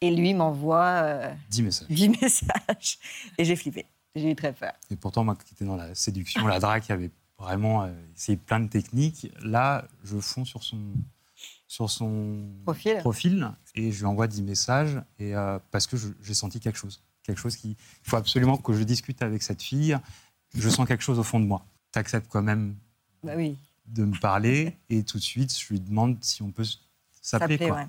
et 0.00 0.14
lui 0.14 0.34
m'envoie 0.34 0.84
euh, 1.02 1.34
10 1.50 1.62
messages. 1.62 1.88
10 1.88 2.08
messages 2.22 2.98
et 3.36 3.44
j'ai 3.44 3.56
flippé. 3.56 3.86
J'ai 4.14 4.30
eu 4.30 4.34
très 4.36 4.52
peur. 4.52 4.72
Et 4.90 4.96
pourtant, 4.96 5.24
moi 5.24 5.36
qui 5.36 5.54
étais 5.54 5.64
dans 5.64 5.76
la 5.76 5.94
séduction, 5.94 6.46
la 6.46 6.58
drague, 6.60 6.82
qui 6.82 6.92
avait 6.92 7.10
vraiment 7.38 7.84
euh, 7.84 7.92
essayé 8.16 8.36
plein 8.36 8.58
de 8.60 8.68
techniques, 8.68 9.30
là, 9.42 9.86
je 10.02 10.18
fonds 10.18 10.44
sur 10.44 10.62
son, 10.64 10.78
sur 11.68 11.88
son 11.90 12.48
Profil. 12.64 12.96
profil 12.98 13.50
et 13.74 13.92
je 13.92 13.98
lui 14.00 14.06
envoie 14.06 14.26
10 14.26 14.42
messages 14.42 15.00
et, 15.18 15.36
euh, 15.36 15.58
parce 15.70 15.86
que 15.86 15.96
j'ai 16.22 16.34
senti 16.34 16.58
quelque 16.58 16.78
chose. 16.78 17.02
Quelque 17.22 17.38
chose 17.38 17.56
qui. 17.56 17.70
Il 18.04 18.08
faut 18.10 18.16
absolument 18.16 18.56
que 18.56 18.72
je 18.72 18.82
discute 18.82 19.20
avec 19.22 19.42
cette 19.42 19.62
fille. 19.62 19.96
Je 20.54 20.68
sens 20.70 20.88
quelque 20.88 21.02
chose 21.04 21.18
au 21.18 21.22
fond 21.22 21.38
de 21.38 21.44
moi. 21.44 21.64
Tu 21.92 21.98
acceptes 21.98 22.26
quand 22.30 22.42
même 22.42 22.74
Bah 23.22 23.34
oui. 23.36 23.58
de 23.86 24.04
me 24.06 24.18
parler 24.18 24.76
et 24.88 25.02
tout 25.04 25.18
de 25.18 25.22
suite, 25.22 25.56
je 25.56 25.68
lui 25.74 25.78
demande 25.80 26.16
si 26.24 26.42
on 26.42 26.50
peut 26.50 26.64
s'appeler. 27.20 27.70
Ouais. 27.70 27.86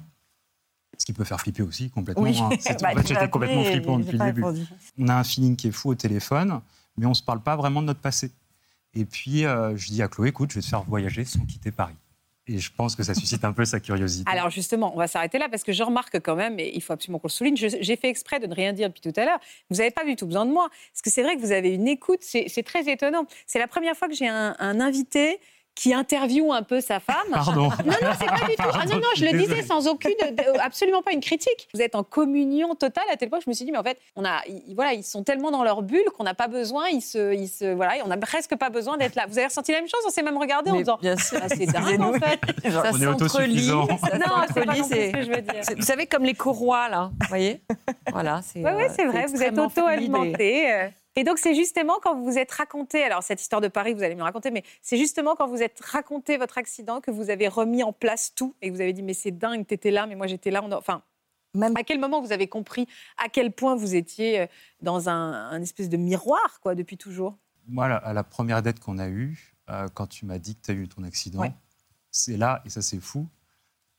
Ce 0.99 1.05
qui 1.05 1.13
peut 1.13 1.23
faire 1.23 1.39
flipper 1.39 1.63
aussi 1.63 1.89
complètement. 1.89 2.23
Oui. 2.23 2.37
hein. 2.39 2.49
C'est- 2.59 2.79
Bah, 2.81 2.89
en 2.93 2.97
fait, 2.97 3.07
j'étais 3.07 3.29
complètement 3.29 3.63
flippant 3.63 3.97
depuis 3.99 4.17
le 4.17 4.25
début. 4.25 4.43
répondu. 4.43 4.65
On 4.99 5.07
a 5.07 5.15
un 5.15 5.23
feeling 5.23 5.55
qui 5.55 5.69
est 5.69 5.71
fou 5.71 5.89
au 5.89 5.95
téléphone, 5.95 6.59
mais 6.97 7.05
on 7.05 7.09
ne 7.09 7.13
se 7.15 7.23
parle 7.23 7.41
pas 7.41 7.55
vraiment 7.55 7.81
de 7.81 7.87
notre 7.87 8.01
passé. 8.01 8.31
Et 8.93 9.05
puis, 9.05 9.45
euh, 9.45 9.75
je 9.77 9.87
dis 9.87 10.01
à 10.03 10.07
Chloé, 10.07 10.29
écoute, 10.29 10.51
je 10.51 10.55
vais 10.55 10.61
te 10.61 10.67
faire 10.67 10.83
voyager 10.83 11.23
sans 11.25 11.39
quitter 11.45 11.71
Paris. 11.71 11.95
Et 12.47 12.57
je 12.57 12.71
pense 12.75 12.95
que 12.95 13.03
ça 13.03 13.13
suscite 13.13 13.45
un 13.45 13.53
peu 13.53 13.63
sa 13.63 13.79
curiosité. 13.79 14.29
Alors 14.31 14.49
justement, 14.49 14.91
on 14.95 14.97
va 14.97 15.07
s'arrêter 15.07 15.37
là 15.37 15.47
parce 15.49 15.63
que 15.63 15.71
je 15.71 15.83
remarque 15.83 16.19
quand 16.19 16.35
même, 16.35 16.59
et 16.59 16.71
il 16.73 16.81
faut 16.81 16.93
absolument 16.93 17.19
qu'on 17.19 17.27
le 17.27 17.31
souligne, 17.31 17.55
j'ai 17.55 17.95
fait 17.95 18.09
exprès 18.09 18.39
de 18.39 18.47
ne 18.47 18.55
rien 18.55 18.73
dire 18.73 18.89
depuis 18.89 19.01
tout 19.01 19.13
à 19.19 19.23
l'heure, 19.23 19.39
vous 19.69 19.77
n'avez 19.77 19.91
pas 19.91 20.03
du 20.03 20.15
tout 20.15 20.25
besoin 20.25 20.47
de 20.47 20.51
moi. 20.51 20.67
Parce 20.91 21.03
que 21.03 21.11
c'est 21.11 21.21
vrai 21.21 21.35
que 21.35 21.41
vous 21.41 21.51
avez 21.51 21.69
une 21.75 21.87
écoute, 21.87 22.19
c'est 22.23 22.45
c'est 22.49 22.63
très 22.63 22.89
étonnant. 22.91 23.25
C'est 23.45 23.59
la 23.59 23.67
première 23.67 23.95
fois 23.95 24.07
que 24.07 24.15
j'ai 24.15 24.27
un, 24.27 24.55
un 24.57 24.79
invité 24.81 25.39
qui 25.75 25.93
interviewe 25.93 26.51
un 26.51 26.61
peu 26.63 26.81
sa 26.81 26.99
femme. 26.99 27.15
Pardon. 27.31 27.69
Non, 27.69 27.69
non, 27.69 28.11
c'est 28.19 28.25
pas 28.25 28.45
du 28.49 28.55
tout. 28.57 28.63
Ah 28.73 28.85
non, 28.85 28.95
non, 28.97 29.07
je 29.15 29.23
le 29.23 29.37
disais 29.37 29.61
sans 29.63 29.87
aucune, 29.87 30.11
de- 30.19 30.59
absolument 30.59 31.01
pas 31.01 31.13
une 31.13 31.21
critique. 31.21 31.69
Vous 31.73 31.81
êtes 31.81 31.95
en 31.95 32.03
communion 32.03 32.75
totale 32.75 33.05
à 33.13 33.15
tel 33.15 33.29
point 33.29 33.39
que 33.39 33.45
je 33.45 33.49
me 33.49 33.53
suis 33.55 33.63
dit, 33.63 33.71
mais 33.71 33.77
en 33.77 33.83
fait, 33.83 33.97
on 34.17 34.25
a, 34.25 34.41
ils, 34.47 34.75
voilà, 34.75 34.91
ils 34.93 35.03
sont 35.05 35.23
tellement 35.23 35.51
dans 35.51 35.63
leur 35.63 35.81
bulle 35.81 36.03
qu'on 36.17 36.25
n'a 36.25 36.33
pas 36.33 36.49
besoin, 36.49 36.89
ils 36.89 37.01
se, 37.01 37.33
ils 37.33 37.47
se, 37.47 37.73
voilà, 37.73 37.93
on 38.03 38.09
n'a 38.09 38.17
presque 38.17 38.55
pas 38.57 38.69
besoin 38.69 38.97
d'être 38.97 39.15
là. 39.15 39.25
Vous 39.29 39.37
avez 39.37 39.47
ressenti 39.47 39.71
la 39.71 39.77
même 39.79 39.87
chose? 39.87 40.01
On 40.05 40.09
s'est 40.09 40.21
même 40.23 40.37
regardé 40.37 40.69
en 40.71 40.75
disant, 40.75 40.97
bien 41.01 41.15
sûr. 41.15 41.39
ah, 41.41 41.47
c'est 41.47 41.65
dingue 41.65 42.01
en 42.01 42.11
fait. 42.13 42.39
Ça 42.69 42.91
s'entrelie. 42.91 43.05
autosuffisant. 43.07 43.87
ça 43.99 44.17
Non, 44.17 44.25
c'est 44.53 44.65
pas 44.65 44.75
s'entrelie, 44.75 44.79
non 44.81 44.85
c'est- 44.89 45.07
ce 45.07 45.13
que 45.13 45.21
je 45.23 45.29
veux 45.31 45.41
dire. 45.41 45.61
Vous 45.77 45.85
savez, 45.85 46.07
comme 46.07 46.23
les 46.23 46.33
courroies, 46.33 46.89
là, 46.89 47.09
vous 47.21 47.27
voyez? 47.29 47.61
Voilà, 48.11 48.41
c'est 48.43 48.59
Oui, 48.59 48.69
euh, 48.69 48.87
c'est 48.93 49.05
vrai, 49.05 49.27
vous 49.27 49.41
êtes 49.41 49.57
auto-alimenté. 49.57 50.89
Et 51.19 51.25
donc, 51.25 51.37
c'est 51.37 51.53
justement 51.53 51.95
quand 52.01 52.15
vous 52.15 52.23
vous 52.23 52.37
êtes 52.37 52.49
raconté, 52.51 53.03
alors 53.03 53.23
cette 53.23 53.41
histoire 53.41 53.59
de 53.59 53.67
Paris, 53.67 53.93
vous 53.93 54.03
allez 54.03 54.15
me 54.15 54.23
raconter, 54.23 54.51
mais 54.51 54.63
c'est 54.81 54.97
justement 54.97 55.35
quand 55.35 55.49
vous 55.49 55.61
êtes 55.61 55.77
raconté 55.83 56.37
votre 56.37 56.57
accident 56.57 57.01
que 57.01 57.11
vous 57.11 57.29
avez 57.29 57.49
remis 57.49 57.83
en 57.83 57.91
place 57.91 58.33
tout 58.33 58.55
et 58.61 58.69
que 58.69 58.73
vous 58.73 58.79
avez 58.79 58.93
dit, 58.93 59.03
mais 59.03 59.13
c'est 59.13 59.31
dingue, 59.31 59.67
t'étais 59.67 59.91
là, 59.91 60.07
mais 60.07 60.15
moi 60.15 60.27
j'étais 60.27 60.49
là. 60.49 60.61
On 60.63 60.71
a- 60.71 60.77
Enfin, 60.77 61.01
Même 61.55 61.75
à 61.75 61.83
quel 61.83 61.99
moment 61.99 62.21
vous 62.21 62.31
avez 62.31 62.47
compris 62.47 62.87
à 63.17 63.27
quel 63.27 63.51
point 63.51 63.75
vous 63.75 63.95
étiez 63.95 64.39
euh, 64.41 64.45
dans 64.81 65.09
un, 65.09 65.33
un 65.49 65.61
espèce 65.61 65.89
de 65.89 65.97
miroir, 65.97 66.61
quoi, 66.61 66.73
depuis 66.73 66.95
toujours? 66.95 67.35
Moi, 67.67 67.89
la- 67.89 67.97
à 67.97 68.13
la 68.13 68.23
première 68.23 68.61
date 68.61 68.79
qu'on 68.79 68.97
a 68.97 69.09
eue, 69.09 69.57
euh, 69.69 69.89
quand 69.93 70.07
tu 70.07 70.25
m'as 70.25 70.37
dit 70.37 70.55
que 70.55 70.61
tu 70.61 70.71
as 70.71 70.75
eu 70.75 70.87
ton 70.87 71.03
accident, 71.03 71.41
Ouais. 71.41 71.51
c'est 72.11 72.37
là, 72.37 72.61
et 72.65 72.69
ça 72.69 72.81
c'est 72.81 73.01
fou, 73.01 73.27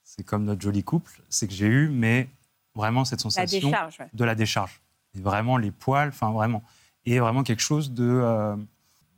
c'est 0.05 0.23
comme 0.25 0.45
notre 0.45 0.63
joli 0.63 0.83
couple, 0.83 1.21
c'est 1.29 1.47
que 1.49 1.53
j'ai 1.53 1.67
eu, 1.67 1.89
mais 1.91 2.31
vraiment 2.75 3.05
cette 3.05 3.19
La 3.19 3.31
sensation 3.31 3.69
décharge. 3.69 3.99
ouais. 4.01 4.09
de 4.11 4.25
la 4.25 4.35
décharge. 4.35 4.81
Et 5.15 5.21
vraiment 5.21 5.59
les 5.59 5.71
poils, 5.73 6.09
enfin 6.09 6.31
vraiment. 6.33 6.63
Et 7.07 7.19
vraiment 7.19 7.43
quelque 7.43 7.63
chose 7.63 7.93
de, 7.93 8.05
euh, 8.09 8.57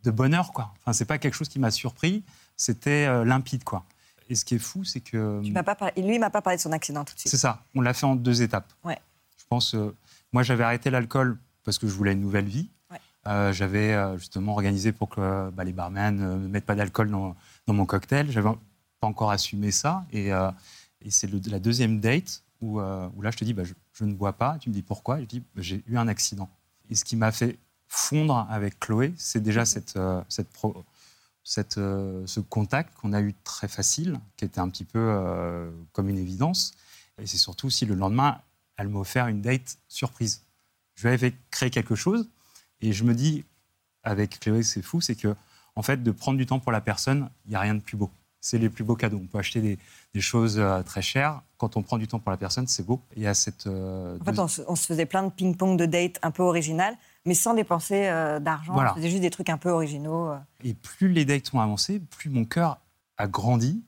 de 0.05 0.11
bonheur, 0.11 0.53
quoi. 0.53 0.73
Enfin, 0.81 0.92
c'est 0.92 1.05
pas 1.05 1.18
quelque 1.18 1.35
chose 1.35 1.49
qui 1.49 1.59
m'a 1.59 1.71
surpris, 1.71 2.25
c'était 2.57 3.07
euh, 3.07 3.25
limpide, 3.25 3.64
quoi. 3.64 3.85
Et 4.29 4.35
ce 4.35 4.45
qui 4.45 4.55
est 4.55 4.59
fou, 4.59 4.85
c'est 4.85 5.01
que. 5.01 5.42
Tu 5.42 5.51
m'as 5.53 5.62
pas 5.62 5.75
parlé- 5.75 5.92
Lui, 6.01 6.14
il 6.14 6.21
m'a 6.21 6.31
pas 6.31 6.42
parlé 6.42 6.57
de 6.57 6.62
son 6.62 6.73
accident 6.73 7.05
tout 7.05 7.14
de 7.14 7.18
C'est 7.21 7.29
suite. 7.29 7.40
ça, 7.40 7.64
on 7.75 7.81
l'a 7.81 7.92
fait 7.92 8.07
en 8.07 8.14
deux 8.16 8.40
étapes. 8.42 8.73
Ouais. 8.85 8.99
Je 9.37 9.45
pense, 9.49 9.75
euh, 9.75 9.95
moi 10.33 10.42
j'avais 10.42 10.64
arrêté 10.64 10.88
l'alcool 10.90 11.38
parce 11.64 11.79
que 11.79 11.87
je 11.88 11.92
voulais 11.92 12.12
une 12.12 12.21
nouvelle 12.21 12.47
vie. 12.47 12.71
Ouais. 12.90 13.53
J'avais 13.53 13.95
justement 14.18 14.53
organisé 14.53 14.90
pour 14.92 15.09
que 15.09 15.51
bah, 15.51 15.62
les 15.64 15.73
barman 15.73 16.16
ne 16.16 16.49
mettent 16.49 16.64
pas 16.66 16.75
d'alcool 16.75 17.11
dans, 17.11 17.37
dans 17.66 17.75
mon 17.75 17.85
cocktail. 17.87 18.31
J'avais 18.31 18.49
pas 19.01 19.07
encore 19.07 19.31
assumé 19.31 19.71
ça. 19.71 20.05
Et, 20.12 20.29
et 20.29 21.11
c'est 21.11 21.31
la 21.49 21.59
deuxième 21.61 22.01
date 22.01 22.42
où, 22.61 22.81
où 22.81 23.23
là 23.23 23.31
je 23.31 23.37
te 23.37 23.45
dis, 23.45 23.53
bah, 23.55 23.62
je, 23.64 23.75
je 23.92 24.05
ne 24.05 24.14
bois 24.14 24.33
pas. 24.33 24.57
Tu 24.59 24.71
me 24.71 24.75
dis 24.75 24.83
pourquoi? 24.83 25.21
Je 25.21 25.27
dis, 25.27 25.40
bah, 25.40 25.47
j'ai 25.62 25.85
eu 25.87 25.99
un 25.99 26.09
accident. 26.09 26.49
Et 26.90 26.95
ce 26.97 27.05
qui 27.05 27.14
m'a 27.16 27.31
fait 27.31 27.59
fondre 27.94 28.46
avec 28.50 28.81
Chloé, 28.81 29.12
c'est 29.18 29.42
déjà 29.42 29.66
cette, 29.66 29.96
euh, 29.96 30.22
cette 30.31 30.48
pro- 30.48 30.83
cette, 31.44 31.76
euh, 31.76 32.26
ce 32.26 32.40
contact 32.40 32.94
qu'on 32.98 33.12
a 33.12 33.20
eu 33.20 33.35
très 33.44 33.68
facile, 33.68 34.18
qui 34.37 34.44
était 34.46 34.61
un 34.61 34.68
petit 34.70 34.85
peu 34.85 34.98
euh, 34.98 35.70
comme 35.92 36.09
une 36.09 36.16
évidence. 36.18 36.72
Et 37.20 37.26
c'est 37.26 37.37
surtout 37.37 37.68
si 37.68 37.85
le 37.85 37.94
lendemain, 37.94 38.40
elle 38.78 38.88
m'a 38.88 38.98
offert 39.00 39.26
une 39.28 39.42
date 39.42 39.76
surprise. 39.88 40.42
Je 40.94 41.07
lui 41.07 41.12
avais 41.14 41.35
créé 41.50 41.68
quelque 41.68 41.94
chose 41.94 42.28
et 42.81 42.92
je 42.94 43.05
me 43.05 43.14
dis, 43.14 43.44
avec 44.05 44.40
Chloé, 44.40 44.62
c'est 44.62 44.83
fou, 44.83 45.00
c'est 45.02 45.14
que 45.14 45.35
en 45.76 45.83
fait, 45.83 46.02
de 46.02 46.11
prendre 46.12 46.38
du 46.38 46.46
temps 46.46 46.61
pour 46.61 46.72
la 46.72 46.81
personne, 46.81 47.28
il 47.44 47.50
n'y 47.50 47.57
a 47.57 47.61
rien 47.61 47.74
de 47.74 47.81
plus 47.81 47.96
beau. 47.96 48.11
C'est 48.40 48.59
les 48.59 48.68
plus 48.70 48.85
beaux 48.85 48.96
cadeaux. 48.96 49.20
On 49.22 49.26
peut 49.26 49.38
acheter 49.38 49.61
des, 49.61 49.78
des 50.14 50.20
choses 50.20 50.59
euh, 50.59 50.83
très 50.83 51.02
chères. 51.02 51.42
Quand 51.59 51.76
on 51.76 51.83
prend 51.83 51.96
du 51.98 52.09
temps 52.09 52.18
pour 52.18 52.31
la 52.31 52.37
personne, 52.37 52.66
c'est 52.66 52.85
beau. 52.85 53.00
Il 53.16 53.22
y 53.22 53.26
a 53.26 53.35
cette. 53.35 53.66
euh, 53.66 54.18
En 54.20 54.24
fait, 54.24 54.38
on 54.38 54.48
se, 54.48 54.62
on 54.66 54.76
se 54.76 54.87
faisait 54.87 55.07
plein 55.07 55.22
de 55.22 55.31
ping-pong 55.31 55.78
de 55.78 55.87
dates 55.87 56.18
un 56.22 56.31
peu 56.31 56.42
originales, 56.42 56.96
mais 57.27 57.35
sans 57.35 57.55
dépenser 57.55 58.09
euh, 58.09 58.41
d'argent. 58.41 58.73
Voilà. 58.75 58.93
On 58.93 58.97
faisait 58.97 59.11
juste 59.11 59.23
des 59.23 59.31
trucs 59.31 59.49
un 59.51 59.59
peu 59.59 59.71
originaux. 59.71 60.31
euh. 60.31 60.39
Et 60.65 60.75
plus 60.75 61.09
les 61.09 61.25
dates 61.25 61.53
ont 61.55 61.61
avancé, 61.61 62.01
plus 62.01 62.31
mon 62.31 62.45
cœur 62.45 62.79
a 63.17 63.27
grandi. 63.29 63.83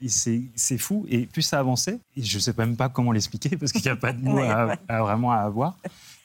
Et 0.00 0.08
c'est 0.08 0.42
c'est 0.56 0.78
fou. 0.78 1.06
Et 1.08 1.26
plus 1.26 1.42
ça 1.42 1.60
avançait, 1.60 2.00
et 2.16 2.22
je 2.22 2.36
ne 2.36 2.40
sais 2.40 2.52
même 2.58 2.76
pas 2.76 2.88
comment 2.88 3.12
l'expliquer 3.12 3.56
parce 3.56 3.70
qu'il 3.70 3.82
n'y 3.82 3.88
a 3.88 3.96
pas 3.96 4.12
de 4.12 4.20
mots 4.24 4.34
Ouais, 4.36 4.48
à, 4.48 4.66
ouais. 4.66 4.78
à 4.88 5.00
vraiment 5.02 5.30
à 5.32 5.36
avoir. 5.36 5.78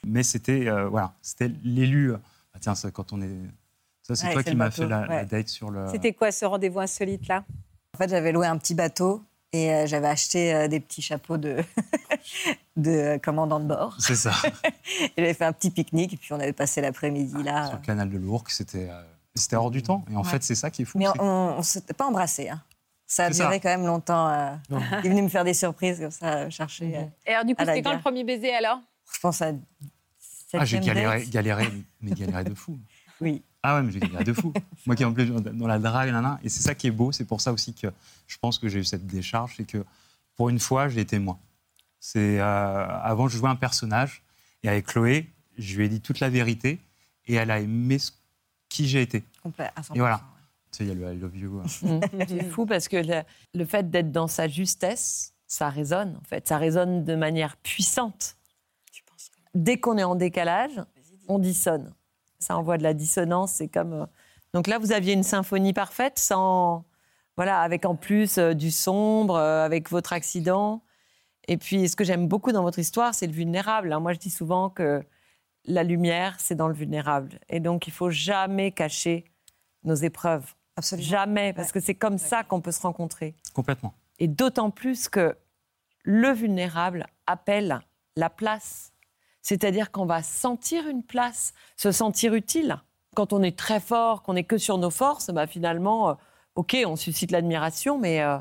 Mais 0.05 0.23
c'était 0.23 0.67
euh, 0.67 0.87
voilà, 0.87 1.13
c'était 1.21 1.51
l'élu. 1.63 2.13
Ah, 2.53 2.57
tiens, 2.59 2.73
ça, 2.75 2.89
quand 2.89 3.13
on 3.13 3.21
est. 3.21 3.29
Ça, 4.01 4.15
c'est 4.15 4.27
Ouais, 4.27 4.33
toi 4.33 4.43
qui 4.43 4.55
m'as 4.55 4.71
fait 4.71 4.87
la, 4.87 5.05
la 5.05 5.25
date 5.25 5.49
sur 5.49 5.69
le. 5.69 5.85
C'était 5.91 6.13
quoi 6.13 6.31
ce 6.31 6.45
rendez-vous 6.45 6.79
insolite 6.79 7.27
là? 7.27 7.43
En 7.93 7.97
fait, 7.99 8.09
j'avais 8.09 8.31
loué 8.31 8.47
un 8.47 8.57
petit 8.57 8.73
bateau 8.73 9.21
et 9.53 9.71
euh, 9.73 9.85
j'avais 9.87 10.07
acheté 10.07 10.53
euh, 10.53 10.67
des 10.67 10.79
petits 10.79 11.01
chapeaux 11.01 11.37
de, 11.37 11.57
de 12.75 12.91
euh, 12.91 13.17
commandant 13.17 13.59
de 13.59 13.65
bord. 13.65 13.95
C'est 13.99 14.15
ça. 14.15 14.33
Et 15.01 15.11
j'avais 15.17 15.33
fait 15.33 15.45
un 15.45 15.53
petit 15.53 15.71
pique-nique 15.71 16.13
et 16.13 16.17
puis 16.17 16.33
on 16.33 16.39
avait 16.39 16.53
passé 16.53 16.81
l'après-midi 16.81 17.31
sur 17.31 17.43
là. 17.43 17.71
le 17.73 17.85
canal 17.85 18.09
de 18.09 18.17
l'Ourcq, 18.17 18.49
c'était 18.51 18.89
euh, 18.89 19.01
c'était 19.35 19.55
hors 19.55 19.71
du 19.71 19.83
temps. 19.83 20.03
Et 20.11 20.15
en 20.15 20.23
Ouais. 20.23 20.29
fait, 20.29 20.43
c'est 20.43 20.55
ça 20.55 20.69
qui 20.71 20.81
est 20.81 20.85
fou. 20.85 20.97
Mais 20.97 21.07
on 21.19 21.57
ne 21.57 21.61
s'était 21.63 21.93
pas 21.93 22.05
embrassé. 22.05 22.49
hein. 22.49 22.61
Ça 23.09 23.25
a 23.25 23.31
ça. 23.31 23.45
duré 23.45 23.59
quand 23.61 23.69
même 23.69 23.85
longtemps. 23.85 24.27
euh. 24.29 24.53
Il 24.69 25.05
est 25.05 25.09
venu 25.09 25.21
me 25.21 25.29
faire 25.29 25.45
des 25.45 25.53
surprises 25.53 25.99
comme 25.99 26.11
ça, 26.11 26.49
chercher. 26.49 26.97
euh, 26.97 27.03
Et 27.25 27.31
alors 27.33 27.45
du 27.45 27.55
coup, 27.55 27.63
c'était 27.63 27.81
quand 27.81 27.93
le 27.93 27.99
premier 28.01 28.23
baiser 28.23 28.53
alors? 28.53 28.79
Je 29.13 29.19
pense 29.19 29.41
à. 29.41 29.51
Ah, 30.53 30.65
j'ai 30.65 30.79
galéré, 30.79 31.25
galéré, 31.27 31.67
mais 32.01 32.11
galéré 32.15 32.43
de 32.45 32.53
fou. 32.53 32.77
Oui. 33.21 33.43
Ah 33.63 33.75
ouais, 33.75 33.83
mais 33.83 33.91
j'ai 33.91 33.99
galéré 33.99 34.23
de 34.23 34.33
fou. 34.33 34.53
Moi 34.85 34.95
qui 34.95 35.03
en 35.03 35.13
plus 35.13 35.25
dans 35.27 35.67
la 35.67 35.79
drague, 35.79 36.07
nanana, 36.09 36.39
et 36.43 36.49
c'est 36.49 36.61
ça 36.61 36.75
qui 36.75 36.87
est 36.87 36.91
beau, 36.91 37.11
c'est 37.11 37.25
pour 37.25 37.41
ça 37.41 37.51
aussi 37.51 37.73
que 37.73 37.87
je 38.27 38.37
pense 38.37 38.59
que 38.59 38.67
j'ai 38.69 38.79
eu 38.79 38.83
cette 38.83 39.05
décharge, 39.05 39.55
c'est 39.57 39.65
que 39.65 39.83
pour 40.35 40.49
une 40.49 40.59
fois, 40.59 40.87
j'ai 40.89 41.01
été 41.01 41.19
moi. 41.19 41.39
C'est 41.99 42.39
euh, 42.39 42.43
avant, 43.01 43.27
je 43.27 43.37
jouais 43.37 43.49
un 43.49 43.55
personnage, 43.55 44.21
et 44.63 44.69
avec 44.69 44.85
Chloé, 44.87 45.29
je 45.57 45.75
lui 45.77 45.85
ai 45.85 45.89
dit 45.89 45.99
toute 46.01 46.19
la 46.19 46.29
vérité, 46.29 46.79
et 47.25 47.33
elle 47.35 47.51
a 47.51 47.59
aimé 47.59 47.97
ce- 47.99 48.11
qui 48.69 48.87
j'ai 48.87 49.01
été. 49.01 49.23
Complet, 49.41 49.69
à 49.75 49.81
100%. 49.81 49.95
Et 49.95 49.99
voilà. 49.99 50.21
Tu 50.71 50.77
sais, 50.79 50.83
il 50.83 50.87
y 50.89 50.91
a 50.91 50.93
le 50.93 51.13
I 51.15 51.17
love 51.19 51.35
you. 51.37 51.61
C'est 52.27 52.43
fou 52.49 52.65
parce 52.65 52.87
que 52.87 52.97
le, 52.97 53.23
le 53.53 53.65
fait 53.65 53.89
d'être 53.89 54.11
dans 54.11 54.27
sa 54.27 54.47
justesse, 54.47 55.33
ça 55.47 55.69
résonne 55.69 56.17
en 56.21 56.23
fait. 56.25 56.47
Ça 56.47 56.57
résonne 56.57 57.03
de 57.05 57.15
manière 57.15 57.55
puissante. 57.57 58.35
Tu 58.91 59.03
penses 59.03 59.29
que- 59.29 59.39
Dès 59.55 59.79
qu'on 59.79 59.97
est 59.97 60.03
en 60.03 60.15
décalage, 60.15 60.79
on 61.29 61.39
dissonne. 61.39 61.93
Ça 62.39 62.57
envoie 62.57 62.77
de 62.77 62.83
la 62.83 62.93
dissonance. 62.93 63.53
C'est 63.53 63.67
comme. 63.67 63.93
euh, 63.93 64.05
Donc 64.53 64.67
là, 64.67 64.77
vous 64.79 64.91
aviez 64.91 65.13
une 65.13 65.23
symphonie 65.23 65.73
parfaite, 65.73 66.19
sans. 66.19 66.85
Voilà, 67.35 67.61
avec 67.61 67.85
en 67.85 67.95
plus 67.95 68.37
euh, 68.39 68.53
du 68.53 68.71
sombre, 68.71 69.35
euh, 69.35 69.63
avec 69.63 69.89
votre 69.91 70.13
accident. 70.13 70.81
Et 71.47 71.57
puis, 71.57 71.87
ce 71.87 71.95
que 71.95 72.03
j'aime 72.03 72.27
beaucoup 72.27 72.51
dans 72.51 72.63
votre 72.63 72.79
histoire, 72.79 73.13
c'est 73.13 73.27
le 73.27 73.33
vulnérable. 73.33 73.93
hein. 73.93 73.99
Moi, 73.99 74.13
je 74.13 74.19
dis 74.19 74.29
souvent 74.31 74.69
que 74.69 75.03
la 75.65 75.83
lumière, 75.83 76.35
c'est 76.39 76.55
dans 76.55 76.67
le 76.67 76.73
vulnérable. 76.73 77.39
Et 77.49 77.59
donc, 77.59 77.87
il 77.87 77.93
faut 77.93 78.09
jamais 78.09 78.71
cacher 78.71 79.25
nos 79.83 79.95
épreuves. 79.95 80.53
Absolument. 80.75 81.07
Jamais, 81.07 81.53
parce 81.53 81.71
que 81.71 81.79
c'est 81.79 81.95
comme 81.95 82.17
ça 82.17 82.43
qu'on 82.43 82.61
peut 82.61 82.71
se 82.71 82.81
rencontrer. 82.81 83.35
Complètement. 83.53 83.93
Et 84.19 84.27
d'autant 84.27 84.71
plus 84.71 85.07
que 85.09 85.35
le 86.03 86.31
vulnérable 86.31 87.05
appelle 87.27 87.79
la 88.15 88.29
place. 88.29 88.91
C'est-à-dire 89.51 89.91
qu'on 89.91 90.05
va 90.05 90.21
sentir 90.23 90.89
une 90.89 91.03
place, 91.03 91.53
se 91.77 91.93
sentir 91.93 92.33
utile. 92.33 92.75
Quand 93.15 93.31
on 93.31 93.41
est 93.41 93.57
très 93.57 93.79
fort, 93.79 94.21
qu'on 94.21 94.33
n'est 94.33 94.43
que 94.43 94.57
sur 94.57 94.77
nos 94.77 94.89
forces, 94.89 95.29
bah 95.29 95.47
finalement, 95.47 96.09
euh, 96.09 96.13
OK, 96.55 96.75
on 96.85 96.97
suscite 96.97 97.31
l'admiration, 97.31 97.97
mais, 97.97 98.21
euh, 98.21 98.37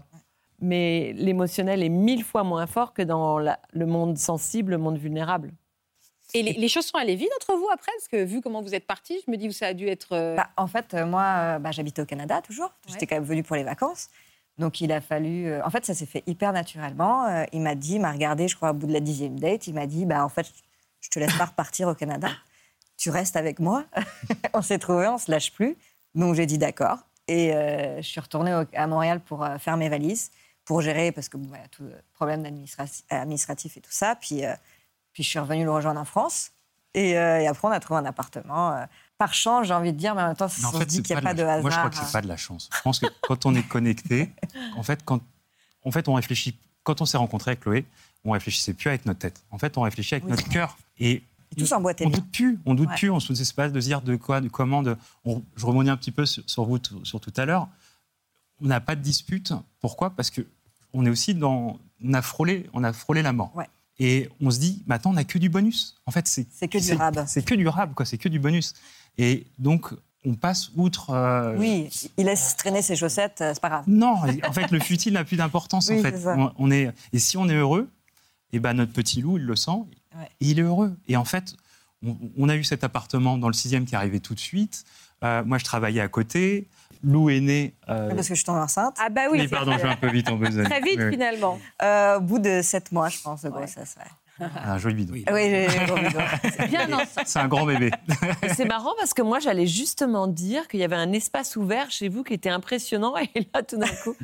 mais 0.61 1.12
l'émotionnel 1.12 1.85
est 1.85 1.88
mille 1.88 2.25
fois 2.25 2.42
moins 2.42 2.66
fort 2.66 2.92
que 2.92 3.03
dans 3.03 3.38
la- 3.38 3.61
le 3.73 3.87
monde 3.87 4.19
sensible, 4.19 4.73
le 4.73 4.79
monde 4.79 4.99
vulnérable. 4.99 5.53
Et 6.35 6.42
les, 6.42 6.55
les 6.55 6.69
choses 6.69 6.87
sont 6.87 6.99
allées 6.99 7.14
vite 7.14 7.31
entre 7.40 7.57
vous 7.57 7.69
après? 7.73 7.92
Parce 7.97 8.09
que 8.09 8.25
vu 8.25 8.40
comment 8.40 8.61
vous 8.61 8.75
êtes 8.75 8.87
partis, 8.88 9.16
je 9.25 9.31
me 9.31 9.37
dis 9.37 9.47
que 9.47 9.55
ça 9.55 9.69
a 9.69 9.75
dû 9.75 9.87
être. 9.87 10.09
euh, 10.12 10.35
Bah, 10.35 10.49
en 10.57 10.66
fait, 10.66 10.92
moi, 10.95 11.23
euh, 11.23 11.59
bah, 11.61 11.71
j'habitais 11.71 12.03
au 12.03 12.07
Canada 12.07 12.42
toujours. 12.42 12.73
J'étais 12.88 13.07
quand 13.07 13.14
même 13.14 13.25
venue 13.25 13.45
pour 13.45 13.55
les 13.55 13.62
vacances. 13.62 14.09
Donc, 14.59 14.81
il 14.81 14.90
a 14.90 15.01
fallu. 15.01 15.47
euh, 15.47 15.64
en 15.64 15.71
fait, 15.71 15.85
ça 15.87 15.95
s'est 15.95 16.05
fait 16.07 16.25
hyper 16.27 16.53
naturellement. 16.53 17.45
Il 17.53 17.61
m'a 17.61 17.77
dit, 17.77 17.95
il 17.95 18.01
m'a 18.01 18.11
regardé, 18.11 18.49
je 18.49 18.57
crois, 18.57 18.71
au 18.71 18.75
bout 18.75 18.88
de 18.88 18.92
la 18.92 19.01
dixième 19.01 19.38
date. 19.38 19.69
Il 19.69 19.75
m'a 19.75 19.87
dit, 19.87 20.05
bah, 20.05 20.25
en 20.25 20.29
fait, 20.29 20.47
je 21.07 21.11
te 21.11 21.19
laisse 21.21 21.35
pas 21.37 21.45
repartir 21.47 21.87
au 21.88 21.95
Canada. 21.95 22.29
Tu 22.97 23.11
restes 23.11 23.37
avec 23.37 23.61
moi. 23.61 23.85
on 24.55 24.61
s'est 24.62 24.79
trouvés, 24.79 25.07
on 25.07 25.19
se 25.19 25.31
lâche 25.31 25.53
plus. 25.53 25.77
Donc, 26.16 26.35
j'ai 26.35 26.47
dit 26.47 26.59
d'accord. 26.59 26.99
Et 27.29 27.55
euh, 27.55 27.97
je 27.99 28.07
suis 28.07 28.21
retournée 28.21 28.55
au- 28.55 28.64
à 28.75 28.87
Montréal 28.88 29.21
pour 29.21 29.45
euh, 29.45 29.59
faire 29.59 29.77
mes 29.77 29.88
valises, 29.88 30.31
pour 30.64 30.81
gérer, 30.81 31.12
parce 31.12 31.29
que 31.29 31.37
bon, 31.37 31.49
bah, 31.49 31.59
tout 31.71 31.85
euh, 31.85 32.01
problème 32.14 32.45
administratif 33.11 33.77
et 33.77 33.81
tout 33.81 33.92
ça. 33.92 34.16
Puis, 34.16 34.45
euh, 34.45 34.53
puis 35.12 35.23
je 35.23 35.29
suis 35.29 35.38
revenue 35.38 35.64
le 35.64 35.71
rejoindre 35.73 36.01
en 36.01 36.05
France. 36.05 36.51
Et, 36.95 37.11
et 37.11 37.47
après, 37.47 37.69
on 37.69 37.73
a 37.73 37.79
trouvé 37.81 38.01
un 38.01 38.07
appartement. 38.07 38.87
par 39.19 39.35
chance, 39.35 39.66
j'ai 39.66 39.75
envie 39.75 39.92
de 39.92 39.99
dire, 39.99 40.14
mais 40.14 40.23
en 40.23 40.29
même 40.29 40.37
temps, 40.37 40.49
fait, 40.49 40.62
se 40.62 40.85
dit 40.85 41.03
qu'il 41.03 41.14
n'y 41.14 41.19
a 41.21 41.23
pas 41.23 41.35
de 41.35 41.42
hasard. 41.42 41.61
Moi, 41.61 41.71
je 41.71 41.77
crois 41.77 41.90
que 41.90 41.97
c'est 41.97 42.11
pas 42.11 42.23
de 42.23 42.27
la 42.29 42.38
chance. 42.38 42.71
Je 42.75 42.81
pense 42.81 42.99
que 43.01 43.07
quand 43.21 43.45
on 43.45 43.55
est 43.55 43.62
connecté, 43.69 44.33
en 44.77 44.83
fait, 44.83 45.05
quand 45.05 45.21
en 45.85 45.90
fait, 45.90 46.09
on 46.09 46.14
réfléchit. 46.14 46.59
Quand 46.85 47.03
on 47.03 47.05
s'est 47.05 47.19
rencontré 47.19 47.51
avec 47.51 47.61
Chloé, 47.61 47.85
on 48.25 48.31
réfléchissait 48.31 48.73
plus 48.73 48.88
avec 48.88 49.05
notre 49.05 49.19
tête. 49.19 49.42
En 49.51 49.59
fait, 49.59 49.77
on 49.77 49.83
réfléchit 49.83 50.14
avec 50.14 50.25
Oui. 50.25 50.31
notre 50.31 50.49
cœur. 50.49 50.79
Et 50.98 51.22
Et 51.52 51.56
tout 51.59 51.66
s'emboîtait 51.66 52.04
on 52.06 52.11
bien. 52.11 52.18
doute 52.18 52.30
plus, 52.32 52.59
on 52.66 52.74
doute 52.74 52.88
Ouais. 52.88 52.94
plus, 52.96 53.11
sait 53.44 53.54
pas 53.54 53.68
de 53.68 53.80
dire 53.80 54.02
de 54.02 54.16
quoi, 54.16 54.40
de 54.40 54.48
comment. 54.48 54.82
De, 54.82 54.96
on- 55.24 55.42
je 55.56 55.66
rebondis 55.66 55.90
un 55.90 55.96
petit 55.96 56.11
peu 56.12 56.26
sur, 56.26 56.42
sur 56.46 56.64
vous, 56.64 56.78
sur 57.04 57.20
tout 57.20 57.32
à 57.37 57.44
l'heure. 57.44 57.68
On 58.62 58.66
n'a 58.66 58.80
pas 58.80 58.96
de 58.96 59.02
dispute. 59.02 59.52
Pourquoi? 59.80 60.11
Parce 60.11 60.30
que 60.30 60.42
on 60.92 61.04
est 61.04 61.11
aussi 61.11 61.35
dans, 61.35 61.78
on 62.04 62.14
a 62.14 62.22
frôlé, 62.22 62.68
on 62.72 62.82
a 62.85 62.92
frôlé 62.92 63.22
la 63.22 63.32
mort. 63.32 63.54
Ouais. 63.54 63.68
Et 63.98 64.28
on 64.42 64.50
se 64.50 64.59
dit, 64.59 64.82
maintenant, 64.87 65.11
on 65.12 65.14
n'a 65.14 65.24
que 65.24 65.38
du 65.38 65.48
bonus. 65.48 65.96
En 66.06 66.11
fait, 66.11 66.26
c'est 66.28 66.46
C'est 66.52 66.68
que 66.68 66.78
du 66.78 66.92
rab. 66.94 67.24
C'est 67.26 67.42
que 67.44 67.54
du 67.54 67.66
rab, 67.68 67.94
quoi. 67.94 68.04
C'est 68.06 68.18
que 68.18 68.28
du 68.28 68.38
bonus. 68.38 68.74
Et 69.18 69.46
donc, 69.59 69.90
on 70.24 70.35
passe 70.35 70.70
outre. 70.76 71.11
euh, 71.11 71.56
Oui, 71.56 71.88
il 72.18 72.26
laisse 72.26 72.56
traîner 72.56 72.82
ses 72.82 72.96
chaussettes, 72.96 73.40
euh, 73.40 73.52
c'est 73.54 73.61
pas 73.61 73.68
grave. 73.70 73.85
non, 73.87 74.16
en 74.46 74.52
fait, 74.52 74.70
le 74.70 74.80
futile 74.80 75.14
n'a 75.14 75.24
plus 75.24 75.37
d'importance. 75.37 75.88
Oui, 75.90 75.98
en 76.00 76.02
fait, 76.02 76.26
on, 76.26 76.52
on 76.59 76.70
est 76.70 76.92
et 77.12 77.18
si 77.18 77.37
on 77.38 77.48
est 77.48 77.54
heureux, 77.54 77.88
et 78.52 78.59
ben 78.59 78.74
notre 78.74 78.92
petit 78.92 79.22
loup, 79.22 79.38
il 79.38 79.44
le 79.44 79.56
sent, 79.56 79.70
Ouais. 80.18 80.29
et 80.40 80.46
il 80.46 80.59
est 80.59 80.62
heureux. 80.62 80.96
Et 81.09 81.16
en 81.16 81.24
fait, 81.24 81.55
on, 82.05 82.16
on 82.38 82.48
a 82.48 82.57
eu 82.57 82.64
cet 82.64 82.85
appartement 82.85 83.38
dans 83.38 83.48
le 83.48 83.55
sixième 83.55 83.85
qui 83.87 83.94
est 83.94 83.98
arrivé 83.98 84.20
tout 84.20 84.35
de 84.35 84.40
suite. 84.40 84.85
Euh, 85.24 85.42
moi, 85.44 85.59
je 85.59 85.64
travaillais 85.64 86.00
à 86.00 86.09
côté. 86.09 86.68
Lou 87.02 87.31
est 87.31 87.40
né. 87.40 87.74
euh, 87.88 88.09
Parce 88.14 88.29
que 88.29 88.35
je 88.35 88.38
suis 88.38 88.44
tombée 88.44 88.61
enceinte. 88.61 88.96
Ah 88.98 89.09
bah 89.11 89.22
oui, 89.31 89.38
oui, 89.38 89.40
c'est 89.42 89.48
pardon, 89.48 89.72
je 89.72 89.83
vais 89.83 89.88
un 89.88 89.96
peu 89.96 90.11
vite 90.11 90.29
en 90.29 90.37
besogne. 90.37 90.64
très 90.64 90.81
vite 90.81 90.96
Oui, 90.98 91.05
oui. 91.05 91.11
finalement. 91.12 91.59
Euh, 91.83 92.16
au 92.18 92.20
bout 92.20 92.38
de 92.38 92.61
sept 92.62 92.90
mois, 92.92 93.09
je 93.09 93.20
pense, 93.20 93.42
de 93.42 93.50
grossesse. 93.50 93.96
Ouais. 93.98 94.46
Un 94.64 94.76
joli 94.76 94.94
bidon. 95.05 95.14
Ah 95.26 95.33
Oui, 95.35 95.42
j'ai 95.48 95.68
j'ai 95.70 95.85
gros 95.87 95.96
bidon. 95.96 96.20
Bien, 96.68 96.98
C'est 97.24 97.38
un 97.38 97.48
grand 97.48 97.64
bébé. 97.64 97.90
C'est 98.55 98.66
marrant 98.66 98.92
parce 98.98 99.14
que 99.14 99.22
moi, 99.22 99.38
j'allais 99.40 99.66
justement 99.66 100.26
dire 100.26 100.68
qu'il 100.68 100.81
y 100.81 100.85
avait 100.85 100.96
un 100.96 101.12
espace 101.12 101.57
ouvert 101.57 101.90
chez 101.90 102.09
vous 102.11 102.22
qui 102.22 102.35
était 102.35 102.50
impressionnant. 102.50 103.14
Et 103.16 103.46
là, 103.55 103.62
tout 103.62 103.79
d'un 103.79 103.87
coup, 104.05 104.14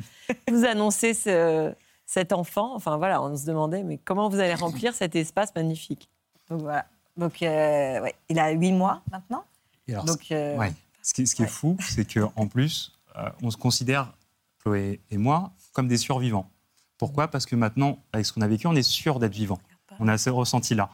vous 0.51 0.65
annoncez 0.65 1.13
ce- 1.15 1.73
cet 2.05 2.33
enfant. 2.33 2.75
Enfin, 2.75 2.97
voilà, 2.97 3.21
on 3.21 3.35
se 3.35 3.45
demandait, 3.45 3.83
mais 3.83 3.97
comment 3.97 4.29
vous 4.29 4.39
allez 4.39 4.55
remplir 4.55 4.93
cet 4.93 5.15
espace 5.15 5.53
magnifique? 5.55 6.09
Donc 6.49 6.61
voilà. 6.61 6.85
Donc, 7.17 7.41
euh, 7.41 8.01
ouais. 8.01 8.15
il 8.29 8.39
a 8.39 8.51
huit 8.51 8.71
mois 8.71 9.01
maintenant. 9.11 9.43
Et 9.87 9.93
alors, 9.93 10.05
Donc, 10.05 10.31
euh, 10.31 10.57
Ouais. 10.57 10.73
Ce 11.01 11.13
qui, 11.13 11.27
ce 11.27 11.35
qui 11.35 11.43
est 11.43 11.47
fou, 11.47 11.75
c'est 11.81 12.11
qu'en 12.11 12.47
plus, 12.47 12.97
euh, 13.17 13.29
on 13.41 13.51
se 13.51 13.57
considère, 13.57 14.13
Chloé 14.59 15.01
et 15.11 15.17
moi, 15.17 15.51
comme 15.73 15.89
des 15.89 15.97
survivants. 15.97 16.49
Pourquoi? 16.97 17.27
Parce 17.27 17.45
que 17.45 17.57
maintenant, 17.57 17.99
avec 18.13 18.25
ce 18.25 18.31
qu'on 18.31 18.39
a 18.39 18.47
vécu, 18.47 18.67
on 18.67 18.75
est 18.75 18.81
sûr 18.81 19.19
d'être 19.19 19.33
vivant. 19.33 19.59
On 19.99 20.07
a 20.07 20.17
ce 20.17 20.29
ressenti-là. 20.29 20.89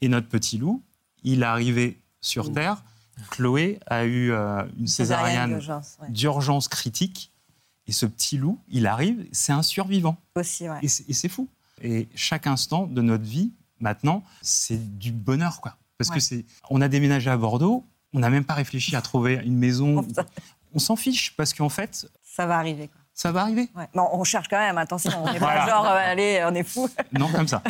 Et 0.00 0.08
notre 0.08 0.28
petit 0.28 0.58
loup, 0.58 0.82
il 1.24 1.42
est 1.42 1.46
arrivé 1.46 2.00
sur 2.20 2.52
Terre. 2.52 2.84
Chloé 3.30 3.80
a 3.86 4.04
eu 4.04 4.30
euh, 4.30 4.64
une 4.78 4.86
césarienne 4.86 5.50
d'urgence, 5.50 5.98
ouais. 6.00 6.10
d'urgence 6.10 6.68
critique. 6.68 7.32
Et 7.88 7.92
ce 7.92 8.06
petit 8.06 8.36
loup, 8.38 8.58
il 8.68 8.86
arrive, 8.86 9.26
c'est 9.32 9.52
un 9.52 9.62
survivant. 9.62 10.16
Aussi, 10.36 10.68
ouais. 10.68 10.78
Et 10.82 10.88
c'est 10.88 11.28
fou. 11.28 11.48
Et 11.82 12.08
chaque 12.14 12.46
instant 12.46 12.86
de 12.86 13.00
notre 13.02 13.24
vie, 13.24 13.52
maintenant, 13.80 14.22
c'est 14.42 14.98
du 14.98 15.10
bonheur, 15.10 15.60
quoi. 15.60 15.76
Parce 15.96 16.10
Ouais. 16.10 16.16
que 16.16 16.20
c'est, 16.22 16.44
on 16.70 16.80
a 16.80 16.88
déménagé 16.88 17.30
à 17.30 17.36
Bordeaux, 17.36 17.84
on 18.12 18.18
n'a 18.20 18.30
même 18.30 18.44
pas 18.44 18.54
réfléchi 18.54 18.94
à 18.94 19.00
trouver 19.02 19.40
une 19.44 19.56
maison. 19.56 20.06
On 20.74 20.78
s'en 20.78 20.96
fiche 20.96 21.34
parce 21.34 21.54
qu'en 21.54 21.70
fait, 21.70 22.06
Ça 22.22 22.44
va 22.44 22.58
arriver. 22.58 22.88
Quoi. 22.88 23.00
ça 23.14 23.32
va 23.32 23.40
arriver. 23.40 23.70
Ouais. 23.74 23.88
Bon, 23.94 24.06
on 24.12 24.22
cherche 24.22 24.48
quand 24.48 24.58
même, 24.58 24.76
attention. 24.76 25.10
On 25.24 25.32
n'est 25.32 25.38
Voilà. 25.38 25.64
pas 25.64 25.70
genre, 25.70 25.86
euh, 25.86 25.96
allez, 26.12 26.44
on 26.46 26.54
est 26.54 26.62
fou. 26.62 26.90
Non, 27.18 27.28
comme 27.32 27.48
ça. 27.48 27.62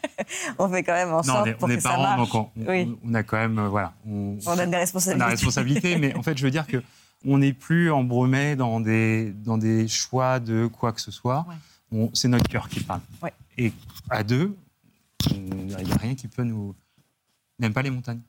On 0.58 0.66
fait 0.70 0.82
quand 0.82 0.94
même 0.94 1.10
en 1.12 1.16
Non, 1.18 1.22
sorte 1.22 1.40
on 1.42 1.44
est, 1.44 1.52
pour 1.54 1.68
on 1.68 1.70
est 1.70 1.76
que 1.76 1.82
ça 1.82 1.90
parents, 1.90 2.02
marche. 2.16 2.30
donc 2.32 2.34
on, 2.34 2.62
on- 2.62 2.66
Oui. 2.70 2.96
on 3.04 3.14
a 3.14 3.22
quand 3.22 3.36
même, 3.36 3.58
euh, 3.58 3.68
voilà, 3.68 3.92
on, 4.08 4.38
On 4.46 4.58
a 4.58 4.64
des 4.66 4.74
on 4.74 4.78
responsabilités. 4.80 5.22
a 5.24 5.28
responsabilité. 5.28 5.96
mais 5.98 6.14
en 6.16 6.22
fait, 6.22 6.36
je 6.38 6.42
veux 6.42 6.50
dire 6.50 6.66
que 6.66 6.82
on 7.26 7.38
n'est 7.38 7.52
plus 7.52 7.90
embrouillé 7.90 8.56
dans 8.56 8.80
des, 8.80 9.32
dans 9.32 9.58
des 9.58 9.88
choix 9.88 10.40
de 10.40 10.66
quoi 10.66 10.92
que 10.92 11.00
ce 11.00 11.10
soit. 11.10 11.44
Ouais. 11.90 12.10
C'est 12.14 12.28
notre 12.28 12.48
cœur 12.48 12.68
qui 12.68 12.80
parle. 12.80 13.00
Ouais. 13.22 13.32
Et 13.58 13.72
à 14.10 14.22
deux, 14.22 14.56
il 15.30 15.66
n'y 15.66 15.74
a 15.74 15.96
rien 15.96 16.14
qui 16.14 16.28
peut 16.28 16.44
nous. 16.44 16.74
Même 17.58 17.72
pas 17.72 17.82
les 17.82 17.90
montagnes. 17.90 18.20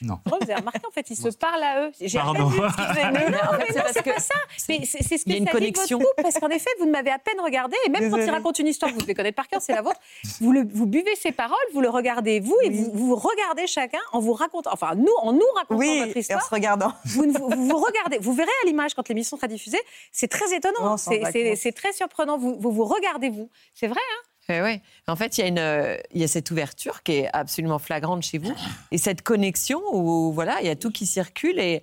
Non. 0.00 0.18
Vous 0.26 0.36
avez 0.42 0.54
remarqué, 0.54 0.80
en 0.86 0.90
fait, 0.92 1.10
ils 1.10 1.16
se 1.16 1.28
parlent 1.30 1.62
à 1.62 1.86
eux. 1.86 1.92
J'ai 2.00 2.18
Pardon. 2.18 2.46
vu 2.46 2.58
ce 2.60 2.76
qu'ils 2.76 2.84
faisaient. 2.84 3.10
Mais 3.10 3.30
non, 3.30 3.38
mais 3.58 3.64
c'est 3.68 3.78
non, 3.78 3.84
c'est 3.92 4.02
que 4.04 4.10
pas 4.10 4.20
ça. 4.20 4.34
Mais 4.68 4.80
c'est 4.84 5.02
c'est 5.02 5.18
ce 5.18 5.28
a 5.30 5.34
une 5.34 5.48
connexion. 5.48 5.98
couple, 5.98 6.22
parce 6.22 6.34
qu'en 6.38 6.48
effet, 6.50 6.70
vous 6.78 6.86
ne 6.86 6.92
m'avez 6.92 7.10
à 7.10 7.18
peine 7.18 7.40
regardé, 7.40 7.76
et 7.84 7.88
même 7.88 8.08
quand 8.10 8.16
il 8.18 8.30
raconte 8.30 8.58
une 8.60 8.68
histoire 8.68 8.92
vous 8.92 9.00
devez 9.00 9.14
connaître 9.14 9.34
par 9.36 9.48
cœur, 9.48 9.60
c'est 9.60 9.72
la 9.74 9.82
vôtre, 9.82 9.98
vous, 10.40 10.52
le- 10.52 10.66
vous 10.72 10.86
buvez 10.86 11.14
ses 11.16 11.32
paroles, 11.32 11.56
vous 11.74 11.80
le 11.80 11.88
regardez 11.88 12.38
vous, 12.40 12.56
et 12.62 12.68
Oui. 12.68 12.84
vous, 12.92 13.06
vous 13.08 13.16
regardez 13.16 13.66
chacun 13.66 13.98
en 14.12 14.20
vous 14.20 14.34
racontant, 14.34 14.70
enfin 14.72 14.94
nous, 14.94 15.12
en 15.20 15.32
nous 15.32 15.40
racontant 15.56 15.78
Oui, 15.80 15.98
votre 15.98 16.10
et 16.10 16.18
en 16.18 16.20
histoire. 16.20 16.44
se 16.44 16.50
regardant. 16.54 16.92
Vous, 17.04 17.24
vous, 17.32 17.48
vous 17.66 17.76
regardez, 17.78 18.18
vous 18.18 18.32
verrez 18.34 18.50
à 18.62 18.66
l'image 18.66 18.94
quand 18.94 19.08
l'émission 19.08 19.36
sera 19.36 19.48
diffusée, 19.48 19.80
c'est 20.12 20.28
très 20.28 20.54
étonnant, 20.54 20.96
c'est- 20.96 21.72
très 21.72 21.92
surprenant. 21.92 22.38
Vous 22.38 22.56
vous, 22.60 22.70
vous 22.70 22.84
regardez 22.84 23.30
vous, 23.30 23.50
c'est 23.74 23.88
vrai. 23.88 24.00
hein? 24.00 24.22
Eh 24.50 24.62
ouais. 24.62 24.80
En 25.06 25.16
fait, 25.16 25.38
il 25.38 25.46
y, 25.46 25.58
a 25.58 25.62
euh, 25.62 25.96
y 26.14 26.24
a 26.24 26.28
cette 26.28 26.50
ouverture 26.50 27.02
qui 27.02 27.12
est 27.12 27.28
absolument 27.34 27.78
flagrante 27.78 28.22
chez 28.22 28.38
vous 28.38 28.54
et 28.90 28.98
cette 28.98 29.22
connexion 29.22 29.80
où 29.92 30.32
voilà, 30.32 30.60
il 30.60 30.66
y 30.66 30.70
a 30.70 30.76
tout 30.76 30.90
qui 30.90 31.06
circule 31.06 31.58
et, 31.58 31.82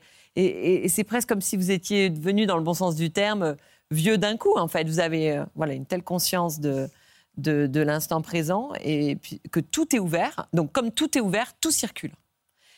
c'est 0.89 1.05
presque 1.05 1.29
comme 1.29 1.39
si 1.39 1.55
vous 1.55 1.71
étiez 1.71 2.09
devenu, 2.09 2.45
dans 2.45 2.57
le 2.57 2.63
bon 2.63 2.73
sens 2.73 2.95
du 2.95 3.09
terme, 3.09 3.55
vieux 3.89 4.17
d'un 4.17 4.35
coup. 4.35 4.57
En 4.57 4.67
fait, 4.67 4.85
vous 4.85 4.99
avez 4.99 5.31
euh, 5.31 5.45
voilà 5.55 5.73
une 5.73 5.85
telle 5.85 6.03
conscience 6.03 6.59
de 6.59 6.89
de, 7.37 7.81
l'instant 7.81 8.21
présent 8.21 8.71
et 8.83 9.17
que 9.51 9.59
tout 9.59 9.95
est 9.95 9.99
ouvert. 9.99 10.47
Donc, 10.53 10.71
comme 10.71 10.91
tout 10.91 11.17
est 11.17 11.21
ouvert, 11.21 11.53
tout 11.59 11.71
circule. 11.71 12.13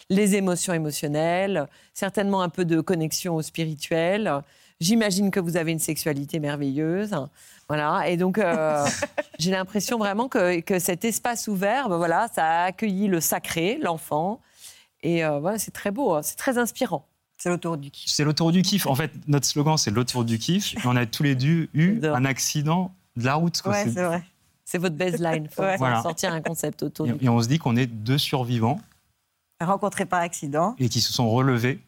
Les 0.10 0.36
émotions 0.36 0.74
émotionnelles, 0.74 1.68
certainement 1.94 2.42
un 2.42 2.50
peu 2.50 2.66
de 2.66 2.80
connexion 2.82 3.36
au 3.36 3.42
spirituel. 3.42 4.42
J'imagine 4.80 5.32
que 5.32 5.40
vous 5.40 5.58
avez 5.58 5.72
une 5.72 5.80
sexualité 5.80 6.40
merveilleuse. 6.40 7.16
Voilà. 7.68 8.08
Et 8.10 8.18
donc, 8.18 8.38
euh, 8.38 8.86
j'ai 9.40 9.52
l'impression 9.52 9.98
vraiment 9.98 10.28
que, 10.28 10.60
que 10.62 10.78
cet 10.80 11.04
espace 11.06 11.48
ouvert, 11.48 11.90
ben 11.90 11.98
voilà, 11.98 12.28
ça 12.34 12.46
a 12.46 12.64
accueilli 12.66 13.08
le 13.08 13.20
sacré, 13.20 13.80
l'enfant. 13.82 14.40
Et 15.04 15.26
euh, 15.26 15.40
voilà, 15.40 15.58
c'est 15.58 15.72
très 15.72 15.92
beau, 15.92 16.14
hein, 16.14 16.22
c'est 16.24 16.36
très 16.38 16.58
inspirant. 16.58 17.08
C'est 17.40 17.50
l'autoroute 17.50 17.82
du 17.82 17.92
kiff. 17.92 18.10
C'est 18.12 18.24
l'autoroute 18.24 18.54
du 18.56 18.62
kiff. 18.64 18.88
En 18.88 18.96
fait, 18.96 19.12
notre 19.28 19.46
slogan, 19.46 19.78
c'est 19.78 19.92
l'autoroute 19.92 20.26
du 20.28 20.40
kiff. 20.40 20.74
Et 20.76 20.80
on 20.88 20.96
a 20.96 21.06
tous 21.06 21.22
les 21.24 21.36
deux 21.36 21.70
eu 21.74 22.04
un 22.04 22.26
accident 22.26 22.92
de 23.16 23.26
la 23.26 23.36
route. 23.36 23.62
quoi. 23.62 23.74
Ouais, 23.74 23.84
C'est- 23.84 23.92
c'est 23.92 24.04
vrai. 24.04 24.24
C'est 24.66 24.80
votre 24.80 24.96
baseline. 24.96 25.44
Il 25.46 25.50
faut 25.50 25.62
Ouais. 25.62 25.78
Voilà. 25.78 26.02
sortir 26.02 26.34
un 26.34 26.42
concept 26.42 26.84
autour 26.84 27.06
du 27.06 27.14
et, 27.14 27.26
et 27.26 27.30
on 27.30 27.40
se 27.42 27.48
dit 27.48 27.58
qu'on 27.58 27.76
est 27.78 27.86
deux 27.88 28.18
survivants 28.18 28.80
Rencontré 29.62 30.06
par 30.06 30.20
accident 30.20 30.76
et 30.78 30.88
qui 30.90 31.00
se 31.02 31.12
sont 31.14 31.30
relevés 31.32 31.80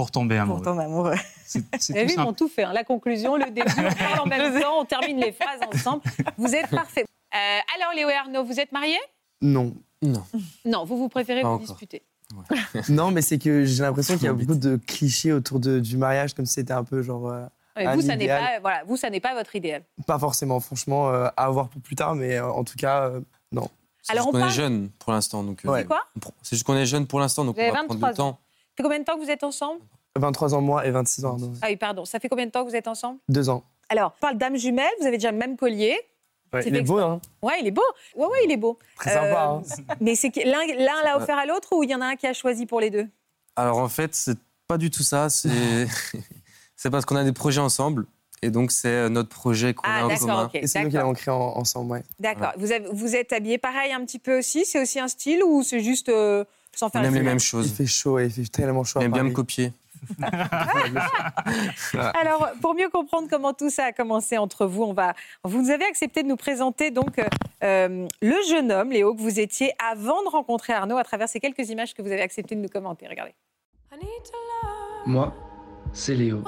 pour 0.00 0.10
tomber 0.10 0.36
pour 0.36 0.42
amoureux. 0.42 0.62
tomber 0.62 0.82
amoureux. 0.84 1.14
C'est 1.46 1.62
c'est 1.78 1.92
Vous 1.92 1.98
tout 2.00 2.06
vu, 2.08 2.14
ils 2.14 2.20
ont 2.20 2.24
simple. 2.26 2.38
tout 2.38 2.48
fait. 2.48 2.64
hein. 2.64 2.72
La 2.72 2.84
conclusion, 2.84 3.36
le 3.36 3.50
début, 3.50 3.70
on 3.78 3.94
parle 3.94 4.20
en 4.20 4.26
même 4.26 4.60
temps, 4.60 4.80
on 4.80 4.84
termine 4.84 5.18
les 5.18 5.32
phrases 5.32 5.60
ensemble. 5.72 6.02
Vous 6.38 6.54
êtes 6.54 6.68
parfait. 6.70 7.04
Euh, 7.34 7.58
alors, 7.78 7.92
Léo 7.94 8.08
et 8.08 8.14
Arnaud, 8.14 8.44
vous 8.44 8.58
êtes 8.60 8.72
mariés? 8.72 8.98
Non. 9.40 9.74
Non. 10.02 10.22
Non, 10.64 10.84
vous 10.84 10.96
vous 10.96 11.08
préférez 11.08 11.42
Pas 11.42 11.48
vous 11.48 11.54
encore. 11.54 11.66
disputer. 11.66 12.02
Non, 12.88 13.10
mais 13.10 13.22
c'est 13.22 13.38
que 13.38 13.64
j'ai 13.64 13.82
l'impression 13.82 14.14
qu'il 14.14 14.24
y 14.24 14.28
a 14.28 14.32
beaucoup 14.32 14.54
de 14.54 14.76
clichés 14.86 15.32
autour 15.32 15.58
de- 15.60 15.80
du 15.80 15.96
mariage, 15.96 16.32
comme 16.34 16.46
si 16.46 16.54
c'était 16.54 16.72
un 16.72 16.84
peu 16.84 17.02
genre. 17.02 17.30
euh, 17.30 17.44
Ouais, 17.76 17.86
Un 17.86 17.94
vous, 17.94 18.02
ça 18.02 18.16
n'est 18.16 18.26
pas, 18.26 18.58
voilà, 18.60 18.82
vous, 18.84 18.96
ça 18.96 19.10
n'est 19.10 19.20
pas 19.20 19.32
votre 19.34 19.54
idéal. 19.54 19.84
pas 20.06 20.18
forcément, 20.18 20.58
franchement, 20.60 21.08
euh, 21.10 21.28
à 21.36 21.48
voir 21.50 21.68
pour 21.68 21.80
plus 21.80 21.94
tard, 21.94 22.14
mais 22.16 22.36
euh, 22.36 22.50
en 22.50 22.64
tout 22.64 22.76
cas, 22.76 23.08
euh, 23.08 23.20
non. 23.52 23.68
C'est 24.02 24.12
Alors, 24.12 24.24
juste 24.24 24.34
on 24.36 24.40
qu'on 24.40 24.46
est 24.46 24.50
jeune 24.50 24.88
pour 24.98 25.12
l'instant. 25.12 25.44
donc. 25.44 25.64
euh, 25.64 25.68
Ouais. 25.70 25.80
C'est 25.82 25.86
quoi? 25.86 26.02
on 26.16 26.30
C'est 26.42 26.56
juste 26.56 26.66
qu'on 26.66 26.76
est 26.76 26.86
jeune 26.86 27.06
pour 27.06 27.20
l'instant, 27.20 27.44
donc 27.44 27.56
on 27.58 27.62
va 27.62 27.68
prendre 27.72 27.88
23 27.94 28.08
le 28.10 28.14
temps. 28.16 28.38
Ça 28.80 28.82
fait 28.82 28.88
combien 28.88 28.98
de 29.00 29.04
temps 29.04 29.18
que 29.18 29.22
vous 29.24 29.30
êtes 29.30 29.44
ensemble? 29.44 29.80
23 30.16 30.54
ans 30.54 30.62
moi 30.62 30.86
et 30.86 30.90
26 30.90 31.24
ans 31.26 31.32
Arnaud. 31.32 31.52
Ah 31.60 31.66
oui, 31.68 31.76
pardon. 31.76 32.06
Ça 32.06 32.18
fait 32.18 32.30
combien 32.30 32.46
de 32.46 32.50
temps 32.50 32.64
que 32.64 32.70
vous 32.70 32.76
êtes 32.76 32.88
ensemble? 32.88 33.18
Deux 33.28 33.50
ans. 33.50 33.62
Alors, 33.90 34.14
on 34.16 34.20
parle 34.22 34.38
d'âme 34.38 34.56
jumelle, 34.56 34.88
vous 35.00 35.06
avez 35.06 35.18
déjà 35.18 35.30
le 35.32 35.36
même 35.36 35.58
collier. 35.58 35.98
Ouais, 36.52 36.62
C'est 36.62 36.70
il 36.70 36.76
est 36.76 36.80
beau, 36.82 36.98
hein 36.98 37.20
Ouais, 37.42 37.58
il 37.60 37.66
est 37.66 37.72
beau. 37.72 37.82
Ouais, 38.16 38.24
ouais, 38.26 38.38
il 38.46 38.52
est 38.52 38.56
beau. 38.56 38.78
Très 38.96 39.12
sympa, 39.12 39.26
Euh, 39.26 39.46
hein 39.58 39.62
Mais 40.00 40.14
c'est 40.14 40.30
que 40.30 40.40
l'un 40.40 41.02
l'a 41.04 41.16
offert 41.18 41.36
à 41.36 41.44
l'autre 41.44 41.68
ou 41.76 41.82
il 41.84 41.90
y 41.90 41.94
en 41.94 42.00
a 42.00 42.06
un 42.06 42.16
qui 42.16 42.26
a 42.26 42.32
choisi 42.32 42.64
pour 42.64 42.80
les 42.80 42.88
deux? 42.88 43.06
Alors 43.54 43.76
en 43.78 43.88
fait, 43.90 44.14
c'est 44.14 44.38
pas 44.66 44.78
du 44.78 44.90
tout 44.90 45.02
ça. 45.02 45.28
C'est 45.28 45.86
c'est 46.76 46.88
parce 46.90 47.04
qu'on 47.04 47.16
a 47.16 47.24
des 47.24 47.32
projets 47.32 47.60
ensemble. 47.60 48.06
Et 48.42 48.50
donc, 48.50 48.72
c'est 48.72 48.88
euh, 48.88 49.08
notre 49.10 49.28
projet 49.28 49.74
qu'on 49.74 49.86
Ah, 49.86 50.00
a 50.00 50.06
en 50.06 50.16
commun. 50.16 50.50
Et 50.54 50.66
c'est 50.66 50.78
nous 50.80 50.86
qui 50.86 50.92
D'accord. 50.94 51.08
l'avons 51.08 51.12
créé 51.12 51.34
en- 51.34 51.58
ensemble, 51.58 51.92
ouais. 51.92 52.02
D'accord. 52.18 52.52
Vous, 52.56 53.14
êtes 53.14 53.34
habillés 53.34 53.58
pareil 53.58 53.92
un 53.92 54.02
petit 54.06 54.18
peu 54.18 54.38
aussi? 54.38 54.64
C'est 54.64 54.80
aussi 54.80 54.98
un 54.98 55.08
style 55.08 55.42
ou 55.44 55.62
c'est 55.62 55.80
juste 55.80 56.08
euh, 56.08 56.46
sans 56.74 56.86
On 56.86 56.90
faire 56.90 57.04
aime 57.04 57.14
les 57.14 57.22
mêmes 57.22 57.36
Il 57.36 57.40
choses. 57.40 57.72
fait 57.72 57.86
chaud, 57.86 58.18
et 58.18 58.26
il 58.26 58.30
fait 58.30 58.46
tellement 58.50 58.84
chaud 58.84 59.00
On 59.00 59.02
aime 59.02 59.12
bien 59.12 59.24
me 59.24 59.30
copier. 59.32 59.72
Alors, 62.14 62.48
pour 62.62 62.74
mieux 62.74 62.88
comprendre 62.88 63.28
comment 63.28 63.52
tout 63.52 63.68
ça 63.70 63.84
a 63.86 63.92
commencé 63.92 64.38
entre 64.38 64.66
vous, 64.66 64.82
on 64.82 64.92
va. 64.92 65.14
Vous 65.44 65.70
avez 65.70 65.84
accepté 65.84 66.22
de 66.22 66.28
nous 66.28 66.36
présenter 66.36 66.90
donc 66.90 67.18
euh, 67.18 67.24
euh, 67.64 68.06
le 68.22 68.36
jeune 68.48 68.72
homme, 68.72 68.90
Léo, 68.90 69.14
que 69.14 69.20
vous 69.20 69.40
étiez 69.40 69.72
avant 69.90 70.22
de 70.22 70.28
rencontrer 70.28 70.72
Arnaud, 70.72 70.96
à 70.96 71.04
travers 71.04 71.28
ces 71.28 71.38
quelques 71.40 71.68
images 71.68 71.94
que 71.94 72.00
vous 72.02 72.10
avez 72.12 72.22
accepté 72.22 72.54
de 72.54 72.60
nous 72.60 72.68
commenter. 72.68 73.06
Regardez. 73.08 73.34
Moi, 75.06 75.34
c'est 75.92 76.14
Léo. 76.14 76.42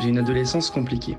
J'ai 0.00 0.08
une 0.08 0.18
adolescence 0.18 0.70
compliquée. 0.70 1.16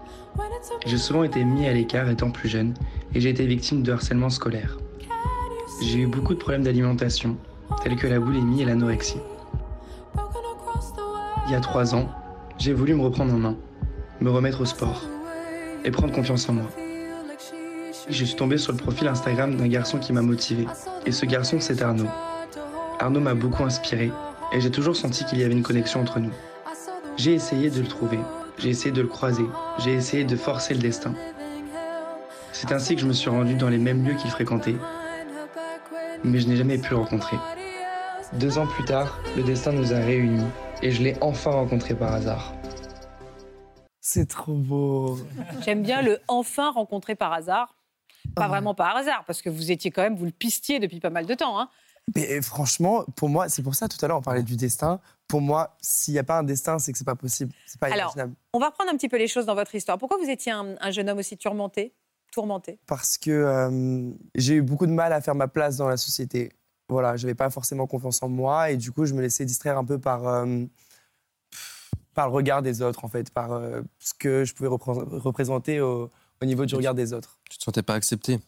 J'ai 0.85 0.97
souvent 0.97 1.23
été 1.23 1.43
mis 1.43 1.67
à 1.67 1.73
l'écart 1.73 2.09
étant 2.09 2.31
plus 2.31 2.49
jeune 2.49 2.73
et 3.13 3.21
j'ai 3.21 3.29
été 3.29 3.45
victime 3.45 3.83
de 3.83 3.91
harcèlement 3.91 4.29
scolaire. 4.29 4.77
J'ai 5.81 5.99
eu 5.99 6.07
beaucoup 6.07 6.33
de 6.33 6.39
problèmes 6.39 6.63
d'alimentation, 6.63 7.37
tels 7.83 7.95
que 7.95 8.07
la 8.07 8.19
boulimie 8.19 8.61
et 8.61 8.65
l'anorexie. 8.65 9.21
Il 11.47 11.51
y 11.51 11.55
a 11.55 11.59
trois 11.59 11.93
ans, 11.95 12.09
j'ai 12.57 12.73
voulu 12.73 12.95
me 12.95 13.01
reprendre 13.01 13.33
en 13.33 13.37
main, 13.37 13.55
me 14.21 14.29
remettre 14.29 14.61
au 14.61 14.65
sport 14.65 15.01
et 15.83 15.91
prendre 15.91 16.13
confiance 16.13 16.47
en 16.49 16.53
moi. 16.53 16.65
Je 18.09 18.25
suis 18.25 18.35
tombé 18.35 18.57
sur 18.57 18.73
le 18.73 18.77
profil 18.77 19.07
Instagram 19.07 19.55
d'un 19.55 19.67
garçon 19.67 19.97
qui 19.97 20.11
m'a 20.13 20.21
motivé. 20.21 20.65
Et 21.05 21.11
ce 21.11 21.25
garçon, 21.25 21.57
c'est 21.59 21.81
Arnaud. 21.81 22.09
Arnaud 22.99 23.21
m'a 23.21 23.33
beaucoup 23.33 23.63
inspiré 23.63 24.11
et 24.51 24.61
j'ai 24.61 24.71
toujours 24.71 24.95
senti 24.95 25.25
qu'il 25.25 25.39
y 25.39 25.43
avait 25.43 25.53
une 25.53 25.63
connexion 25.63 26.01
entre 26.01 26.19
nous. 26.19 26.31
J'ai 27.17 27.33
essayé 27.33 27.69
de 27.69 27.79
le 27.79 27.87
trouver, 27.87 28.19
j'ai 28.57 28.69
essayé 28.69 28.91
de 28.91 29.01
le 29.01 29.07
croiser, 29.07 29.45
j'ai 29.79 29.93
essayé 29.93 30.23
de 30.23 30.35
forcer 30.35 30.73
le 30.73 30.79
destin. 30.79 31.13
C'est 32.51 32.71
ainsi 32.71 32.95
que 32.95 33.01
je 33.01 33.07
me 33.07 33.13
suis 33.13 33.29
rendu 33.29 33.55
dans 33.55 33.69
les 33.69 33.77
mêmes 33.77 34.05
lieux 34.05 34.15
qu'il 34.15 34.31
fréquentait, 34.31 34.75
mais 36.23 36.39
je 36.39 36.47
n'ai 36.47 36.55
jamais 36.55 36.77
pu 36.77 36.91
le 36.91 36.97
rencontrer. 36.97 37.37
Deux 38.33 38.57
ans 38.57 38.67
plus 38.67 38.85
tard, 38.85 39.19
le 39.35 39.43
destin 39.43 39.71
nous 39.71 39.93
a 39.93 39.97
réunis 39.97 40.45
et 40.81 40.91
je 40.91 41.03
l'ai 41.03 41.15
enfin 41.21 41.51
rencontré 41.51 41.93
par 41.93 42.13
hasard. 42.13 42.53
C'est 44.01 44.27
trop 44.27 44.53
beau. 44.53 45.17
J'aime 45.63 45.83
bien 45.83 46.01
le 46.01 46.19
enfin 46.27 46.71
rencontré 46.71 47.15
par 47.15 47.31
hasard. 47.33 47.75
Pas 48.35 48.45
Ah. 48.45 48.47
vraiment 48.47 48.73
par 48.73 48.95
hasard, 48.95 49.23
parce 49.25 49.41
que 49.41 49.49
vous 49.49 49.71
étiez 49.71 49.91
quand 49.91 50.01
même, 50.01 50.15
vous 50.15 50.25
le 50.25 50.31
pistiez 50.31 50.79
depuis 50.79 50.99
pas 50.99 51.09
mal 51.09 51.25
de 51.25 51.33
temps. 51.33 51.59
Hein. 51.59 51.69
Mais 52.15 52.41
franchement, 52.41 53.05
pour 53.15 53.29
moi, 53.29 53.47
c'est 53.49 53.61
pour 53.63 53.75
ça 53.75 53.87
tout 53.87 53.97
à 54.03 54.07
l'heure 54.07 54.17
on 54.17 54.21
parlait 54.21 54.43
du 54.43 54.55
destin. 54.57 54.99
Pour 55.27 55.39
moi, 55.41 55.75
s'il 55.81 56.13
n'y 56.13 56.19
a 56.19 56.23
pas 56.23 56.37
un 56.39 56.43
destin, 56.43 56.79
c'est 56.79 56.91
que 56.91 56.97
c'est 56.97 57.05
pas 57.05 57.15
possible. 57.15 57.53
C'est 57.65 57.79
pas 57.79 57.87
Alors, 57.87 57.97
imaginable. 58.13 58.33
on 58.53 58.59
va 58.59 58.67
reprendre 58.67 58.89
un 58.91 58.97
petit 58.97 59.07
peu 59.09 59.17
les 59.17 59.27
choses 59.27 59.45
dans 59.45 59.55
votre 59.55 59.73
histoire. 59.75 59.97
Pourquoi 59.97 60.17
vous 60.17 60.29
étiez 60.29 60.51
un, 60.51 60.75
un 60.81 60.91
jeune 60.91 61.09
homme 61.09 61.17
aussi 61.19 61.37
tourmenté, 61.37 61.93
tourmenté 62.33 62.79
Parce 62.87 63.17
que 63.17 63.31
euh, 63.31 64.11
j'ai 64.35 64.55
eu 64.55 64.61
beaucoup 64.61 64.85
de 64.87 64.91
mal 64.91 65.13
à 65.13 65.21
faire 65.21 65.35
ma 65.35 65.47
place 65.47 65.77
dans 65.77 65.87
la 65.87 65.97
société. 65.97 66.51
Voilà, 66.89 67.15
j'avais 67.15 67.35
pas 67.35 67.49
forcément 67.49 67.87
confiance 67.87 68.21
en 68.23 68.29
moi 68.29 68.69
et 68.71 68.77
du 68.77 68.91
coup, 68.91 69.05
je 69.05 69.13
me 69.13 69.21
laissais 69.21 69.45
distraire 69.45 69.77
un 69.77 69.85
peu 69.85 69.97
par, 69.99 70.27
euh, 70.27 70.65
par 72.13 72.27
le 72.27 72.33
regard 72.33 72.61
des 72.61 72.81
autres, 72.81 73.03
en 73.05 73.07
fait, 73.07 73.29
par 73.31 73.53
euh, 73.53 73.81
ce 73.99 74.13
que 74.13 74.45
je 74.45 74.53
pouvais 74.53 74.69
repré- 74.69 74.93
représenter 75.19 75.79
au, 75.81 76.09
au 76.41 76.45
niveau 76.45 76.65
du 76.65 76.75
regard 76.75 76.93
des 76.93 77.13
autres. 77.13 77.39
Tu 77.49 77.57
te 77.57 77.63
sentais 77.63 77.81
pas 77.83 77.95
accepté 77.95 78.39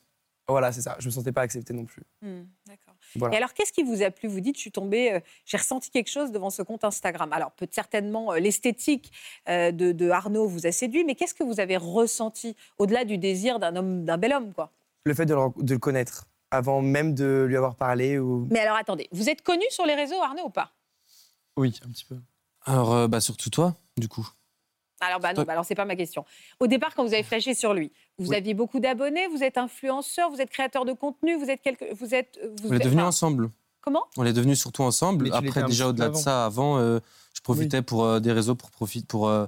Voilà, 0.48 0.72
c'est 0.72 0.82
ça. 0.82 0.96
Je 1.00 1.08
me 1.08 1.12
sentais 1.12 1.32
pas 1.32 1.42
accepté 1.42 1.74
non 1.74 1.86
plus. 1.86 2.04
Hmm, 2.22 2.44
D'accord. 2.68 2.85
Voilà. 3.16 3.34
Et 3.34 3.38
alors, 3.38 3.54
qu'est-ce 3.54 3.72
qui 3.72 3.84
vous 3.84 4.02
a 4.02 4.12
plu? 4.12 4.28
Vous 4.28 4.42
dites, 4.42 4.56
je 4.56 4.62
suis 4.62 4.72
tombée, 4.72 5.14
euh, 5.14 5.20
j'ai 5.46 5.58
ressenti 5.58 5.90
quelque 5.90 6.10
chose 6.10 6.32
devant 6.32 6.50
ce 6.50 6.62
compte 6.62 6.84
Instagram. 6.84 7.32
Alors, 7.34 7.52
peut 7.52 7.68
certainement 7.72 8.34
euh, 8.34 8.40
l'esthétique 8.40 9.12
euh, 9.50 9.72
de, 9.72 9.92
de 9.92 10.10
Arnaud 10.10 10.48
vous 10.48 10.68
a 10.68 10.72
séduit, 10.72 11.04
mais 11.04 11.16
qu'est-ce 11.16 11.34
que 11.34 11.44
vous 11.44 11.60
avez 11.60 11.78
ressenti 11.78 12.56
au-delà 12.78 13.06
du 13.06 13.18
désir 13.18 13.60
d'un 13.60 13.76
homme, 13.76 14.06
d'un 14.06 14.18
bel 14.18 14.34
homme, 14.34 14.54
quoi? 14.54 14.72
Le 15.06 15.14
fait 15.14 15.26
de 15.26 15.34
le, 15.34 15.64
de 15.64 15.74
le 15.74 15.80
connaître 15.80 16.28
avant 16.52 16.82
même 16.82 17.14
de 17.14 17.46
lui 17.48 17.58
avoir 17.58 17.76
parlé 17.76 18.18
ou 18.18 18.48
Mais 18.52 18.60
alors, 18.60 18.78
attendez, 18.78 19.08
vous 19.12 19.30
êtes 19.30 19.42
connu 19.42 19.66
sur 19.70 19.86
les 19.86 19.96
réseaux, 19.96 20.22
Arnaud, 20.22 20.46
ou 20.46 20.50
pas? 20.50 20.72
Oui, 21.58 21.80
un 21.86 21.90
petit 21.90 22.06
peu. 22.06 22.18
Alors, 22.66 22.94
euh, 22.94 23.08
bah, 23.08 23.22
surtout 23.22 23.50
toi, 23.50 23.76
du 23.98 24.08
coup. 24.08 24.28
Alors, 25.02 25.20
bah 25.20 25.34
non, 25.34 25.44
bah 25.44 25.54
alors 25.54 25.66
c'est 25.66 25.76
pas 25.76 25.86
ma 25.86 25.96
question. 25.96 26.26
Au 26.60 26.68
départ, 26.68 26.96
quand 26.96 27.04
vous 27.06 27.14
avez 27.14 27.24
flashé 27.24 27.54
sur 27.54 27.74
lui, 27.74 27.92
vous 28.18 28.30
Oui. 28.30 28.36
aviez 28.36 28.54
beaucoup 28.54 28.80
d'abonnés, 28.80 29.28
vous 29.28 29.44
êtes 29.44 29.58
influenceur, 29.58 30.30
vous 30.30 30.40
êtes 30.42 30.50
créateur 30.50 30.86
de 30.86 30.94
contenu, 30.94 31.36
vous 31.36 31.50
êtes 31.50 31.62
quelque, 31.62 31.86
vous 31.94 32.16
êtes, 32.16 32.40
vous 32.62 32.70
On 32.70 32.74
est 32.74 32.80
devenus 32.80 33.02
enfin, 33.02 33.08
ensemble. 33.08 33.50
Comment? 33.82 34.04
On 34.18 34.26
est 34.26 34.34
devenus 34.34 34.60
surtout 34.60 34.84
ensemble. 34.84 35.30
Après, 35.34 35.64
déjà 35.64 35.90
au-delà 35.90 36.10
de 36.10 36.16
ça, 36.16 36.46
avant, 36.46 36.78
euh, 36.80 37.00
je 37.34 37.42
profitais 37.42 37.82
pour 37.82 38.06
euh, 38.06 38.20
des 38.20 38.32
réseaux 38.32 38.56
pour 38.56 38.72
profiter 38.72 39.06
pour 39.06 39.28
euh, 39.28 39.46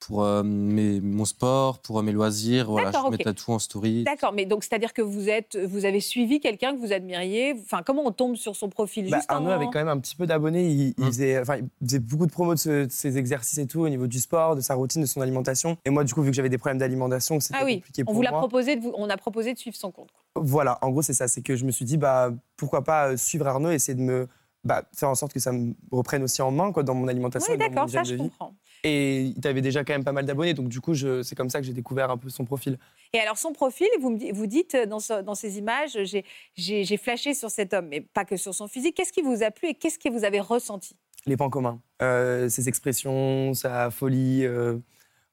pour 0.00 0.22
euh, 0.22 0.42
mes- 0.42 1.00
mon 1.00 1.24
sport, 1.24 1.80
pour 1.80 1.98
euh, 1.98 2.02
mes 2.02 2.12
loisirs. 2.12 2.70
Voilà, 2.70 2.90
D'accord, 2.90 3.02
je 3.10 3.14
ok. 3.14 3.18
mettais 3.18 3.34
tout 3.34 3.50
en 3.52 3.58
story. 3.58 4.04
D'accord, 4.04 4.32
mais 4.32 4.46
donc 4.46 4.64
c'est-à-dire 4.64 4.92
que 4.92 5.02
vous 5.02 5.28
êtes, 5.28 5.56
vous 5.56 5.84
avez 5.84 6.00
suivi 6.00 6.40
quelqu'un 6.40 6.74
que 6.74 6.78
vous 6.80 6.92
admiriez? 6.92 7.54
Enfin, 7.64 7.82
comment 7.84 8.02
on 8.06 8.12
tombe 8.12 8.36
sur 8.36 8.54
son 8.56 8.68
profil? 8.68 9.10
Bah, 9.10 9.16
juste 9.16 9.30
Arnaud 9.30 9.50
en- 9.50 9.54
avait 9.54 9.66
quand 9.66 9.78
même 9.80 9.88
un 9.88 9.98
petit 9.98 10.14
peu 10.16 10.26
d'abonnés. 10.26 10.68
Il, 10.70 10.94
il 10.96 11.04
Mm. 11.04 11.06
faisait, 11.06 11.38
enfin, 11.40 11.56
il 11.56 11.86
faisait 11.86 11.98
beaucoup 11.98 12.26
de 12.26 12.30
promos 12.32 12.54
de, 12.54 12.58
ce- 12.58 12.84
de 12.86 12.90
ses 12.90 13.18
exercices 13.18 13.58
et 13.58 13.66
tout 13.66 13.80
au 13.80 13.88
niveau 13.88 14.06
du 14.06 14.18
sport, 14.20 14.54
de 14.56 14.60
sa 14.60 14.74
routine, 14.74 15.02
de 15.02 15.06
son 15.06 15.20
alimentation. 15.20 15.76
Et 15.84 15.90
moi, 15.90 16.04
du 16.04 16.14
coup, 16.14 16.22
vu 16.22 16.30
que 16.30 16.36
j'avais 16.36 16.48
des 16.48 16.58
problèmes 16.58 16.78
d'alimentation, 16.78 17.40
c'était 17.40 17.58
Ah 17.60 17.64
oui, 17.64 17.76
compliqué 17.76 18.02
on 18.02 18.06
pour 18.06 18.14
vous 18.14 18.22
l'a 18.22 18.30
moi. 18.30 18.38
proposé 18.40 18.76
de 18.76 18.80
vous, 18.82 18.92
on 18.96 19.10
a 19.10 19.16
proposé 19.16 19.52
de 19.52 19.58
suivre 19.58 19.76
son 19.76 19.90
compte. 19.90 20.08
Voilà, 20.36 20.78
en 20.82 20.90
gros, 20.90 21.02
c'est 21.02 21.14
ça. 21.14 21.26
C'est 21.26 21.42
que 21.42 21.56
je 21.56 21.64
me 21.64 21.70
suis 21.72 21.84
dit, 21.84 21.96
bah, 21.96 22.30
pourquoi 22.56 22.84
pas 22.84 23.08
euh, 23.08 23.16
suivre 23.16 23.46
Arnaud 23.48 23.70
et 23.70 23.74
essayer 23.74 23.96
de 23.96 24.02
me 24.02 24.28
bah, 24.68 24.84
faire 24.94 25.08
en 25.08 25.14
sorte 25.16 25.32
que 25.32 25.40
ça 25.40 25.50
me 25.50 25.74
reprenne 25.90 26.22
aussi 26.22 26.40
en 26.42 26.50
main 26.52 26.70
quoi, 26.72 26.82
dans 26.84 26.94
mon 26.94 27.08
alimentation 27.08 27.52
Oui, 27.52 27.56
et 27.56 27.58
dans 27.58 27.64
mon 27.64 27.70
d'accord, 27.74 27.90
ça 27.90 28.04
je 28.04 28.10
de 28.10 28.16
vie. 28.16 28.22
comprends. 28.28 28.54
Et 28.84 29.34
il 29.36 29.46
avait 29.48 29.60
déjà 29.60 29.82
quand 29.82 29.92
même 29.94 30.04
pas 30.04 30.12
mal 30.12 30.24
d'abonnés, 30.24 30.54
donc 30.54 30.68
du 30.68 30.80
coup, 30.80 30.94
je- 30.94 31.22
c'est 31.24 31.34
comme 31.34 31.50
ça 31.50 31.58
que 31.60 31.66
j'ai 31.66 31.72
découvert 31.72 32.10
un 32.12 32.16
peu 32.16 32.28
son 32.28 32.44
profil. 32.44 32.78
Et 33.12 33.18
alors 33.18 33.36
son 33.36 33.52
profil, 33.52 33.88
vous, 34.00 34.10
me 34.10 34.32
vous 34.32 34.46
dites 34.46 34.76
euh, 34.76 34.86
dans, 34.86 35.00
ce- 35.00 35.20
dans 35.22 35.34
ces 35.34 35.58
images, 35.58 35.98
j'ai- 36.04 36.24
j'ai 36.54 36.84
j'ai 36.84 36.96
flashé 36.96 37.34
sur 37.34 37.50
cet 37.50 37.74
homme, 37.74 37.88
mais 37.88 38.00
pas 38.02 38.24
que 38.24 38.36
sur 38.36 38.54
son 38.54 38.68
physique. 38.68 38.94
Qu'est-ce 38.96 39.12
qui 39.12 39.22
vous 39.22 39.42
a 39.42 39.50
plu 39.50 39.68
et 39.70 39.74
qu'est-ce 39.74 39.98
que 39.98 40.08
vous 40.08 40.22
avez 40.24 40.38
ressenti? 40.38 40.94
Les 41.26 41.36
points 41.36 41.50
communs, 41.50 41.80
Euh, 42.02 42.48
ses 42.48 42.68
expressions, 42.68 43.52
sa 43.54 43.90
folie, 43.90 44.44
euh, 44.46 44.78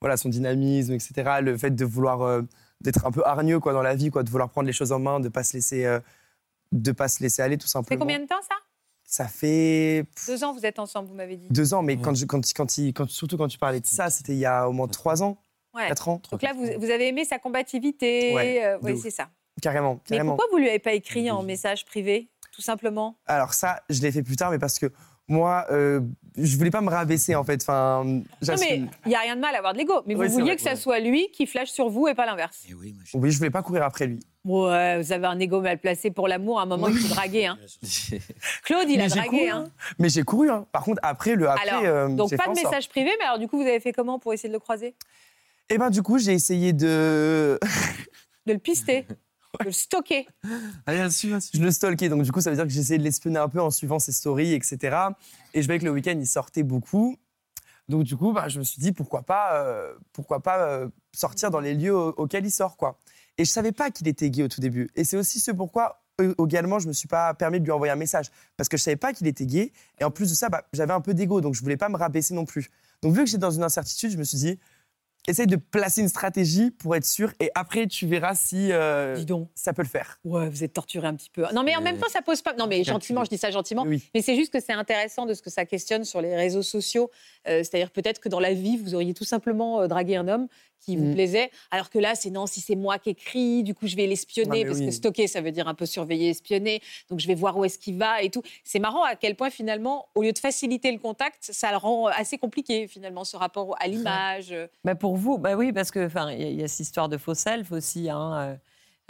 voilà, 0.01 0.17
son 0.17 0.29
dynamisme, 0.29 0.93
etc. 0.93 1.41
Le 1.41 1.55
fait 1.55 1.69
de 1.75 1.85
vouloir 1.85 2.23
euh, 2.23 2.41
d'être 2.81 3.05
un 3.05 3.11
peu 3.11 3.21
hargneux 3.25 3.59
quoi 3.59 3.73
dans 3.73 3.83
la 3.83 3.93
vie, 3.95 4.09
quoi, 4.09 4.23
de 4.23 4.29
vouloir 4.31 4.49
prendre 4.49 4.65
les 4.65 4.73
choses 4.73 4.91
en 4.91 4.99
main, 4.99 5.19
de 5.19 5.29
pas 5.29 5.43
se 5.43 5.53
laisser, 5.55 5.99
de 6.71 6.91
pas 6.91 7.07
se 7.07 7.21
laisser 7.21 7.41
aller 7.43 7.57
tout 7.57 7.67
Ça 7.67 7.79
fait 7.79 7.83
simplement. 7.83 8.01
combien 8.01 8.19
de 8.19 8.25
temps 8.25 8.41
ça? 8.41 8.55
Ça 9.17 9.29
fait 9.29 10.03
Deux 10.27 10.43
ans 10.43 10.51
vous 10.51 10.65
êtes 10.65 10.77
ensemble, 10.77 11.07
vous 11.07 11.15
m'avez 11.15 11.37
dit. 11.37 11.47
deux 11.49 11.73
ans, 11.73 11.81
mais 11.81 11.95
Ouais. 11.95 12.01
quand, 12.01 12.13
je- 12.13 12.25
quand, 12.25 12.41
quand, 12.53 12.77
il, 12.77 12.91
quand, 12.93 13.09
surtout 13.09 13.37
quand 13.37 13.47
tu 13.47 13.57
parlais 13.57 13.79
de 13.79 13.85
ça, 13.85 14.09
c'était 14.09 14.33
il 14.33 14.39
y 14.39 14.45
a 14.45 14.67
au 14.67 14.73
moins 14.73 14.89
trois 14.89 15.23
ans, 15.23 15.37
Ouais. 15.73 15.87
quatre 15.87 16.09
ans, 16.09 16.21
Donc 16.31 16.41
là, 16.41 16.51
vous, 16.51 16.65
vous 16.77 16.89
avez 16.89 17.07
aimé 17.07 17.23
sa 17.23 17.39
combativité. 17.39 18.33
Ouais, 18.33 18.65
euh, 18.65 18.77
oui, 18.81 18.91
ouf. 18.91 19.01
c'est 19.01 19.11
ça. 19.11 19.29
carrément, 19.61 20.01
Mais 20.09 20.17
carrément. 20.17 20.35
pourquoi 20.35 20.47
vous 20.51 20.57
lui 20.57 20.67
avez 20.67 20.79
pas 20.79 20.91
écrit 20.91 21.31
en 21.31 21.43
message 21.43 21.85
privé, 21.85 22.27
tout 22.51 22.61
simplement? 22.61 23.15
Alors 23.25 23.53
ça, 23.53 23.81
je 23.89 24.01
l'ai 24.01 24.11
fait 24.11 24.21
plus 24.21 24.35
tard, 24.35 24.51
mais 24.51 24.59
parce 24.59 24.79
que 24.79 24.91
moi, 25.27 25.65
euh, 25.71 26.01
je 26.37 26.55
voulais 26.57 26.69
pas 26.71 26.81
me 26.81 26.89
rabaisser 26.89 27.33
en 27.35 27.43
fait. 27.43 27.61
Enfin, 27.63 28.03
Non, 28.05 28.23
mais 28.59 28.81
il 29.05 29.09
n'y 29.09 29.15
a 29.15 29.19
rien 29.21 29.35
de 29.35 29.41
mal 29.41 29.55
à 29.55 29.57
avoir 29.59 29.73
de 29.73 29.77
l'ego. 29.79 30.01
Mais 30.05 30.13
vous 30.13 30.21
Oui, 30.21 30.27
vouliez 30.27 30.45
vrai, 30.47 30.55
que 30.55 30.61
ça 30.61 30.71
ouais. 30.71 30.75
soit 30.75 30.99
lui 30.99 31.29
qui 31.31 31.47
flash 31.47 31.69
sur 31.71 31.89
vous 31.89 32.07
et 32.07 32.13
pas 32.13 32.25
l'inverse. 32.25 32.63
Et 32.69 32.73
oui, 32.73 32.93
moi, 32.93 33.03
je- 33.05 33.17
Oui, 33.17 33.31
je 33.31 33.37
voulais 33.37 33.49
pas 33.49 33.61
courir 33.63 33.83
après 33.83 34.05
lui. 34.07 34.19
Ouais, 34.43 35.01
vous 35.01 35.11
avez 35.11 35.25
un 35.25 35.39
ego 35.39 35.59
mal 35.61 35.79
placé 35.79 36.11
pour 36.11 36.27
l'amour. 36.27 36.59
À 36.59 36.63
un 36.63 36.65
moment, 36.67 36.87
il 36.89 36.97
faut 36.97 37.07
draguer. 37.07 37.47
Hein. 37.47 37.57
Claude, 38.63 38.87
il 38.89 38.97
Mais 38.97 39.05
a 39.05 39.07
j'ai 39.07 39.15
dragué. 39.15 39.29
couru, 39.29 39.49
Hein. 39.49 39.63
Mais 39.97 40.09
j'ai 40.09 40.21
couru. 40.23 40.49
hein. 40.51 40.67
Par 40.71 40.83
contre, 40.83 40.99
après 41.03 41.33
le 41.35 41.49
après, 41.49 41.69
Alors, 41.69 41.81
euh, 41.83 42.07
donc 42.09 42.35
pas 42.35 42.45
de 42.47 42.49
message 42.55 42.87
privé, 42.89 43.09
mais 43.17 43.25
alors 43.25 43.39
du 43.39 43.47
coup, 43.47 43.57
vous 43.57 43.67
avez 43.67 43.79
fait 43.79 43.93
comment 43.93 44.19
pour 44.19 44.33
essayer 44.33 44.49
de 44.49 44.53
le 44.53 44.59
croiser? 44.59 44.93
Et 45.69 45.79
ben 45.79 45.89
du 45.89 46.03
coup, 46.03 46.19
j'ai 46.19 46.33
essayé 46.33 46.73
de, 46.73 47.57
De 48.45 48.53
le 48.53 48.59
pister, 48.59 49.07
de 49.59 49.65
le 49.65 49.71
stocker. 49.71 50.27
Allez, 50.85 50.99
assume, 50.99 51.33
assume. 51.33 51.59
je 51.59 51.65
le 51.65 51.71
stalkais. 51.71 52.09
Donc 52.09 52.23
du 52.23 52.31
coup, 52.31 52.41
ça 52.41 52.49
veut 52.49 52.55
dire 52.55 52.65
que 52.65 52.71
j'ai 52.71 52.79
essayé 52.81 52.97
de 52.97 53.03
l'espionner 53.03 53.39
un 53.39 53.49
peu 53.49 53.61
en 53.61 53.71
suivant 53.71 53.99
ses 53.99 54.11
stories, 54.11 54.53
etc. 54.53 54.97
Et 55.53 55.61
je 55.61 55.67
voyais 55.67 55.79
que 55.79 55.85
le 55.85 55.91
week-end, 55.91 56.15
il 56.17 56.27
sortait 56.27 56.63
beaucoup. 56.63 57.17
Donc 57.87 58.03
du 58.03 58.15
coup, 58.17 58.33
bah, 58.33 58.47
je 58.49 58.59
me 58.59 58.63
suis 58.63 58.81
dit 58.81 58.91
pourquoi 58.91 59.21
pas, 59.23 59.61
euh, 59.63 59.93
pourquoi 60.13 60.41
pas 60.41 60.59
euh, 60.67 60.87
sortir 61.13 61.51
dans 61.51 61.59
les 61.59 61.73
lieux 61.75 61.95
au- 61.95 62.13
auxquels 62.17 62.45
il 62.45 62.51
sort, 62.51 62.77
quoi. 62.77 62.97
Et 63.37 63.45
je 63.45 63.51
savais 63.51 63.71
pas 63.71 63.91
qu'il 63.91 64.07
était 64.07 64.29
gay 64.29 64.43
au 64.43 64.47
tout 64.47 64.61
début. 64.61 64.89
Et 64.95 65.03
c'est 65.03 65.17
aussi 65.17 65.39
ce 65.39 65.51
pourquoi 65.51 66.01
euh, 66.21 66.33
également 66.43 66.79
je 66.79 66.87
me 66.87 66.93
suis 66.93 67.07
pas 67.09 67.33
permis 67.33 67.59
de 67.59 67.65
lui 67.65 67.71
envoyer 67.71 67.91
un 67.91 67.97
message 67.97 68.31
parce 68.55 68.69
que 68.69 68.77
je 68.77 68.81
savais 68.83 68.95
pas 68.95 69.13
qu'il 69.13 69.27
était 69.27 69.45
gay. 69.45 69.71
Et 69.99 70.03
en 70.03 70.09
plus 70.11 70.29
de 70.29 70.35
ça, 70.35 70.49
bah, 70.49 70.63
j'avais 70.73 70.93
un 70.93 71.01
peu 71.01 71.13
d'ego, 71.13 71.41
donc 71.41 71.53
je 71.53 71.61
voulais 71.61 71.77
pas 71.77 71.89
me 71.89 71.97
rabaisser 71.97 72.33
non 72.33 72.45
plus. 72.45 72.69
Donc 73.03 73.13
vu 73.13 73.19
que 73.23 73.25
j'étais 73.29 73.37
dans 73.41 73.51
une 73.51 73.63
incertitude, 73.63 74.09
je 74.11 74.17
me 74.17 74.23
suis 74.23 74.37
dit 74.37 74.57
essaye 75.27 75.47
de 75.47 75.55
placer 75.55 76.01
une 76.01 76.07
stratégie 76.09 76.71
pour 76.71 76.95
être 76.95 77.05
sûr. 77.05 77.31
Et 77.39 77.49
après, 77.55 77.87
tu 77.87 78.05
verras 78.07 78.35
si 78.35 78.71
euh, 78.71 79.15
Dis 79.15 79.25
donc. 79.25 79.49
ça 79.55 79.73
peut 79.73 79.81
le 79.81 79.87
faire. 79.87 80.19
Ouais, 80.23 80.49
vous 80.49 80.63
êtes 80.63 80.73
torturé 80.73 81.07
un 81.07 81.15
petit 81.15 81.29
peu. 81.29 81.45
Non, 81.53 81.63
mais 81.63 81.75
en 81.75 81.81
même 81.81 81.97
temps, 81.97 82.09
ça 82.09 82.21
pose 82.21 82.41
pas. 82.41 82.53
Non, 82.53 82.67
mais 82.67 82.83
gentiment, 82.83 83.23
je 83.23 83.29
dis 83.29 83.37
ça 83.37 83.51
gentiment. 83.51 83.83
Oui. 83.85 84.03
Mais 84.13 84.21
c'est 84.21 84.35
juste 84.35 84.51
que 84.53 84.59
c'est 84.59 84.73
intéressant 84.73 85.25
de 85.25 85.33
ce 85.33 85.41
que 85.41 85.49
ça 85.49 85.65
questionne 85.65 86.03
sur 86.03 86.21
les 86.21 86.35
réseaux 86.35 86.61
sociaux. 86.63 87.09
Euh, 87.47 87.59
C'est-à-dire 87.59 87.91
peut-être 87.91 88.19
que 88.19 88.29
dans 88.29 88.39
la 88.39 88.53
vie, 88.53 88.77
vous 88.77 88.95
auriez 88.95 89.13
tout 89.13 89.23
simplement 89.25 89.81
euh, 89.81 89.87
dragué 89.87 90.15
un 90.15 90.27
homme 90.27 90.47
qui 90.81 90.97
vous 90.97 91.05
Mm. 91.05 91.13
plaisait, 91.13 91.51
alors 91.71 91.89
que 91.89 91.97
là, 91.99 92.13
c'est 92.15 92.29
non, 92.29 92.45
si 92.47 92.61
c'est 92.61 92.75
moi 92.75 92.99
qui 92.99 93.09
écris, 93.11 93.63
du 93.63 93.73
coup, 93.73 93.87
je 93.87 93.95
vais 93.95 94.05
l'espionner, 94.07 94.61
Ah, 94.63 94.67
parce 94.67 94.79
oui. 94.79 94.85
que 94.85 94.91
stocker, 94.91 95.27
ça 95.27 95.41
veut 95.41 95.51
dire 95.51 95.67
un 95.67 95.73
peu 95.73 95.85
surveiller, 95.85 96.29
espionner. 96.29 96.81
Donc, 97.09 97.19
je 97.19 97.27
vais 97.27 97.33
voir 97.35 97.57
où 97.57 97.65
est-ce 97.65 97.79
qu'il 97.79 97.97
va 97.97 98.21
et 98.21 98.29
tout. 98.29 98.43
C'est 98.63 98.79
marrant 98.79 99.03
à 99.03 99.15
quel 99.15 99.35
point, 99.35 99.49
finalement, 99.49 100.07
au 100.15 100.21
lieu 100.21 100.31
de 100.31 100.37
faciliter 100.39 100.91
le 100.91 100.99
contact, 100.99 101.37
ça 101.51 101.71
le 101.71 101.77
rend 101.77 102.07
assez 102.07 102.37
compliqué, 102.37 102.87
finalement, 102.87 103.23
ce 103.23 103.35
rapport 103.37 103.75
à 103.79 103.87
l'image. 103.87 104.53
Bah 104.83 104.95
pour 104.95 105.17
vous, 105.17 105.37
bah 105.37 105.55
oui, 105.55 105.73
parce 105.73 105.89
que 105.91 106.05
enfin, 106.05 106.31
il 106.31 106.41
y, 106.41 106.45
a- 106.45 106.49
il 106.49 106.59
y 106.59 106.63
a 106.63 106.67
cette 106.67 106.81
histoire 106.81 107.09
de 107.09 107.17
faux 107.17 107.33
self 107.33 107.71
aussi. 107.71 108.09
Hein, 108.09 108.59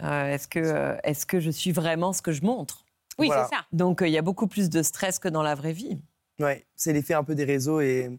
euh, 0.02 0.06
euh, 0.06 0.32
est-ce 0.34 0.48
que 0.48 0.58
euh, 0.58 0.96
est-ce 1.04 1.26
que 1.26 1.40
je 1.40 1.50
suis 1.50 1.72
vraiment 1.72 2.12
ce 2.12 2.22
que 2.22 2.32
je 2.32 2.42
montre? 2.42 2.84
Oui, 3.18 3.26
Voilà. 3.28 3.44
c'est 3.50 3.56
ça. 3.56 3.64
Donc 3.72 4.02
euh, 4.02 4.08
il 4.08 4.12
y 4.12 4.18
a 4.18 4.22
beaucoup 4.22 4.46
plus 4.46 4.68
de 4.70 4.82
stress 4.82 5.18
que 5.18 5.28
dans 5.28 5.42
la 5.42 5.54
vraie 5.54 5.72
vie. 5.72 5.98
Ouais, 6.38 6.66
c'est 6.76 6.92
l'effet 6.92 7.14
un 7.14 7.24
peu 7.24 7.34
des 7.34 7.44
réseaux 7.44 7.80
et 7.80 8.10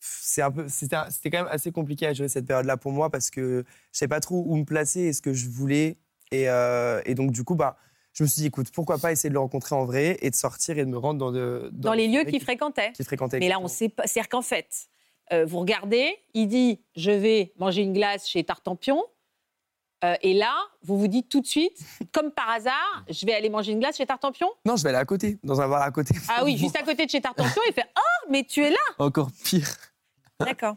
c'était, 0.00 1.30
quand 1.30 1.38
même 1.44 1.48
assez 1.50 1.72
compliqué 1.72 2.06
à 2.06 2.12
gérer 2.12 2.28
cette 2.28 2.46
période-là 2.46 2.76
pour 2.76 2.92
moi 2.92 3.10
parce 3.10 3.30
que 3.30 3.64
je 3.92 3.98
savais 3.98 4.08
pas 4.08 4.20
trop 4.20 4.44
où 4.46 4.56
me 4.56 4.64
placer 4.64 5.00
et 5.00 5.12
ce 5.12 5.22
que 5.22 5.32
je 5.32 5.48
voulais 5.48 5.96
et, 6.30 6.48
euh, 6.48 7.00
et 7.04 7.14
donc 7.14 7.32
du 7.32 7.42
coup 7.44 7.54
bah 7.54 7.76
je 8.18 8.24
me 8.24 8.28
suis 8.28 8.40
dit 8.40 8.46
écoute 8.46 8.70
pourquoi 8.72 8.98
pas 8.98 9.12
essayer 9.12 9.28
de 9.28 9.34
le 9.34 9.40
rencontrer 9.40 9.76
en 9.76 9.84
vrai 9.84 10.18
et 10.22 10.30
de 10.30 10.34
sortir 10.34 10.76
et 10.76 10.84
de 10.84 10.90
me 10.90 10.98
rendre 10.98 11.18
dans, 11.18 11.30
de, 11.30 11.70
Dans 11.72 11.92
les 11.92 12.08
lieux 12.08 12.24
qu'il 12.24 12.40
fréquentait. 12.42 12.92
fréquentait. 13.04 13.38
Mais 13.38 13.48
là, 13.48 13.60
on 13.60 13.68
sait 13.68 13.88
pas. 13.88 14.06
C'est-à-dire 14.06 14.28
qu'en 14.28 14.42
fait, 14.42 14.88
euh, 15.32 15.44
vous 15.44 15.60
regardez, 15.60 16.16
il 16.34 16.48
dit 16.48 16.80
je 16.96 17.12
vais 17.12 17.52
manger 17.58 17.82
une 17.82 17.92
glace 17.92 18.26
chez 18.26 18.42
Tartampion. 18.42 19.04
Euh, 20.04 20.14
et 20.22 20.32
là, 20.32 20.54
vous 20.82 20.98
vous 20.98 21.08
dites 21.08 21.28
tout 21.28 21.40
de 21.40 21.46
suite, 21.46 21.76
comme 22.12 22.30
par 22.30 22.48
hasard, 22.50 23.04
je 23.08 23.26
vais 23.26 23.34
aller 23.34 23.50
manger 23.50 23.72
une 23.72 23.80
glace 23.80 23.96
chez 23.96 24.06
Tartampion 24.06 24.48
Non, 24.64 24.76
je 24.76 24.82
vais 24.82 24.90
aller 24.90 24.98
à 24.98 25.04
côté, 25.04 25.38
dans 25.42 25.60
un 25.60 25.68
bar 25.68 25.82
à 25.82 25.90
côté. 25.90 26.14
Ah 26.28 26.42
oui, 26.44 26.56
juste 26.58 26.76
à 26.76 26.82
côté 26.82 27.04
de 27.04 27.10
chez 27.10 27.20
Tartampion, 27.20 27.62
il 27.68 27.72
fait 27.72 27.86
Oh, 27.96 28.28
mais 28.30 28.44
tu 28.44 28.64
es 28.64 28.70
là 28.70 28.76
Encore 28.98 29.30
pire. 29.44 29.68
D'accord. 30.44 30.76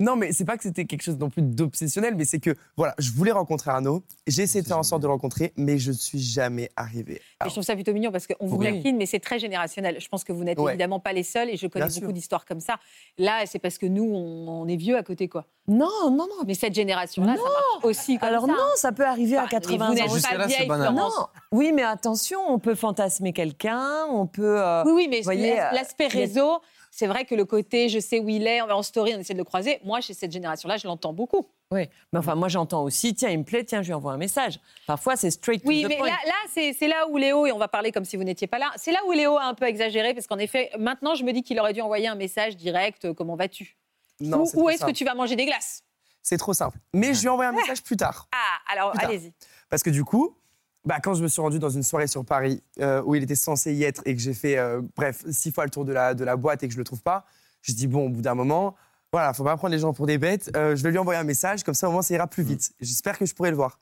Non, 0.00 0.16
mais 0.16 0.32
c'est 0.32 0.44
pas 0.46 0.56
que 0.56 0.62
c'était 0.64 0.84
quelque 0.86 1.02
chose 1.02 1.18
non 1.18 1.28
plus 1.30 1.42
d'obsessionnel, 1.42 2.14
mais 2.16 2.24
c'est 2.24 2.40
que, 2.40 2.56
voilà, 2.76 2.94
je 2.98 3.12
voulais 3.12 3.30
rencontrer 3.30 3.70
Arnaud, 3.70 4.02
j'ai 4.26 4.42
essayé 4.42 4.62
de 4.62 4.66
faire 4.66 4.78
en 4.78 4.82
sorte 4.82 5.02
de 5.02 5.06
le 5.06 5.12
rencontrer, 5.12 5.52
mais 5.56 5.78
je 5.78 5.92
suis 5.92 6.18
jamais 6.18 6.70
arrivé. 6.74 7.16
Et 7.44 7.44
je 7.44 7.50
trouve 7.50 7.62
ça 7.62 7.74
plutôt 7.74 7.92
mignon 7.92 8.10
parce 8.10 8.26
qu'on 8.26 8.46
vous 8.46 8.56
Oui. 8.56 8.64
laquine, 8.72 8.96
mais 8.96 9.06
c'est 9.06 9.20
très 9.20 9.38
générationnel. 9.38 9.98
Je 10.00 10.08
pense 10.08 10.24
que 10.24 10.32
vous 10.32 10.42
n'êtes 10.42 10.58
Ouais. 10.58 10.72
évidemment 10.72 10.98
pas 10.98 11.12
les 11.12 11.22
seuls 11.22 11.50
et 11.50 11.56
je 11.56 11.66
connais 11.68 11.86
Bien 11.86 12.00
beaucoup 12.00 12.12
d'histoires 12.12 12.44
comme 12.46 12.58
ça. 12.60 12.76
Là, 13.18 13.42
c'est 13.46 13.58
parce 13.60 13.76
que 13.78 13.86
nous, 13.86 14.02
on, 14.04 14.48
on 14.62 14.66
est 14.66 14.76
vieux 14.76 14.96
à 14.96 15.02
côté, 15.04 15.28
quoi. 15.28 15.44
Non, 15.68 15.88
non, 16.10 16.26
non. 16.26 16.44
Mais 16.46 16.54
cette 16.54 16.74
génération-là, 16.74 17.36
ça 17.36 17.42
marche 17.42 17.84
aussi 17.84 18.18
comme 18.18 18.28
Alors 18.28 18.46
ça. 18.46 18.52
non, 18.52 18.58
ça 18.76 18.90
peut 18.92 19.06
arriver 19.06 19.36
à 19.36 19.40
Enfin, 19.44 19.48
mais 19.52 19.60
80 19.60 19.76
vous 19.86 19.92
ans. 19.92 19.94
n'êtes 19.94 20.10
Jusqu'à 20.14 20.30
pas 20.30 20.38
là, 20.38 20.48
c'est 20.48 20.56
vieille, 20.56 20.68
banal. 20.68 20.92
Florence. 20.94 21.16
Non, 21.18 21.26
oui, 21.52 21.70
mais 21.72 21.82
attention, 21.82 22.40
on 22.48 22.58
peut 22.58 22.74
fantasmer 22.74 23.32
quelqu'un, 23.32 24.06
on 24.08 24.26
peut. 24.26 24.58
euh, 24.60 24.82
Oui, 24.86 24.92
oui, 24.96 25.08
mais 25.08 25.20
voyez, 25.20 25.54
l'as- 25.54 25.70
euh, 25.70 25.74
l'aspect 25.74 26.08
il 26.08 26.14
y 26.14 26.18
a- 26.18 26.20
réseau, 26.26 26.60
c'est 26.94 27.06
vrai 27.06 27.24
que 27.24 27.34
le 27.34 27.44
côté 27.46 27.88
je 27.88 27.98
sais 27.98 28.20
où 28.20 28.28
il 28.28 28.46
est, 28.46 28.60
on 28.60 28.66
va 28.66 28.76
en 28.76 28.82
story, 28.82 29.14
on 29.16 29.18
essaie 29.18 29.32
de 29.32 29.38
le 29.38 29.44
croiser. 29.44 29.80
Moi, 29.82 30.00
chez 30.02 30.12
cette 30.14 30.30
génération-là, 30.30 30.76
je 30.76 30.86
l'entends 30.86 31.12
beaucoup. 31.14 31.46
Oui, 31.70 31.88
mais 32.12 32.18
enfin, 32.18 32.34
moi 32.34 32.48
j'entends 32.48 32.84
aussi, 32.84 33.14
tiens, 33.14 33.30
il 33.30 33.38
me 33.38 33.44
plaît, 33.44 33.64
tiens, 33.64 33.80
je 33.80 33.86
lui 33.88 33.94
envoie 33.94 34.12
un 34.12 34.18
message. 34.18 34.60
Parfois, 34.86 35.16
c'est 35.16 35.30
straight 35.30 35.62
Oui, 35.64 35.80
to 35.82 35.88
the 35.88 35.90
mais 35.90 35.96
point. 35.96 36.06
là, 36.08 36.16
là 36.26 36.34
c'est 36.52 36.74
c'est 36.74 36.88
là 36.88 37.08
où 37.08 37.16
Léo, 37.16 37.46
et 37.46 37.52
on 37.52 37.58
va 37.58 37.66
parler 37.68 37.92
comme 37.92 38.04
si 38.04 38.16
vous 38.18 38.24
n'étiez 38.24 38.46
pas 38.46 38.58
là, 38.58 38.70
c'est 38.76 38.92
là 38.92 38.98
où 39.06 39.12
Léo 39.12 39.38
a 39.38 39.44
un 39.44 39.54
peu 39.54 39.64
exagéré, 39.64 40.12
parce 40.12 40.26
qu'en 40.26 40.38
effet, 40.38 40.70
maintenant, 40.78 41.14
je 41.14 41.24
me 41.24 41.32
dis 41.32 41.42
qu'il 41.42 41.58
aurait 41.58 41.72
dû 41.72 41.80
envoyer 41.80 42.08
un 42.08 42.14
message 42.14 42.56
direct, 42.56 43.06
euh, 43.06 43.14
comment 43.14 43.36
vas-tu? 43.36 43.78
Non, 44.20 44.42
Ou 44.42 44.44
c'est 44.46 44.56
où 44.56 44.60
trop 44.60 44.68
est-ce 44.70 44.78
que 44.80 44.86
simple. 44.88 44.92
tu 44.92 45.04
vas 45.06 45.14
manger 45.14 45.34
des 45.34 45.46
glaces? 45.46 45.82
C'est 46.22 46.36
trop 46.36 46.52
simple. 46.52 46.78
Mais 46.92 47.14
je 47.14 47.20
lui 47.20 47.26
ai 47.26 47.30
envoyé 47.30 47.48
un 47.48 47.52
message 47.52 47.82
plus 47.82 47.96
tard. 47.96 48.28
Ah, 48.32 48.70
alors 48.72 48.90
Plus 48.92 49.00
tard. 49.00 49.08
allez-y. 49.10 49.32
Parce 49.70 49.82
que 49.82 49.90
du 49.90 50.04
coup, 50.04 50.36
bah, 50.84 50.98
quand 51.00 51.14
je 51.14 51.22
me 51.22 51.28
suis 51.28 51.40
rendu 51.40 51.58
dans 51.58 51.70
une 51.70 51.82
soirée 51.82 52.06
sur 52.08 52.24
Paris 52.24 52.62
euh, 52.80 53.02
où 53.04 53.14
il 53.14 53.22
était 53.22 53.34
censé 53.36 53.72
y 53.74 53.84
être 53.84 54.02
et 54.04 54.14
que 54.14 54.20
j'ai 54.20 54.34
fait, 54.34 54.58
euh, 54.58 54.80
bref, 54.96 55.24
six 55.30 55.52
fois 55.52 55.64
le 55.64 55.70
tour 55.70 55.84
de 55.84 55.92
la, 55.92 56.14
de 56.14 56.24
la 56.24 56.36
boîte 56.36 56.62
et 56.62 56.68
que 56.68 56.72
je 56.74 56.78
le 56.78 56.84
trouve 56.84 57.02
pas, 57.02 57.24
je 57.62 57.72
dis 57.72 57.86
bon, 57.86 58.06
au 58.06 58.08
bout 58.08 58.22
d'un 58.22 58.34
moment, 58.34 58.74
voilà, 59.12 59.32
faut 59.34 59.44
pas 59.44 59.56
prendre 59.56 59.72
les 59.72 59.78
gens 59.78 59.92
pour 59.92 60.06
des 60.06 60.18
bêtes. 60.18 60.50
euh, 60.56 60.74
je 60.74 60.82
vais 60.82 60.90
lui 60.90 60.98
envoyer 60.98 61.20
un 61.20 61.24
message, 61.24 61.62
comme 61.64 61.74
ça 61.74 61.88
au 61.88 61.92
moins 61.92 62.02
ça 62.02 62.14
ira 62.14 62.26
plus 62.26 62.42
vite. 62.42 62.72
J'espère 62.80 63.18
que 63.18 63.26
je 63.26 63.34
pourrai 63.34 63.50
le 63.50 63.56
voir. 63.56 63.78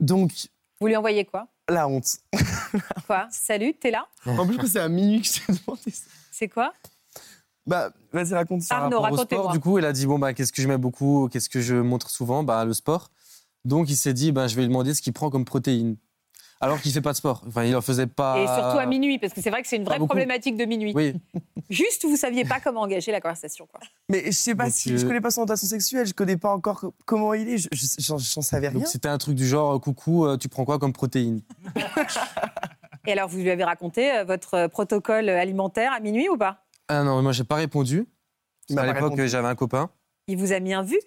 Donc, 0.00 0.32
Vous 0.80 0.86
lui 0.86 0.96
envoyez 0.96 1.24
quoi? 1.24 1.48
La 1.68 1.86
honte. 1.88 2.06
Quoi? 3.06 3.26
Salut, 3.30 3.74
t'es 3.74 3.90
là? 3.90 4.06
En 4.26 4.46
plus, 4.46 4.66
c'est 4.68 4.78
à 4.80 4.88
minuit 4.88 5.20
que 5.22 5.26
je 5.28 5.32
t'ai 5.34 5.52
demandé 5.52 5.90
ça. 5.90 6.04
C'est 6.30 6.48
quoi? 6.48 6.72
Bah, 7.66 7.90
vas-y, 8.12 8.32
raconte 8.32 8.62
ça. 8.62 8.76
Arnaud, 8.78 9.00
racontez-moi. 9.00 9.44
sport, 9.44 9.52
du 9.52 9.60
coup, 9.60 9.78
il 9.78 9.84
a 9.84 9.92
dit 9.92 10.06
bon 10.06 10.18
bah 10.18 10.32
qu'est-ce 10.32 10.52
que 10.52 10.62
je 10.62 10.68
mets 10.68 10.78
beaucoup, 10.78 11.28
qu'est-ce 11.30 11.48
que 11.50 11.60
je 11.60 11.74
montre 11.74 12.08
souvent, 12.10 12.42
bah 12.42 12.64
le 12.64 12.72
sport. 12.72 13.10
Donc 13.64 13.90
il 13.90 13.96
s'est 13.96 14.14
dit 14.14 14.32
bah 14.32 14.46
je 14.46 14.54
vais 14.56 14.62
lui 14.62 14.68
demander 14.68 14.94
ce 14.94 15.02
qu'il 15.02 15.12
prend 15.12 15.28
comme 15.30 15.44
protéines. 15.44 15.96
Alors 16.60 16.80
qu'il 16.80 16.92
fait 16.92 17.00
pas 17.00 17.12
de 17.12 17.16
sport. 17.16 17.44
Enfin, 17.46 17.64
il 17.64 17.74
en 17.76 17.80
faisait 17.80 18.06
pas. 18.08 18.38
Et 18.42 18.46
surtout 18.46 18.78
à 18.78 18.86
minuit, 18.86 19.18
parce 19.18 19.32
que 19.32 19.40
c'est 19.40 19.50
vrai 19.50 19.62
que 19.62 19.68
c'est 19.68 19.76
une 19.76 19.84
vraie 19.84 19.98
problématique 19.98 20.56
de 20.56 20.64
minuit. 20.64 20.92
Oui. 20.94 21.14
Juste, 21.70 22.04
vous 22.04 22.16
saviez 22.16 22.44
pas 22.44 22.58
comment 22.60 22.80
engager 22.80 23.12
la 23.12 23.20
conversation. 23.20 23.66
Quoi. 23.70 23.80
Mais 24.08 24.24
je 24.26 24.30
sais 24.32 24.54
pas 24.54 24.64
Donc, 24.64 24.72
si 24.72 24.92
euh, 24.92 24.98
je 24.98 25.06
connais 25.06 25.20
pas 25.20 25.30
son 25.30 25.42
orientation 25.42 25.68
sexuelle, 25.68 26.06
je 26.06 26.14
connais 26.14 26.36
pas 26.36 26.50
encore 26.50 26.80
co- 26.80 26.94
comment 27.04 27.34
il 27.34 27.48
est, 27.48 27.58
je- 27.58 27.68
j'en 27.98 28.18
savais 28.42 28.68
rien. 28.68 28.78
Donc 28.78 28.88
c'était 28.88 29.08
un 29.08 29.18
truc 29.18 29.34
du 29.36 29.46
genre 29.46 29.74
euh, 29.74 29.78
coucou, 29.78 30.24
euh, 30.26 30.36
tu 30.38 30.48
prends 30.48 30.64
quoi 30.64 30.78
comme 30.78 30.92
protéines 30.94 31.42
Et 33.06 33.12
alors, 33.12 33.28
vous 33.28 33.38
lui 33.38 33.50
avez 33.50 33.64
raconté 33.64 34.10
euh, 34.12 34.24
votre 34.24 34.54
euh, 34.54 34.68
protocole 34.68 35.28
alimentaire 35.28 35.92
à 35.92 36.00
minuit 36.00 36.28
ou 36.28 36.36
pas? 36.36 36.64
Ah 36.88 37.02
non, 37.04 37.22
moi 37.22 37.32
j'ai 37.32 37.44
pas 37.44 37.56
répondu. 37.56 38.06
À 38.76 38.86
l'époque, 38.86 39.20
j'avais 39.26 39.48
un 39.48 39.54
copain. 39.54 39.90
Il 40.28 40.36
vous 40.36 40.52
a 40.52 40.60
mis 40.60 40.74
un 40.74 40.82
vu? 40.82 40.98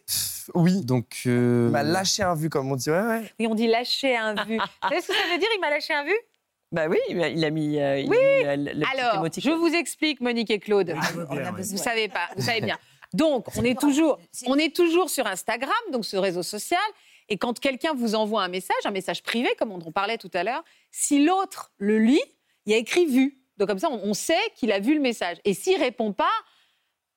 Oui. 0.55 0.84
Donc. 0.84 1.22
euh, 1.28 1.65
Il 1.67 1.72
m'a 1.72 1.84
lâché 1.84 2.24
un 2.24 2.36
vu, 2.36 2.49
comme 2.49 2.72
on 2.72 2.76
dit. 2.76 2.89
Ouais, 2.89 2.99
ouais. 3.01 3.22
Oui, 3.39 3.47
on 3.47 3.55
dit 3.55 3.67
lâcher 3.67 4.15
un 4.17 4.34
vu. 4.43 4.57
Vous 4.84 4.89
savez 4.89 5.01
ce 5.01 5.07
que 5.07 5.13
ça 5.13 5.24
veut 5.32 5.38
dire 5.38 5.47
Il 5.55 5.61
m'a 5.61 5.69
lâché 5.69 5.93
un 5.93 6.03
vu? 6.03 6.13
Bah 6.72 6.88
oui, 6.89 6.97
il 7.09 7.22
a- 7.45 7.49
mis. 7.49 7.80
euh, 7.80 7.99
il 7.99 8.09
Oui. 8.09 8.17
a 8.17 8.19
mis, 8.19 8.45
euh, 8.45 8.55
le- 8.74 8.80
le 8.80 8.80
petit 8.80 8.99
Alors, 8.99 9.26
je 9.38 9.51
vous 9.51 9.74
explique, 9.76 10.22
Monique 10.22 10.49
et 10.51 10.59
Claude. 10.59 10.93
Vous 11.59 11.78
savez 11.78 12.07
pas, 12.07 12.30
vous 12.36 12.41
savez 12.43 12.61
bien. 12.61 12.78
Donc, 13.13 13.45
on 13.57 13.63
est 13.65 13.78
toujours, 13.80 14.19
on 14.47 14.55
est 14.57 14.74
toujours 14.74 15.09
sur 15.09 15.28
Instagram, 15.28 15.74
donc 15.91 16.05
ce 16.05 16.15
réseau 16.15 16.43
social. 16.43 16.80
Et 17.28 17.38
quand 17.38 17.59
quelqu'un 17.59 17.93
vous 17.93 18.15
envoie 18.15 18.41
un 18.43 18.47
message, 18.47 18.78
un 18.86 18.91
message 18.91 19.22
privé, 19.22 19.49
comme 19.59 19.72
on 19.72 19.80
en 19.82 19.91
parlait 19.91 20.17
tout 20.17 20.32
à 20.34 20.43
l'heure, 20.43 20.63
si 20.91 21.24
l'autre 21.26 21.72
le 21.78 21.99
lit, 21.99 22.22
il 22.65 22.72
y 22.72 22.76
a 22.76 22.78
écrit 22.78 23.05
vu. 23.05 23.38
Donc 23.57 23.67
comme 23.67 23.80
ça, 23.80 23.89
on, 23.89 23.99
on 24.03 24.13
sait 24.13 24.39
qu'il 24.55 24.72
a 24.72 24.80
vu 24.80 24.93
le 24.95 25.01
message. 25.01 25.38
Et 25.45 25.53
s'il 25.53 25.78
répond 25.78 26.13
pas, 26.13 26.32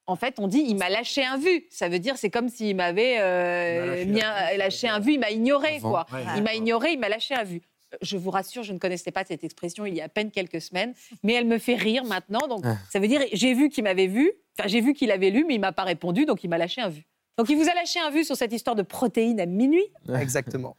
en 0.06 0.16
fait, 0.16 0.34
on 0.38 0.48
dit 0.48 0.62
il 0.66 0.76
m'a 0.76 0.88
lâché 0.90 1.24
un 1.24 1.38
vu. 1.38 1.64
Ça 1.70 1.88
veut 1.88 1.98
dire 1.98 2.16
c'est 2.18 2.30
comme 2.30 2.48
s'il 2.48 2.76
m'avait 2.76 3.16
euh, 3.20 3.86
lâché 3.86 4.04
mis 4.06 4.22
un- 4.22 4.56
lâché 4.56 4.88
un 4.88 4.98
vu, 5.00 5.12
il 5.14 5.20
m'a 5.20 5.30
ignoré 5.30 5.76
Avant. 5.76 5.90
quoi. 5.90 6.06
Ouais. 6.12 6.24
Il 6.36 6.42
m'a 6.42 6.54
ignoré, 6.54 6.92
il 6.92 6.98
m'a 7.00 7.08
lâché 7.08 7.34
un 7.34 7.44
vu. 7.44 7.62
Je 8.02 8.16
vous 8.16 8.30
rassure, 8.30 8.64
je 8.64 8.72
ne 8.72 8.78
connaissais 8.78 9.12
pas 9.12 9.24
cette 9.24 9.44
expression 9.44 9.86
il 9.86 9.94
y 9.94 10.00
a 10.00 10.04
à 10.04 10.08
peine 10.08 10.30
quelques 10.32 10.60
semaines, 10.60 10.94
mais 11.22 11.34
elle 11.34 11.46
me 11.46 11.58
fait 11.58 11.76
rire 11.76 12.04
maintenant. 12.04 12.46
Donc, 12.48 12.62
Ah. 12.64 12.76
ça 12.90 12.98
veut 12.98 13.06
dire 13.08 13.20
j'ai 13.32 13.54
vu 13.54 13.68
qu'il 13.68 13.84
m'avait 13.84 14.08
vu, 14.08 14.32
enfin 14.58 14.68
j'ai 14.68 14.80
vu 14.80 14.94
qu'il 14.94 15.10
avait 15.12 15.30
lu, 15.30 15.44
mais 15.46 15.54
il 15.54 15.60
m'a 15.60 15.72
pas 15.72 15.84
répondu, 15.84 16.24
donc 16.26 16.42
il 16.44 16.50
m'a 16.50 16.58
lâché 16.58 16.80
un 16.80 16.88
vu. 16.88 17.04
Donc, 17.38 17.48
il 17.50 17.56
vous 17.56 17.68
a 17.68 17.74
lâché 17.74 17.98
un 18.00 18.10
vu 18.10 18.24
sur 18.24 18.36
cette 18.36 18.52
histoire 18.52 18.76
de 18.76 18.82
protéines 18.82 19.40
à 19.40 19.46
minuit. 19.46 19.86
Exactement. 20.20 20.76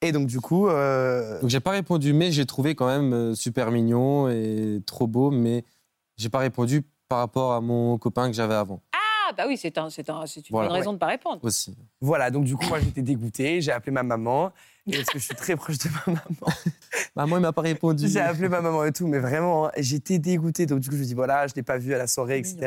Et 0.00 0.12
donc, 0.12 0.26
du 0.28 0.40
coup, 0.40 0.68
euh, 0.68 1.40
Donc 1.40 1.50
j'ai 1.50 1.60
pas 1.60 1.72
répondu, 1.72 2.12
mais 2.12 2.30
j'ai 2.30 2.46
trouvé 2.46 2.74
quand 2.74 2.86
même 2.86 3.12
euh, 3.12 3.34
super 3.34 3.70
mignon 3.72 4.28
et 4.28 4.78
trop 4.86 5.06
beau, 5.06 5.30
mais 5.30 5.64
j'ai 6.16 6.28
pas 6.28 6.38
répondu 6.38 6.84
par 7.08 7.18
rapport 7.18 7.52
à 7.52 7.60
mon 7.60 7.98
copain 7.98 8.28
que 8.28 8.34
j'avais 8.36 8.54
avant 8.54 8.80
Ah 8.92 9.32
bah 9.36 9.44
oui, 9.46 9.56
c'est 9.56 9.76
un, 9.78 9.90
c'est 9.90 10.08
un, 10.10 10.26
c'est 10.26 10.40
une 10.48 10.54
Voilà. 10.54 10.68
bonne 10.68 10.78
raison 10.78 10.92
de 10.92 10.98
pas 10.98 11.06
répondre. 11.06 11.40
aussi. 11.42 11.76
voilà. 12.00 12.30
Donc, 12.30 12.44
du 12.44 12.56
coup, 12.56 12.66
moi, 12.66 12.80
j'étais 12.80 13.02
dégoûté. 13.02 13.60
J'ai 13.60 13.72
appelé 13.72 13.92
ma 13.92 14.02
maman. 14.02 14.52
Et 14.86 14.92
parce 14.96 15.08
que 15.10 15.18
je 15.18 15.24
suis 15.24 15.34
très 15.34 15.54
proche 15.56 15.76
de 15.78 15.88
ma 15.90 16.12
maman? 16.14 16.54
Maman, 17.16 17.36
il 17.38 17.40
m'a 17.40 17.52
pas 17.52 17.62
répondu. 17.62 18.08
J'ai 18.08 18.20
appelé 18.20 18.48
ma 18.48 18.60
maman 18.60 18.84
et 18.84 18.92
tout, 18.92 19.06
mais 19.06 19.18
vraiment, 19.18 19.66
hein, 19.66 19.72
j'étais 19.76 20.18
dégoûté. 20.18 20.66
Donc, 20.66 20.80
du 20.80 20.88
coup, 20.88 20.94
je 20.96 21.00
me 21.00 21.06
dis, 21.06 21.14
voilà, 21.14 21.46
je 21.46 21.54
l'ai 21.54 21.62
pas 21.62 21.76
vu 21.78 21.92
à 21.94 21.98
la 21.98 22.06
soirée, 22.06 22.38
etc. 22.38 22.58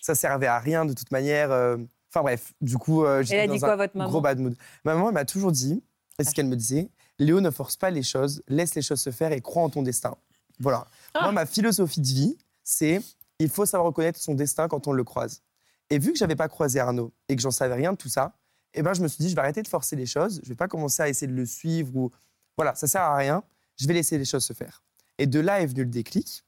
Ça 0.00 0.14
servait 0.14 0.46
à 0.46 0.58
rien 0.58 0.84
de 0.86 0.92
toute 0.94 1.10
manière. 1.10 1.50
euh. 1.50 1.76
Enfin, 2.10 2.22
bref, 2.22 2.54
du 2.62 2.78
coup, 2.78 3.04
euh, 3.04 3.22
j'étais 3.22 3.46
dans 3.46 3.54
dit 3.54 3.60
quoi, 3.60 3.72
un 3.72 3.76
votre 3.76 3.96
maman? 3.96 4.08
gros 4.08 4.20
bad 4.22 4.38
mood. 4.38 4.54
Ma 4.84 4.94
maman, 4.94 5.08
elle 5.08 5.14
m'a 5.14 5.24
toujours 5.26 5.52
dit, 5.52 5.82
et 6.18 6.24
ce 6.24 6.32
qu'elle 6.32 6.46
me 6.46 6.56
disait, 6.56 6.88
Léo, 7.18 7.40
ne 7.42 7.50
force 7.50 7.76
pas 7.76 7.90
les 7.90 8.02
choses, 8.02 8.42
laisse 8.48 8.74
les 8.74 8.80
choses 8.82 9.00
se 9.00 9.10
faire 9.10 9.32
et 9.32 9.40
crois 9.42 9.62
en 9.64 9.68
ton 9.68 9.82
destin. 9.82 10.14
Voilà. 10.60 10.86
Ah. 11.12 11.24
Moi, 11.24 11.32
ma 11.32 11.44
philosophie 11.44 12.00
de 12.00 12.06
vie, 12.06 12.38
c'est 12.64 13.02
il 13.38 13.48
faut 13.48 13.66
savoir 13.66 13.86
reconnaître 13.86 14.20
son 14.20 14.34
destin 14.34 14.68
quand 14.68 14.86
on 14.88 14.92
le 14.92 15.04
croise. 15.04 15.42
Et 15.90 15.98
vu 15.98 16.12
que 16.12 16.18
j'avais 16.18 16.36
pas 16.36 16.48
croisé 16.48 16.80
Arnaud 16.80 17.12
et 17.28 17.36
que 17.36 17.42
j'en 17.42 17.50
savais 17.50 17.74
rien 17.74 17.92
de 17.92 17.96
tout 17.96 18.08
ça, 18.08 18.34
eh 18.74 18.82
ben, 18.82 18.92
je 18.94 19.02
me 19.02 19.08
suis 19.08 19.24
dit, 19.24 19.30
je 19.30 19.34
vais 19.34 19.40
arrêter 19.40 19.62
de 19.62 19.68
forcer 19.68 19.96
les 19.96 20.06
choses. 20.06 20.40
Je 20.42 20.48
vais 20.48 20.54
pas 20.54 20.68
commencer 20.68 21.02
à 21.02 21.08
essayer 21.08 21.26
de 21.26 21.36
le 21.36 21.46
suivre 21.46 21.96
ou 21.96 22.10
voilà, 22.56 22.74
ça 22.74 22.86
sert 22.86 23.02
à 23.02 23.16
rien. 23.16 23.42
Je 23.76 23.86
vais 23.86 23.94
laisser 23.94 24.18
les 24.18 24.24
choses 24.24 24.44
se 24.44 24.52
faire. 24.52 24.82
Et 25.18 25.26
de 25.26 25.40
là 25.40 25.60
est 25.60 25.66
venu 25.66 25.84
le 25.84 25.90
déclic. 25.90 26.44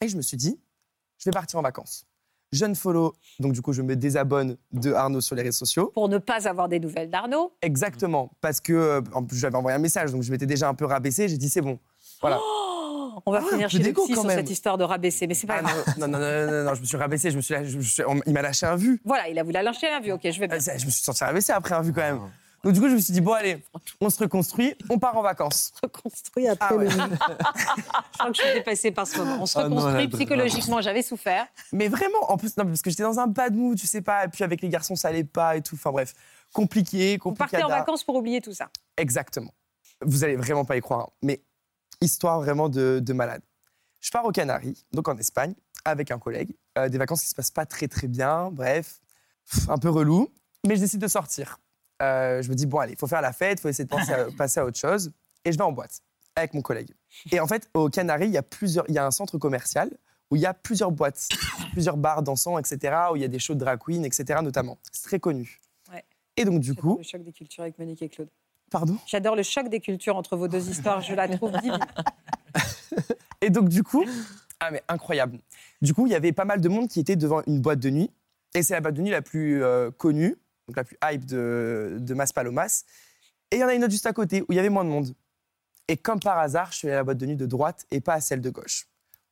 Et 0.00 0.08
je 0.08 0.16
me 0.16 0.22
suis 0.22 0.36
dit, 0.36 0.60
je 1.18 1.24
vais 1.24 1.32
partir 1.32 1.58
en 1.58 1.62
vacances. 1.62 2.04
Je 2.50 2.64
ne 2.64 2.74
follow, 2.74 3.14
donc 3.40 3.52
du 3.52 3.60
coup, 3.60 3.72
je 3.72 3.82
me 3.82 3.94
désabonne 3.94 4.56
de 4.72 4.92
Arnaud 4.92 5.20
sur 5.20 5.36
les 5.36 5.42
réseaux 5.42 5.58
sociaux. 5.58 5.90
Pour 5.92 6.08
ne 6.08 6.18
pas 6.18 6.48
avoir 6.48 6.68
des 6.68 6.80
nouvelles 6.80 7.10
d'Arnaud. 7.10 7.52
Exactement, 7.60 8.32
parce 8.40 8.60
que 8.60 8.72
euh, 8.72 9.00
en 9.12 9.22
plus, 9.22 9.36
j'avais 9.36 9.56
envoyé 9.56 9.76
un 9.76 9.80
message, 9.80 10.12
donc 10.12 10.22
je 10.22 10.30
m'étais 10.30 10.46
déjà 10.46 10.68
un 10.68 10.74
peu 10.74 10.86
rabaissé. 10.86 11.28
J'ai 11.28 11.36
dit, 11.36 11.50
c'est 11.50 11.60
bon. 11.60 11.78
Voilà. 12.22 12.38
Oh, 12.40 12.77
on 13.26 13.32
va 13.32 13.40
Ah 13.44 13.48
finir 13.50 13.68
chez 13.70 13.92
quand 13.92 14.06
sur 14.06 14.30
cette 14.30 14.50
histoire 14.50 14.78
de 14.78 14.84
rabaisser, 14.84 15.26
mais 15.26 15.34
c'est 15.34 15.46
pas 15.46 15.56
Ah, 15.58 15.62
grave. 15.62 15.84
non, 15.98 16.08
non, 16.08 16.18
non, 16.18 16.46
non, 16.46 16.50
non, 16.52 16.64
non, 16.64 16.74
je 16.74 16.80
me 16.80 16.86
suis 16.86 16.96
rabaissé. 16.96 17.30
Je 17.30 17.36
me 17.36 17.42
suis, 17.42 17.54
il 18.26 18.32
m'a 18.32 18.42
lâché 18.42 18.66
un 18.66 18.76
vu. 18.76 19.00
Voilà, 19.04 19.28
il 19.28 19.38
a 19.38 19.42
voulu 19.42 19.54
lâcher 19.54 19.88
un 19.88 20.00
vu, 20.00 20.12
ok, 20.12 20.20
je 20.24 20.40
vais 20.40 20.48
bien. 20.48 20.56
Euh, 20.56 20.78
Je 20.78 20.86
me 20.86 20.90
suis 20.90 21.02
senti 21.02 21.24
rabaissé 21.24 21.52
après 21.52 21.74
un 21.74 21.82
vu 21.82 21.92
quand 21.92 22.00
même. 22.02 22.20
Donc 22.64 22.72
du 22.72 22.80
coup, 22.80 22.88
je 22.88 22.94
me 22.94 22.98
suis 23.00 23.12
dit, 23.12 23.20
bon, 23.20 23.34
allez, 23.34 23.62
on 24.00 24.10
se 24.10 24.18
reconstruit, 24.18 24.74
on 24.90 24.98
part 24.98 25.16
en 25.16 25.22
vacances. 25.22 25.72
reconstruit 25.82 26.48
après 26.48 26.66
Ah 26.70 26.76
ouais. 26.76 26.84
le 26.86 26.90
Je 26.90 26.96
crois 26.96 28.30
que 28.30 28.36
je 28.36 28.42
suis 28.42 28.52
dépassée 28.54 28.90
par 28.90 29.06
ce 29.06 29.18
moment. 29.18 29.38
On 29.42 29.46
se 29.46 29.56
Ah 29.58 29.68
non, 29.68 29.76
reconstruit 29.76 30.08
psychologiquement, 30.08 30.80
j'avais 30.80 31.02
souffert. 31.02 31.46
Mais 31.72 31.86
vraiment, 31.86 32.18
en 32.32 32.36
plus, 32.36 32.56
non, 32.56 32.64
parce 32.66 32.82
que 32.82 32.90
j'étais 32.90 33.04
dans 33.04 33.20
un 33.20 33.28
bad 33.28 33.54
mood, 33.54 33.78
tu 33.78 33.86
sais 33.86 34.02
pas, 34.02 34.24
et 34.24 34.28
puis 34.28 34.42
avec 34.42 34.60
les 34.60 34.68
garçons, 34.68 34.96
ça 34.96 35.08
allait 35.08 35.22
pas 35.22 35.56
et 35.56 35.62
tout. 35.62 35.76
Enfin 35.76 35.92
bref, 35.92 36.14
compliqué, 36.52 37.12
Vous 37.16 37.30
compliqué. 37.30 37.50
partez 37.58 37.64
en 37.64 37.68
vacances 37.68 38.02
pour 38.02 38.16
oublier 38.16 38.40
tout 38.40 38.52
ça. 38.52 38.68
Exactement. 38.96 39.52
Vous 40.04 40.24
allez 40.24 40.34
vraiment 40.36 40.64
pas 40.64 40.76
y 40.76 40.80
croire, 40.80 41.00
hein. 41.00 41.12
mais 41.22 41.42
histoire 42.00 42.40
vraiment 42.40 42.68
de, 42.68 43.00
de 43.02 43.12
malade. 43.12 43.42
Je 44.00 44.10
pars 44.10 44.24
aux 44.24 44.32
Canaries, 44.32 44.84
donc 44.92 45.08
en 45.08 45.16
Espagne, 45.18 45.54
avec 45.84 46.10
un 46.10 46.18
collègue. 46.18 46.54
Euh, 46.76 46.88
des 46.88 46.98
vacances 46.98 47.22
qui 47.22 47.28
se 47.28 47.34
passent 47.34 47.50
pas 47.50 47.66
très 47.66 47.88
très 47.88 48.06
bien, 48.06 48.50
bref, 48.50 49.00
pff, 49.50 49.68
un 49.68 49.78
peu 49.78 49.88
relou. 49.90 50.28
Mais 50.66 50.76
je 50.76 50.80
décide 50.80 51.00
de 51.00 51.08
sortir. 51.08 51.58
Euh, 52.02 52.42
je 52.42 52.48
me 52.48 52.54
dis, 52.54 52.66
bon, 52.66 52.78
allez, 52.78 52.92
il 52.92 52.98
faut 52.98 53.06
faire 53.08 53.20
la 53.22 53.32
fête, 53.32 53.58
il 53.58 53.62
faut 53.62 53.68
essayer 53.68 53.84
de 53.84 53.88
penser 53.90 54.12
à- 54.12 54.26
passer 54.36 54.60
à 54.60 54.64
autre 54.64 54.78
chose. 54.78 55.10
Et 55.44 55.52
je 55.52 55.58
vais 55.58 55.64
en 55.64 55.72
boîte 55.72 56.00
avec 56.36 56.54
mon 56.54 56.62
collègue. 56.62 56.90
Et 57.32 57.40
en 57.40 57.48
fait, 57.48 57.68
aux 57.74 57.88
Canaries, 57.88 58.26
il 58.26 58.32
y 58.32 58.36
a, 58.38 58.42
plusieurs, 58.42 58.84
il 58.88 58.94
y 58.94 58.98
a 58.98 59.04
un 59.06 59.10
centre 59.10 59.36
commercial 59.38 59.90
où 60.30 60.36
il 60.36 60.42
y 60.42 60.46
a 60.46 60.54
plusieurs 60.54 60.92
boîtes, 60.92 61.28
plusieurs 61.72 61.96
bars 61.96 62.22
dansants, 62.22 62.58
etc., 62.58 62.94
où 63.12 63.16
il 63.16 63.22
y 63.22 63.24
a 63.24 63.28
des 63.28 63.38
shows 63.40 63.54
de 63.54 63.60
drag 63.60 63.80
queen, 63.80 64.04
etc., 64.04 64.38
notamment. 64.42 64.78
C'est 64.92 65.02
très 65.04 65.18
connu. 65.18 65.58
Ouais. 65.90 66.04
Et 66.36 66.44
donc, 66.44 66.60
du 66.60 66.74
coup, 66.74 66.98
Le 66.98 67.02
choc 67.02 67.22
des 67.22 67.32
cultures 67.32 67.62
avec 67.62 67.78
Monique 67.78 68.02
et 68.02 68.08
Claude. 68.08 68.28
Pardon 68.70 68.96
J'adore 69.06 69.36
le 69.36 69.42
choc 69.42 69.68
des 69.68 69.80
cultures 69.80 70.16
entre 70.16 70.36
vos 70.36 70.48
deux 70.48 70.68
histoires, 70.68 71.00
je 71.00 71.14
la 71.14 71.28
trouve 71.28 71.52
divine. 71.52 71.78
Et 73.40 73.50
donc, 73.50 73.68
du 73.68 73.82
coup, 73.82 74.04
ah, 74.60 74.70
mais 74.70 74.82
incroyable. 74.88 75.38
Du 75.80 75.94
coup, 75.94 76.06
il 76.06 76.12
y 76.12 76.16
avait 76.16 76.32
pas 76.32 76.44
mal 76.44 76.60
de 76.60 76.68
monde 76.68 76.88
qui 76.88 77.00
était 77.00 77.16
devant 77.16 77.42
une 77.46 77.60
boîte 77.60 77.78
de 77.78 77.90
nuit. 77.90 78.10
Et 78.54 78.62
c'est 78.62 78.74
la 78.74 78.80
boîte 78.80 78.94
de 78.94 79.02
nuit 79.02 79.10
la 79.10 79.22
plus 79.22 79.62
euh, 79.62 79.90
connue 79.90 80.36
donc 80.68 80.76
la 80.76 80.84
plus 80.84 80.98
hype 81.02 81.24
de, 81.24 81.96
de 81.98 82.14
Maspalomas. 82.14 82.84
Et 83.50 83.56
il 83.56 83.60
y 83.60 83.64
en 83.64 83.68
a 83.68 83.74
une 83.74 83.82
autre 83.82 83.90
juste 83.92 84.06
à 84.06 84.12
côté 84.12 84.42
où 84.42 84.46
il 84.50 84.56
y 84.56 84.58
avait 84.58 84.68
moins 84.68 84.84
de 84.84 84.90
monde. 84.90 85.14
Et 85.88 85.96
comme 85.96 86.20
par 86.20 86.38
hasard, 86.38 86.70
je 86.70 86.76
suis 86.78 86.88
allé 86.88 86.94
à 86.94 86.98
la 86.98 87.04
boîte 87.04 87.16
de 87.16 87.26
nuit 87.26 87.36
de 87.36 87.46
droite 87.46 87.86
et 87.90 88.00
pas 88.00 88.14
à 88.14 88.20
celle 88.20 88.42
de 88.42 88.50
gauche. 88.50 88.86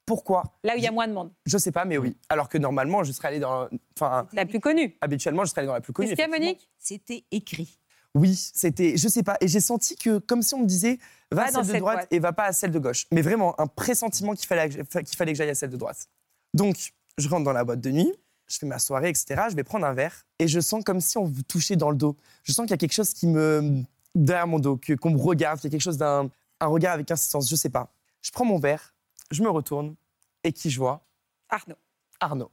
Pourquoi? 0.07 0.45
Là 0.65 0.75
où 0.75 0.79
il 0.79 0.85
y 0.85 0.87
a 0.87 0.93
moins 0.93 1.07
de 1.07 1.13
monde. 1.13 1.33
Je 1.45 1.59
sais 1.59 1.73
pas, 1.73 1.85
mais 1.85 1.99
oui. 1.99 2.17
Alors 2.29 2.49
que 2.49 2.57
normalement, 2.57 3.05
je 3.05 3.13
serais 3.13 3.29
allé 3.29 3.41
dans. 3.41 3.69
Enfin, 3.97 4.27
La 4.33 4.47
plus 4.47 4.61
connue. 4.61 4.97
habituellement, 5.01 5.45
je 5.45 5.51
serais 5.51 5.63
allé 5.63 5.67
dans 5.67 5.75
la 5.75 5.81
plus 5.81 5.93
connue. 5.93 6.09
Qu'est-ce 6.09 6.23
qu'il 6.23 6.33
y 6.33 6.35
a. 6.35 6.39
Monique? 6.39 6.71
C'était 6.79 7.25
écrit. 7.31 7.79
Oui, 8.17 8.35
c'était, 8.35 8.97
je 8.97 9.09
sais 9.09 9.23
pas, 9.23 9.37
et 9.43 9.49
j'ai 9.49 9.61
senti 9.61 9.95
que 9.95 10.17
comme 10.17 10.41
si 10.41 10.55
on 10.55 10.61
me 10.61 10.67
disait, 10.67 10.99
va 11.31 11.51
Va 11.51 11.61
à 11.61 11.65
celle 11.65 11.75
de 11.75 11.79
droite 11.81 12.09
et 12.11 12.19
va 12.19 12.33
pas 12.33 12.45
à 12.45 12.53
celle 12.53 12.71
de 12.71 12.79
gauche. 12.79 13.07
Mais 13.13 13.21
vraiment, 13.21 13.61
un 13.61 13.67
pressentiment 13.67 14.35
qu'il 14.35 14.47
fallait, 14.47 14.71
qu'il 14.71 15.17
fallait 15.17 15.33
que 15.33 15.37
j'aille 15.37 15.51
à 15.51 15.55
celle 15.55 15.69
de 15.69 15.77
droite. 15.77 16.09
Donc, 16.55 16.95
je 17.19 17.29
rentre 17.29 17.45
dans 17.45 17.53
la 17.53 17.63
boîte 17.63 17.83
de 17.83 17.91
nuit, 17.91 18.11
je 18.47 18.57
fais 18.57 18.65
ma 18.65 18.79
soirée, 18.79 19.11
etc. 19.11 19.43
Je 19.51 19.55
vais 19.55 19.65
prendre 19.65 19.85
un 19.85 19.93
verre 19.93 20.25
et 20.39 20.49
je 20.49 20.61
sens 20.61 20.83
comme 20.83 21.03
si 21.03 21.19
on 21.19 21.29
me 21.29 21.43
touchait 21.43 21.77
dans 21.77 21.91
le 21.91 21.97
dos. 21.97 22.17
Je 22.45 22.53
sens 22.53 22.65
qu'il 22.65 22.71
y 22.71 22.75
a 22.75 22.79
quelque 22.79 22.95
chose 22.95 23.13
qui 23.13 23.27
me 23.27 23.83
derrière 24.15 24.47
mon 24.47 24.61
dos, 24.61 24.79
que 24.79 24.95
qu'on 24.95 25.11
me 25.11 25.21
regarde, 25.21 25.61
qu'il 25.61 25.69
y 25.69 25.71
a 25.71 25.73
quelque 25.73 25.83
chose 25.83 25.99
d'un 25.99 26.31
un 26.61 26.67
regard 26.69 26.95
avec 26.95 27.11
insistance. 27.11 27.51
Je 27.51 27.57
sais 27.57 27.69
pas. 27.69 27.93
Je 28.23 28.31
prends 28.31 28.47
mon 28.47 28.59
verre, 28.59 28.95
je 29.31 29.43
me 29.43 29.51
retourne 29.51 29.95
et 30.43 30.53
qui 30.53 30.71
je 30.71 30.79
vois? 30.79 31.07
Arnaud. 31.51 31.77
Arnaud. 32.19 32.51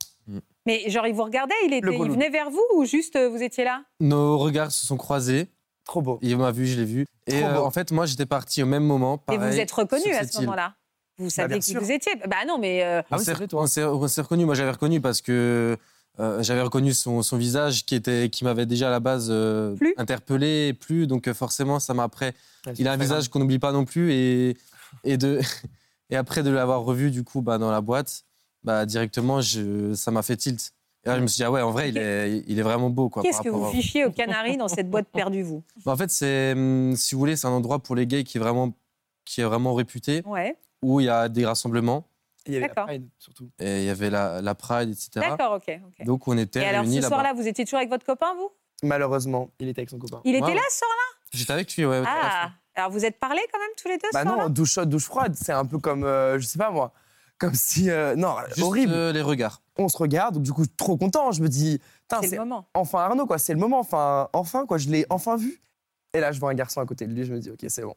Mais 0.66 0.90
genre, 0.90 1.08
il 1.08 1.14
vous 1.14 1.24
regardait, 1.24 1.56
il, 1.66 1.74
était, 1.74 1.96
il 1.96 2.12
venait 2.12 2.30
vers 2.30 2.50
vous 2.50 2.66
ou 2.76 2.86
juste 2.86 3.16
euh, 3.16 3.30
vous 3.30 3.42
étiez 3.42 3.64
là? 3.64 3.84
Nos 4.00 4.38
regards 4.38 4.72
se 4.72 4.86
sont 4.86 4.98
croisés. 4.98 5.48
Trop 5.86 6.02
beau. 6.02 6.20
Il 6.22 6.38
m'a 6.38 6.52
vu, 6.52 6.66
je 6.66 6.78
l'ai 6.80 6.86
vu. 6.86 7.06
Et 7.28 7.44
euh, 7.44 7.62
en 7.62 7.72
fait, 7.72 7.92
moi, 7.92 8.06
j'étais 8.06 8.26
parti 8.26 8.64
au 8.64 8.66
même 8.66 8.84
moment. 8.84 9.22
Et 9.32 9.38
vous 9.38 9.60
êtes 9.60 9.72
reconnu 9.72 10.12
à 10.14 10.26
ce 10.28 10.40
moment-là? 10.42 10.76
Vous 11.18 11.30
saviez 11.30 11.56
bien 11.56 11.60
qui 11.60 11.72
sûr. 11.72 11.82
vous 11.82 11.92
étiez? 11.92 12.14
Bah 12.28 12.38
non, 12.48 12.58
mais 12.58 12.84
euh, 12.84 13.02
Ah 13.12 13.16
On 13.16 13.18
oui, 13.18 13.24
s'est- 13.26 14.22
reconnu. 14.22 14.46
Moi, 14.46 14.56
j'avais 14.56 14.72
reconnu 14.72 15.00
parce 15.00 15.22
que 15.22 15.78
euh, 16.20 16.42
j'avais 16.44 16.62
reconnu 16.62 16.94
son, 16.94 17.22
son 17.22 17.38
visage 17.38 17.86
qui, 17.86 17.96
était, 17.96 18.30
qui 18.30 18.44
m'avait 18.44 18.66
déjà 18.66 18.88
à 18.88 18.92
la 18.92 19.00
base 19.00 19.28
euh, 19.30 19.76
interpellé 19.98 20.70
et 20.70 20.74
plu. 20.74 21.06
Donc, 21.06 21.32
forcément, 21.34 21.80
ça 21.80 21.94
m'a 21.94 22.04
après. 22.04 22.34
Ouais, 22.66 22.74
Il 22.80 22.88
a 22.88 22.94
un 22.94 22.98
visage 22.98 23.30
qu'on 23.30 23.40
n'oublie 23.40 23.60
pas 23.60 23.72
non 23.72 23.86
plus. 23.86 24.12
Et, 24.14 24.58
et, 25.04 25.18
de, 25.18 25.40
et 26.10 26.16
après 26.16 26.42
de 26.44 26.50
l'avoir 26.50 26.82
revu, 26.82 27.12
du 27.12 27.24
coup, 27.24 27.42
bah, 27.42 27.58
dans 27.58 27.72
la 27.72 27.82
boîte, 27.82 28.24
bah, 28.64 28.86
directement, 28.86 29.40
je, 29.42 29.94
ça 29.94 30.10
m'a 30.12 30.24
fait 30.24 30.38
tilt. 30.38 30.72
Et 31.06 31.10
là, 31.10 31.18
je 31.18 31.22
me 31.22 31.28
suis 31.28 31.38
dit, 31.38 31.44
ah 31.44 31.52
ouais, 31.52 31.62
en 31.62 31.72
vrai, 31.72 31.90
il 31.90 31.98
est, 31.98 32.44
il 32.48 32.58
est 32.60 32.62
vraiment 32.64 32.90
beau. 32.90 33.10
Quoi, 33.10 33.24
qu'est-ce 33.24 33.42
que 33.42 33.50
vous 33.50 33.66
à- 33.66 33.72
fichiez 33.72 34.06
aux 34.06 34.12
Canaries 34.12 34.56
dans 34.58 34.68
cette 34.70 34.90
boîte 34.90 35.08
perdue, 35.10 35.44
vous? 35.44 35.62
Bah, 35.86 35.92
En 35.92 35.98
fait, 35.98 36.10
c'est, 36.10 36.54
hum, 36.54 36.96
si 36.96 37.14
vous 37.16 37.20
voulez, 37.20 37.36
c'est 37.36 37.48
un 37.48 37.52
endroit 37.52 37.80
pour 37.80 37.96
les 37.96 38.08
gays 38.08 38.24
qui 38.24 38.38
est 38.38 38.42
vraiment, 38.42 38.72
qui 39.26 39.42
est 39.42 39.44
vraiment 39.44 39.74
réputé, 39.74 40.22
Ouais, 40.26 40.56
où 40.82 41.00
il 41.02 41.06
y 41.06 41.10
a 41.10 41.28
des 41.30 41.46
rassemblements. 41.46 42.08
Il 42.46 42.54
y 42.54 42.58
avait 42.58 42.68
la. 42.76 42.84
Pride, 42.86 43.08
surtout. 43.20 43.50
Et 43.60 43.80
il 43.82 43.86
y 43.86 43.90
avait 43.90 44.10
la, 44.10 44.42
la 44.42 44.56
Pride, 44.56 44.90
etc. 44.90 45.10
d'accord, 45.16 45.54
ok. 45.54 45.80
ok. 45.88 46.06
Donc, 46.06 46.28
on 46.28 46.38
était 46.38 46.62
Et 46.62 46.66
alors, 46.66 46.86
ce 46.86 46.96
là-bas. 46.96 47.08
soir-là, 47.08 47.34
vous 47.34 47.48
étiez 47.48 47.64
toujours 47.66 47.80
avec 47.80 47.90
votre 47.90 48.06
copain, 48.06 48.34
vous? 48.36 48.52
Malheureusement, 48.84 49.50
il 49.60 49.70
était 49.70 49.80
avec 49.82 49.90
son 49.90 49.98
copain. 50.00 50.20
Il 50.26 50.36
était 50.36 50.44
Ouais, 50.44 50.54
là 50.56 50.62
ce 50.70 50.78
soir-là? 50.80 51.20
J'étais 51.34 51.54
avec 51.54 51.76
lui, 51.76 51.86
ouais. 51.86 52.04
Ah. 52.06 52.52
Alors, 52.76 52.92
vous 52.92 53.06
êtes 53.06 53.20
parlé 53.20 53.40
quand 53.52 53.60
même 53.60 53.70
tous 53.82 53.88
les 53.88 53.98
deux 53.98 54.08
ce 54.12 54.14
Bah 54.14 54.24
soir-là? 54.24 54.44
non, 54.44 54.50
douche 54.50 54.72
chaude, 54.74 54.90
douche 54.90 55.06
froide, 55.06 55.36
c'est 55.36 55.52
un 55.54 55.66
peu 55.66 55.78
comme, 55.80 56.04
euh, 56.04 56.38
je 56.40 56.46
sais 56.46 56.58
pas 56.58 56.70
moi, 56.72 56.92
comme 57.44 57.56
si, 57.56 57.90
euh, 57.90 58.16
non, 58.16 58.38
Juste, 58.50 58.62
horrible. 58.62 58.94
euh, 58.94 59.12
les 59.12 59.22
regards. 59.22 59.62
On 59.78 59.90
se 59.90 59.98
regarde, 59.98 60.36
donc 60.36 60.44
du 60.44 60.54
coup, 60.54 60.66
trop 60.66 60.96
content. 60.96 61.32
Je 61.34 61.42
me 61.42 61.50
dis, 61.50 61.82
C'est 62.10 62.28
c'est 62.28 62.36
le 62.38 62.42
moment. 62.44 62.66
enfin 62.74 63.00
Arnaud, 63.00 63.26
quoi, 63.26 63.38
c'est 63.38 63.54
le 63.54 63.60
moment, 63.60 63.80
enfin, 63.80 64.30
enfin, 64.32 64.66
quoi, 64.66 64.78
je 64.78 64.88
l'ai 64.90 65.06
enfin 65.10 65.36
vu. 65.36 65.62
Et 66.14 66.22
là, 66.22 66.32
je 66.32 66.40
vois 66.40 66.52
un 66.52 66.54
garçon 66.54 66.80
à 66.80 66.86
côté 66.86 67.06
de 67.06 67.14
lui, 67.14 67.26
je 67.26 67.34
me 67.34 67.40
dis, 67.40 67.50
ok, 67.52 67.66
c'est 67.68 67.82
bon. 67.82 67.96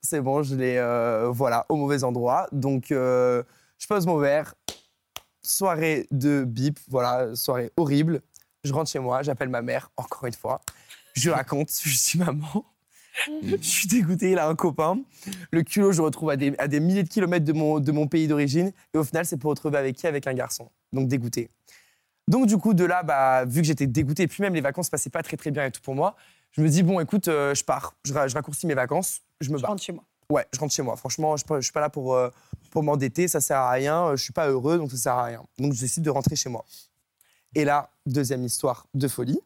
C'est 0.00 0.20
bon, 0.22 0.42
je 0.42 0.54
l'ai, 0.54 0.78
euh, 0.78 1.28
voilà, 1.30 1.66
au 1.68 1.76
mauvais 1.76 2.02
endroit. 2.02 2.46
Donc, 2.52 2.92
euh, 2.92 3.42
je 3.78 3.86
pose 3.86 4.06
mon 4.06 4.16
verre, 4.16 4.54
soirée 5.42 6.06
de 6.10 6.44
bip, 6.44 6.78
voilà, 6.88 7.34
soirée 7.36 7.72
horrible. 7.76 8.22
Je 8.64 8.72
rentre 8.72 8.90
chez 8.90 9.00
moi, 9.00 9.22
j'appelle 9.22 9.48
ma 9.50 9.60
mère, 9.62 9.90
encore 9.98 10.24
une 10.26 10.32
fois. 10.34 10.60
Je 11.14 11.28
lui 11.28 11.34
raconte, 11.34 11.70
je 11.84 11.90
dis, 12.12 12.18
maman, 12.18 12.64
je 13.42 13.56
suis 13.60 13.88
dégoûté, 13.88 14.32
il 14.32 14.38
a 14.38 14.48
un 14.48 14.54
copain. 14.54 14.98
Le 15.50 15.62
culot, 15.62 15.92
je 15.92 15.98
le 15.98 16.04
retrouve 16.04 16.30
à 16.30 16.36
des, 16.36 16.54
à 16.58 16.68
des 16.68 16.80
milliers 16.80 17.02
de 17.02 17.08
kilomètres 17.08 17.44
de 17.44 17.52
mon, 17.52 17.80
de 17.80 17.92
mon 17.92 18.06
pays 18.06 18.28
d'origine. 18.28 18.72
Et 18.94 18.98
au 18.98 19.04
final, 19.04 19.24
c'est 19.26 19.36
pour 19.36 19.50
retrouver 19.50 19.78
avec 19.78 19.96
qui? 19.96 20.06
Avec 20.06 20.26
un 20.26 20.34
garçon. 20.34 20.68
Donc 20.92 21.08
dégoûté. 21.08 21.50
Donc 22.28 22.46
du 22.46 22.56
coup, 22.58 22.74
de 22.74 22.84
là, 22.84 23.02
bah, 23.02 23.44
vu 23.44 23.60
que 23.60 23.66
j'étais 23.66 23.86
dégoûté, 23.86 24.24
et 24.24 24.26
puis 24.28 24.42
même 24.42 24.54
les 24.54 24.60
vacances 24.60 24.90
passaient 24.90 25.10
pas 25.10 25.22
très 25.22 25.36
très 25.36 25.50
bien 25.50 25.64
et 25.64 25.70
tout 25.70 25.80
pour 25.80 25.94
moi, 25.94 26.16
je 26.52 26.60
me 26.62 26.68
dis, 26.68 26.82
bon, 26.82 27.00
écoute, 27.00 27.28
euh, 27.28 27.54
je 27.54 27.62
pars. 27.64 27.94
Je, 28.04 28.12
ra- 28.12 28.28
je 28.28 28.34
raccourcis 28.34 28.66
mes 28.66 28.74
vacances, 28.74 29.20
je 29.40 29.50
me 29.50 29.58
Je 29.58 29.62
barre. 29.62 29.70
rentre 29.72 29.82
chez 29.82 29.92
moi. 29.92 30.04
Ouais, 30.30 30.44
je 30.52 30.58
rentre 30.58 30.72
chez 30.74 30.82
moi. 30.82 30.96
Franchement, 30.96 31.36
je 31.36 31.44
ne 31.48 31.60
suis 31.60 31.72
pas 31.72 31.80
là 31.80 31.88
pour, 31.88 32.14
euh, 32.14 32.30
pour 32.70 32.82
m'endetter, 32.82 33.28
ça 33.28 33.40
sert 33.40 33.58
à 33.58 33.70
rien. 33.70 34.16
Je 34.16 34.22
suis 34.22 34.32
pas 34.32 34.48
heureux, 34.48 34.76
donc 34.78 34.90
ça 34.90 34.96
sert 34.96 35.12
à 35.12 35.24
rien. 35.24 35.42
Donc 35.58 35.72
je 35.74 35.80
décide 35.80 36.02
de 36.02 36.10
rentrer 36.10 36.34
chez 36.34 36.48
moi. 36.48 36.64
Et 37.54 37.64
là, 37.64 37.90
deuxième 38.06 38.44
histoire 38.44 38.86
de 38.94 39.06
folie. 39.06 39.38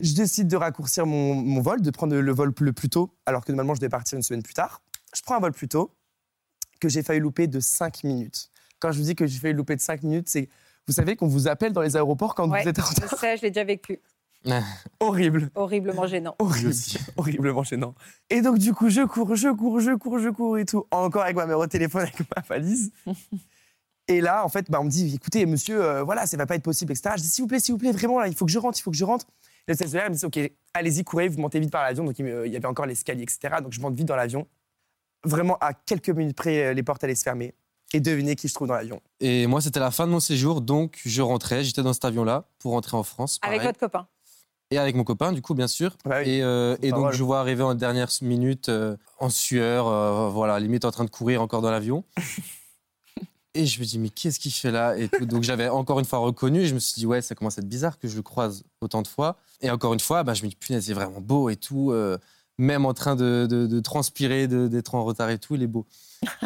Je 0.00 0.14
décide 0.14 0.48
de 0.48 0.56
raccourcir 0.56 1.06
mon, 1.06 1.34
mon 1.34 1.60
vol, 1.60 1.80
de 1.80 1.90
prendre 1.90 2.14
le 2.16 2.32
vol 2.32 2.52
le 2.60 2.72
plus 2.72 2.88
tôt, 2.90 3.14
alors 3.24 3.44
que 3.44 3.52
normalement 3.52 3.74
je 3.74 3.80
devais 3.80 3.88
partir 3.88 4.16
une 4.16 4.22
semaine 4.22 4.42
plus 4.42 4.54
tard. 4.54 4.82
Je 5.14 5.22
prends 5.22 5.36
un 5.36 5.40
vol 5.40 5.52
plus 5.52 5.68
tôt, 5.68 5.94
que 6.80 6.88
j'ai 6.88 7.02
failli 7.02 7.20
louper 7.20 7.46
de 7.46 7.60
5 7.60 8.04
minutes. 8.04 8.50
Quand 8.78 8.92
je 8.92 8.98
vous 8.98 9.04
dis 9.04 9.14
que 9.14 9.26
j'ai 9.26 9.38
failli 9.38 9.54
louper 9.54 9.76
de 9.76 9.80
5 9.80 10.02
minutes, 10.02 10.28
c'est. 10.28 10.48
Vous 10.86 10.92
savez 10.92 11.16
qu'on 11.16 11.26
vous 11.26 11.48
appelle 11.48 11.72
dans 11.72 11.80
les 11.80 11.96
aéroports 11.96 12.34
quand 12.34 12.48
Ouais, 12.48 12.62
vous 12.62 12.68
êtes 12.68 12.78
en 12.78 12.82
je 12.82 12.88
retard. 13.00 13.18
sais, 13.18 13.36
je 13.38 13.42
l'ai 13.42 13.50
déjà 13.50 13.64
vécu. 13.64 13.98
Horrible. 15.00 15.50
Horriblement 15.54 16.06
gênant. 16.06 16.36
Horrible. 16.38 16.72
Horriblement 17.16 17.64
gênant. 17.64 17.94
Et 18.30 18.40
donc, 18.42 18.58
du 18.58 18.72
coup, 18.72 18.88
je 18.90 19.02
cours, 19.02 19.34
je 19.34 19.48
cours, 19.48 19.80
je 19.80 19.92
cours, 19.96 20.18
je 20.20 20.28
cours 20.28 20.58
et 20.58 20.64
tout. 20.64 20.86
Encore 20.92 21.22
avec 21.22 21.34
ma 21.34 21.46
mère 21.46 21.58
au 21.58 21.66
téléphone, 21.66 22.02
avec 22.02 22.20
ma 22.20 22.42
valise. 22.42 22.92
et 24.08 24.20
là, 24.20 24.44
en 24.44 24.48
fait, 24.48 24.70
bah, 24.70 24.78
on 24.80 24.84
me 24.84 24.90
dit 24.90 25.14
écoutez, 25.16 25.44
monsieur, 25.46 25.82
euh, 25.82 26.02
voilà, 26.04 26.26
ça 26.26 26.36
va 26.36 26.46
pas 26.46 26.54
être 26.54 26.62
possible, 26.62 26.92
etc. 26.92 27.14
Je 27.16 27.22
dis 27.22 27.28
s'il 27.28 27.42
vous 27.42 27.48
plaît, 27.48 27.58
s'il 27.58 27.72
vous 27.74 27.78
plaît, 27.78 27.92
vraiment, 27.92 28.20
là, 28.20 28.28
il 28.28 28.34
faut 28.34 28.44
que 28.46 28.52
je 28.52 28.58
rentre, 28.58 28.78
il 28.78 28.82
faut 28.82 28.90
que 28.92 28.96
je 28.96 29.04
rentre. 29.04 29.26
Le 29.66 29.74
stagiaire 29.74 30.10
me 30.10 30.14
dit 30.14 30.24
ok, 30.24 30.38
allez-y, 30.74 31.04
courez, 31.04 31.28
vous 31.28 31.40
montez 31.40 31.58
vite 31.60 31.70
par 31.70 31.82
l'avion. 31.82 32.04
Donc, 32.04 32.18
il 32.18 32.26
il 32.46 32.52
y 32.52 32.56
avait 32.56 32.66
encore 32.66 32.86
l'escalier, 32.86 33.22
etc. 33.22 33.56
Donc, 33.62 33.72
je 33.72 33.80
monte 33.80 33.94
vite 33.94 34.06
dans 34.06 34.16
l'avion. 34.16 34.46
Vraiment, 35.24 35.56
à 35.60 35.74
quelques 35.74 36.10
minutes 36.10 36.36
près, 36.36 36.66
euh, 36.66 36.74
les 36.74 36.82
portes 36.82 37.02
allaient 37.02 37.14
se 37.14 37.24
fermer. 37.24 37.54
Et 37.92 38.00
devinez 38.00 38.36
qui 38.36 38.48
je 38.48 38.54
trouve 38.54 38.68
dans 38.68 38.74
l'avion. 38.74 39.00
Et 39.20 39.46
moi, 39.46 39.60
c'était 39.60 39.80
la 39.80 39.90
fin 39.90 40.06
de 40.06 40.12
mon 40.12 40.20
séjour, 40.20 40.60
donc 40.60 41.00
je 41.04 41.22
rentrais. 41.22 41.64
J'étais 41.64 41.82
dans 41.82 41.92
cet 41.92 42.04
avion-là 42.04 42.44
pour 42.58 42.72
rentrer 42.72 42.96
en 42.96 43.02
France. 43.02 43.38
Avec 43.42 43.62
votre 43.62 43.78
copain. 43.78 44.08
Et 44.70 44.78
avec 44.78 44.96
mon 44.96 45.04
copain, 45.04 45.32
du 45.32 45.42
coup, 45.42 45.54
bien 45.54 45.68
sûr. 45.68 45.96
Bah 46.04 46.18
oui. 46.22 46.30
Et, 46.30 46.42
euh, 46.42 46.76
et 46.82 46.90
donc, 46.90 47.12
je 47.12 47.22
vois 47.22 47.38
arriver 47.38 47.62
en 47.62 47.74
dernière 47.74 48.08
minute, 48.22 48.68
euh, 48.68 48.96
en 49.20 49.30
sueur, 49.30 49.86
euh, 49.86 50.28
voilà, 50.28 50.58
limite 50.58 50.84
en 50.84 50.90
train 50.90 51.04
de 51.04 51.10
courir 51.10 51.40
encore 51.40 51.62
dans 51.62 51.70
l'avion. 51.70 52.04
et 53.60 53.66
je 53.66 53.80
me 53.80 53.84
dis, 53.84 53.98
mais 53.98 54.08
qu'est-ce 54.10 54.38
qu'il 54.38 54.52
fait 54.52 54.70
là 54.70 54.96
et 54.96 55.08
tout. 55.08 55.26
Donc, 55.26 55.42
j'avais 55.42 55.68
encore 55.68 55.98
une 55.98 56.04
fois 56.04 56.18
reconnu. 56.20 56.60
Et 56.60 56.66
je 56.66 56.74
me 56.74 56.78
suis 56.78 56.94
dit, 57.00 57.06
ouais, 57.06 57.22
ça 57.22 57.34
commence 57.34 57.58
à 57.58 57.60
être 57.62 57.68
bizarre 57.68 57.98
que 57.98 58.08
je 58.08 58.16
le 58.16 58.22
croise 58.22 58.62
autant 58.80 59.02
de 59.02 59.08
fois. 59.08 59.36
Et 59.60 59.70
encore 59.70 59.92
une 59.94 60.00
fois, 60.00 60.22
bah, 60.22 60.34
je 60.34 60.42
me 60.44 60.48
dis, 60.48 60.56
punaise, 60.56 60.86
il 60.88 60.90
est 60.92 60.94
vraiment 60.94 61.20
beau 61.20 61.48
et 61.50 61.56
tout. 61.56 61.90
euh, 61.92 62.18
même 62.58 62.86
en 62.86 62.94
train 62.94 63.16
de, 63.16 63.46
de- 63.50 63.66
de 63.66 63.80
transpirer, 63.80 64.48
de- 64.48 64.66
d'être 64.66 64.94
en 64.94 65.04
retard 65.04 65.28
et 65.28 65.38
tout, 65.38 65.56
il 65.56 65.62
est 65.62 65.66
beau. 65.66 65.84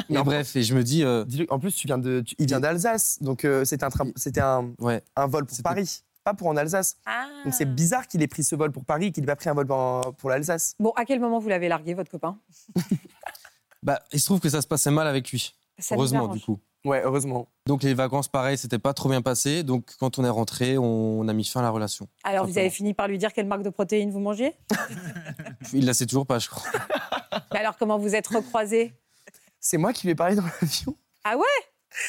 Mais 0.08 0.16
et 0.16 0.18
en- 0.18 0.24
bref, 0.24 0.56
et 0.56 0.62
je 0.64 0.74
me 0.74 0.82
dis, 0.82 1.04
euh, 1.04 1.24
Dis-le, 1.24 1.46
En 1.52 1.61
plus, 1.61 1.72
tu 1.72 1.86
viens 1.86 1.98
de, 1.98 2.20
tu- 2.26 2.34
il 2.40 2.46
vient 2.46 2.58
d'Alsace. 2.58 3.18
Donc, 3.20 3.44
euh, 3.44 3.64
c'était 3.64 3.84
un, 3.84 3.90
train- 3.90 4.11
c'était 4.16 4.40
un, 4.40 4.72
ouais, 4.80 5.04
un 5.14 5.28
vol 5.28 5.46
pour 5.46 5.56
C'était- 5.56 5.62
Paris, 5.62 6.02
pas 6.24 6.34
pour 6.34 6.48
en 6.48 6.56
Alsace. 6.56 6.96
Ah. 7.06 7.28
Donc 7.44 7.54
c'est 7.54 7.64
bizarre 7.64 8.08
qu'il 8.08 8.22
ait 8.22 8.26
pris 8.26 8.42
ce 8.42 8.56
vol 8.56 8.72
pour 8.72 8.84
Paris 8.84 9.06
et 9.06 9.12
qu'il 9.12 9.22
n'ait 9.22 9.26
pas 9.28 9.36
pris 9.36 9.48
un 9.50 9.54
vol 9.54 9.66
pour 10.18 10.30
l'Alsace. 10.30 10.74
Bon, 10.80 10.90
à 10.96 11.04
quel 11.04 11.20
moment 11.20 11.38
vous 11.38 11.48
l'avez 11.48 11.68
largué, 11.68 11.94
votre 11.94 12.11
copain? 12.11 12.36
Bah, 13.82 13.98
il 14.12 14.20
se 14.20 14.26
trouve 14.26 14.40
que 14.40 14.48
ça 14.50 14.61
se 14.61 14.66
passait 14.66 14.90
mal 14.90 15.06
avec 15.06 15.30
lui. 15.30 15.54
Ça 15.78 15.94
heureusement, 15.94 16.28
du 16.28 16.40
coup. 16.40 16.58
Ouais, 16.85 17.03
heureusement. 17.05 17.49
Donc 17.66 17.83
les 17.83 17.93
vacances, 17.95 18.28
pareil, 18.28 18.57
c'était 18.57 18.78
pas 18.78 18.95
trop 18.95 19.09
bien 19.09 19.20
passé. 19.22 19.62
Donc 19.62 19.85
quand 19.99 20.18
on 20.18 20.24
est 20.24 20.31
rentré, 20.31 20.78
on 20.78 21.28
a 21.28 21.33
mis 21.33 21.45
fin 21.45 21.61
à 21.61 21.62
la 21.62 21.70
relation. 21.70 22.09
Alors, 22.24 22.47
vous 22.47 22.57
avez 22.59 22.70
fini 22.70 22.95
par 22.95 23.07
lui 23.09 23.18
dire 23.18 23.33
quelle 23.33 23.47
marque 23.47 23.62
de 23.62 23.70
protéines 23.70 24.11
vous 24.11 24.20
mangez? 24.20 24.55
Il 25.72 25.85
la 25.85 25.95
sait 25.95 26.07
toujours 26.07 26.26
pas, 26.26 26.39
je 26.39 26.49
crois. 26.49 26.66
Mais 27.53 27.59
alors, 27.61 27.76
comment 27.76 27.99
vous 27.99 28.14
êtes 28.14 28.26
recroisés? 28.26 28.95
C'est 29.61 29.76
moi 29.76 29.93
qui 29.93 30.07
lui 30.07 30.12
ai 30.12 30.14
parlé 30.14 30.37
dans 30.37 30.45
l'avion. 30.61 30.97
Ah 31.24 31.37
ouais? 31.37 31.45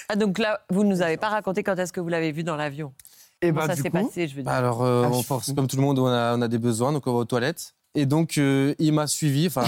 Ah, 0.07 0.15
donc 0.15 0.37
là, 0.37 0.61
vous 0.69 0.83
nous 0.83 1.01
avez 1.01 1.17
pas 1.17 1.29
raconté 1.29 1.63
quand 1.63 1.77
est-ce 1.77 1.91
que 1.91 1.99
vous 1.99 2.07
l'avez 2.07 2.31
vu 2.31 2.43
dans 2.43 2.55
l'avion? 2.55 2.93
Et 3.41 3.47
Comment 3.49 3.61
bah, 3.61 3.67
ça 3.67 3.75
du 3.75 3.81
s'est 3.81 3.89
coup, 3.89 4.05
passé, 4.05 4.27
je 4.27 4.35
veux 4.35 4.43
dire? 4.43 4.51
Alors, 4.51 4.83
euh, 4.83 5.03
Ah, 5.05 5.09
on 5.11 5.21
force, 5.23 5.51
comme 5.53 5.67
tout 5.67 5.75
le 5.75 5.81
monde, 5.81 5.99
on 5.99 6.05
a, 6.07 6.37
on 6.37 6.41
a 6.41 6.47
des 6.47 6.59
besoins, 6.59 6.93
donc 6.93 7.05
on 7.07 7.13
va 7.13 7.19
aux 7.19 7.25
toilettes. 7.25 7.73
Et 7.93 8.05
donc, 8.05 8.37
euh, 8.37 8.73
il 8.79 8.93
m'a 8.93 9.05
suivi. 9.07 9.47
Enfin, 9.47 9.65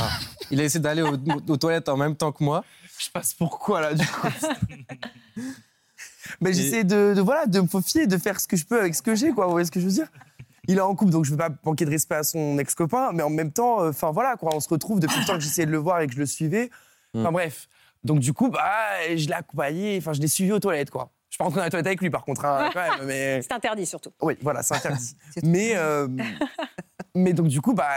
il 0.49 0.62
a 0.62 0.64
essayé 0.64 0.80
d'aller 0.80 1.01
aux, 1.01 1.18
aux 1.49 1.58
toilettes 1.58 1.89
en 1.89 1.97
même 1.97 2.16
temps 2.16 2.32
que 2.32 2.43
moi. 2.43 2.64
Je 2.99 3.09
passe 3.11 3.33
pourquoi 3.33 3.81
là, 3.81 3.93
du 3.93 4.05
coup 4.05 4.27
Mais 6.41 6.53
j'essaie 6.53 6.83
de, 6.83 7.13
de, 7.15 7.21
voilà, 7.21 7.45
de 7.45 7.59
me 7.59 7.67
faufiler, 7.67 8.07
de 8.07 8.17
faire 8.17 8.39
ce 8.39 8.47
que 8.47 8.57
je 8.57 8.65
peux 8.65 8.79
avec 8.79 8.95
ce 8.95 9.01
que 9.01 9.15
j'ai, 9.15 9.31
quoi. 9.31 9.45
Vous 9.45 9.51
voyez 9.51 9.65
ce 9.65 9.71
que 9.71 9.79
je 9.79 9.85
veux 9.85 9.91
dire? 9.91 10.07
Il 10.67 10.77
est 10.77 10.81
en 10.81 10.95
couple, 10.95 11.11
donc 11.11 11.25
je 11.25 11.31
veux 11.31 11.37
pas 11.37 11.49
manquer 11.65 11.83
de 11.85 11.89
respect 11.89 12.15
à 12.15 12.23
son 12.23 12.57
ex-copain, 12.57 13.11
mais 13.13 13.23
en 13.23 13.29
même 13.29 13.51
temps, 13.51 13.81
euh, 13.83 13.89
enfin 13.89 14.11
voilà, 14.11 14.37
quoi. 14.37 14.55
On 14.55 14.59
se 14.59 14.69
retrouve 14.69 14.99
depuis 14.99 15.19
le 15.19 15.25
temps 15.25 15.33
que 15.33 15.41
j'essayais 15.41 15.65
de 15.65 15.71
le 15.71 15.77
voir 15.77 15.99
et 16.01 16.07
que 16.07 16.13
je 16.13 16.19
le 16.19 16.25
suivais. 16.25 16.69
Enfin 17.15 17.29
Mm. 17.29 17.33
bref. 17.33 17.67
Donc 18.03 18.19
du 18.19 18.33
coup, 18.33 18.49
bah, 18.49 18.61
je 19.15 19.27
l'ai 19.27 19.33
accompagné, 19.33 19.97
enfin, 19.97 20.13
je 20.13 20.21
l'ai 20.21 20.27
suivi 20.27 20.51
aux 20.51 20.59
toilettes, 20.59 20.89
quoi. 20.89 21.11
Je 21.29 21.35
suis 21.35 21.37
pas 21.37 21.45
rentré 21.45 21.59
dans 21.59 21.63
la 21.65 21.69
toilette 21.69 21.87
avec 21.87 22.01
lui, 22.01 22.09
par 22.09 22.23
contre, 22.23 22.45
hein, 22.45 22.69
quand 22.73 22.81
même, 22.81 23.07
mais. 23.07 23.41
C'est 23.43 23.53
interdit 23.53 23.85
surtout. 23.85 24.11
Oui, 24.21 24.35
voilà, 24.41 24.61
c'est 24.63 24.75
interdit. 24.75 25.15
mais, 25.43 25.71
euh, 25.75 26.07
mais 27.15 27.33
donc, 27.33 27.47
du 27.47 27.59
coup, 27.59 27.73
bah, 27.73 27.89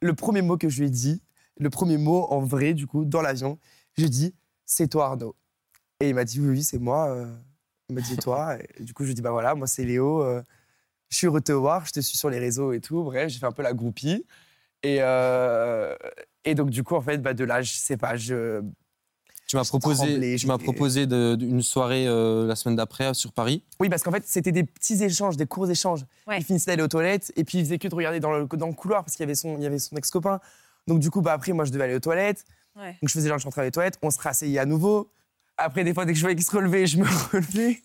le 0.00 0.14
premier 0.14 0.42
mot 0.42 0.56
que 0.56 0.68
je 0.68 0.80
lui 0.80 0.86
ai 0.88 0.90
dit, 0.90 1.22
le 1.58 1.70
premier 1.70 1.96
mot 1.96 2.26
en 2.30 2.40
vrai, 2.40 2.74
du 2.74 2.86
coup, 2.86 3.04
dans 3.04 3.22
l'avion, 3.22 3.58
je 3.96 4.02
lui 4.02 4.06
ai 4.06 4.10
dit 4.10 4.34
C'est 4.66 4.88
toi, 4.88 5.06
Arnaud. 5.06 5.34
Et 6.00 6.08
il 6.08 6.14
m'a 6.14 6.24
dit 6.24 6.40
Oui, 6.40 6.48
oui, 6.50 6.62
c'est 6.62 6.78
moi. 6.78 7.08
euh. 7.10 7.26
Il 7.88 7.94
m'a 7.94 8.00
dit 8.00 8.14
Et 8.14 8.16
toi. 8.16 8.56
Et 8.78 8.82
du 8.84 8.94
coup, 8.94 9.02
je 9.04 9.08
lui 9.08 9.12
ai 9.12 9.14
dit 9.14 9.22
Bah 9.22 9.30
voilà, 9.32 9.54
moi, 9.54 9.66
c'est 9.66 9.84
Léo. 9.84 10.22
euh, 10.22 10.42
Je 11.10 11.16
suis 11.16 11.26
heureux 11.26 11.40
de 11.40 11.44
te 11.44 11.52
voir, 11.52 11.84
je 11.86 11.92
te 11.92 12.00
suis 12.00 12.16
sur 12.16 12.30
les 12.30 12.38
réseaux 12.38 12.72
et 12.72 12.80
tout. 12.80 13.02
Bref, 13.04 13.28
j'ai 13.28 13.38
fait 13.38 13.46
un 13.46 13.52
peu 13.52 13.62
la 13.62 13.72
groupie. 13.74 14.24
Et, 14.82 14.98
euh, 15.00 15.94
et 16.44 16.54
donc, 16.54 16.70
du 16.70 16.82
coup, 16.82 16.96
en 16.96 17.00
fait, 17.02 17.18
bah, 17.18 17.34
de 17.34 17.44
là, 17.44 17.62
je 17.62 17.72
sais 17.72 17.96
pas, 17.96 18.16
je. 18.16 18.62
Tu 19.46 19.56
m'as 19.56 19.64
proposé, 19.64 20.36
tu 20.36 20.46
m'as 20.46 20.56
proposé 20.56 21.06
de- 21.06 21.34
d'une 21.34 21.60
soirée 21.60 22.06
euh, 22.08 22.46
la 22.46 22.56
semaine 22.56 22.74
d'après 22.76 23.12
sur 23.12 23.32
Paris. 23.32 23.62
Oui, 23.80 23.90
parce 23.90 24.02
qu'en 24.02 24.10
fait, 24.10 24.24
c'était 24.26 24.50
des 24.52 24.64
petits 24.64 25.02
échanges, 25.04 25.36
des 25.36 25.44
courts 25.44 25.70
échanges. 25.70 26.06
Ouais. 26.26 26.38
Il 26.38 26.44
finissait 26.44 26.70
d'aller 26.70 26.82
aux 26.82 26.88
toilettes 26.88 27.32
et 27.36 27.44
puis 27.44 27.58
il 27.58 27.64
faisait 27.64 27.78
que 27.78 27.86
de 27.86 27.94
regarder 27.94 28.18
dans 28.18 28.32
le, 28.32 28.46
dans 28.46 28.66
le 28.68 28.72
couloir 28.72 29.04
parce 29.04 29.14
qu'il 29.14 29.24
y 29.24 29.26
avait 29.26 29.34
son, 29.34 29.58
il 29.58 29.62
y 29.62 29.66
avait 29.66 29.78
son 29.78 29.94
ex-copain. 29.96 30.40
Donc, 30.86 31.00
du 31.00 31.10
coup, 31.10 31.20
bah, 31.20 31.34
après, 31.34 31.52
moi, 31.52 31.66
je 31.66 31.70
devais 31.70 31.84
aller 31.84 31.94
aux 31.94 32.00
toilettes. 32.00 32.44
Ouais. 32.76 32.92
Donc, 33.02 33.08
je 33.08 33.12
faisais 33.12 33.28
genre, 33.28 33.38
je 33.38 33.44
rentrais 33.44 33.62
dans 33.62 33.66
les 33.66 33.70
toilettes, 33.70 33.98
on 34.02 34.10
se 34.10 34.18
rasseyait 34.20 34.58
à 34.58 34.64
nouveau. 34.66 35.10
Après, 35.58 35.84
des 35.84 35.92
fois, 35.94 36.04
dès 36.04 36.12
que 36.12 36.16
je 36.18 36.22
voyais 36.22 36.36
qu'il 36.36 36.44
se 36.44 36.54
relevait, 36.56 36.86
je 36.86 36.96
me 36.98 37.04
relevais. 37.32 37.80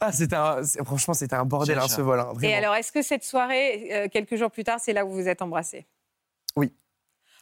ah, 0.00 0.12
c'était 0.12 0.36
un- 0.36 0.62
franchement, 0.84 1.14
c'était 1.14 1.34
un 1.36 1.44
bordel, 1.44 1.78
hein, 1.78 1.88
ce 1.88 2.00
vol. 2.02 2.20
hein, 2.20 2.32
Et 2.42 2.54
alors, 2.54 2.74
est-ce 2.74 2.92
que 2.92 3.02
cette 3.02 3.24
soirée, 3.24 3.88
euh, 3.92 4.08
quelques 4.10 4.36
jours 4.36 4.50
plus 4.50 4.64
tard, 4.64 4.78
c'est 4.80 4.92
là 4.92 5.04
où 5.04 5.10
vous 5.10 5.14
vous 5.22 5.28
êtes 5.28 5.42
embrassés? 5.42 5.86
Oui. 6.56 6.72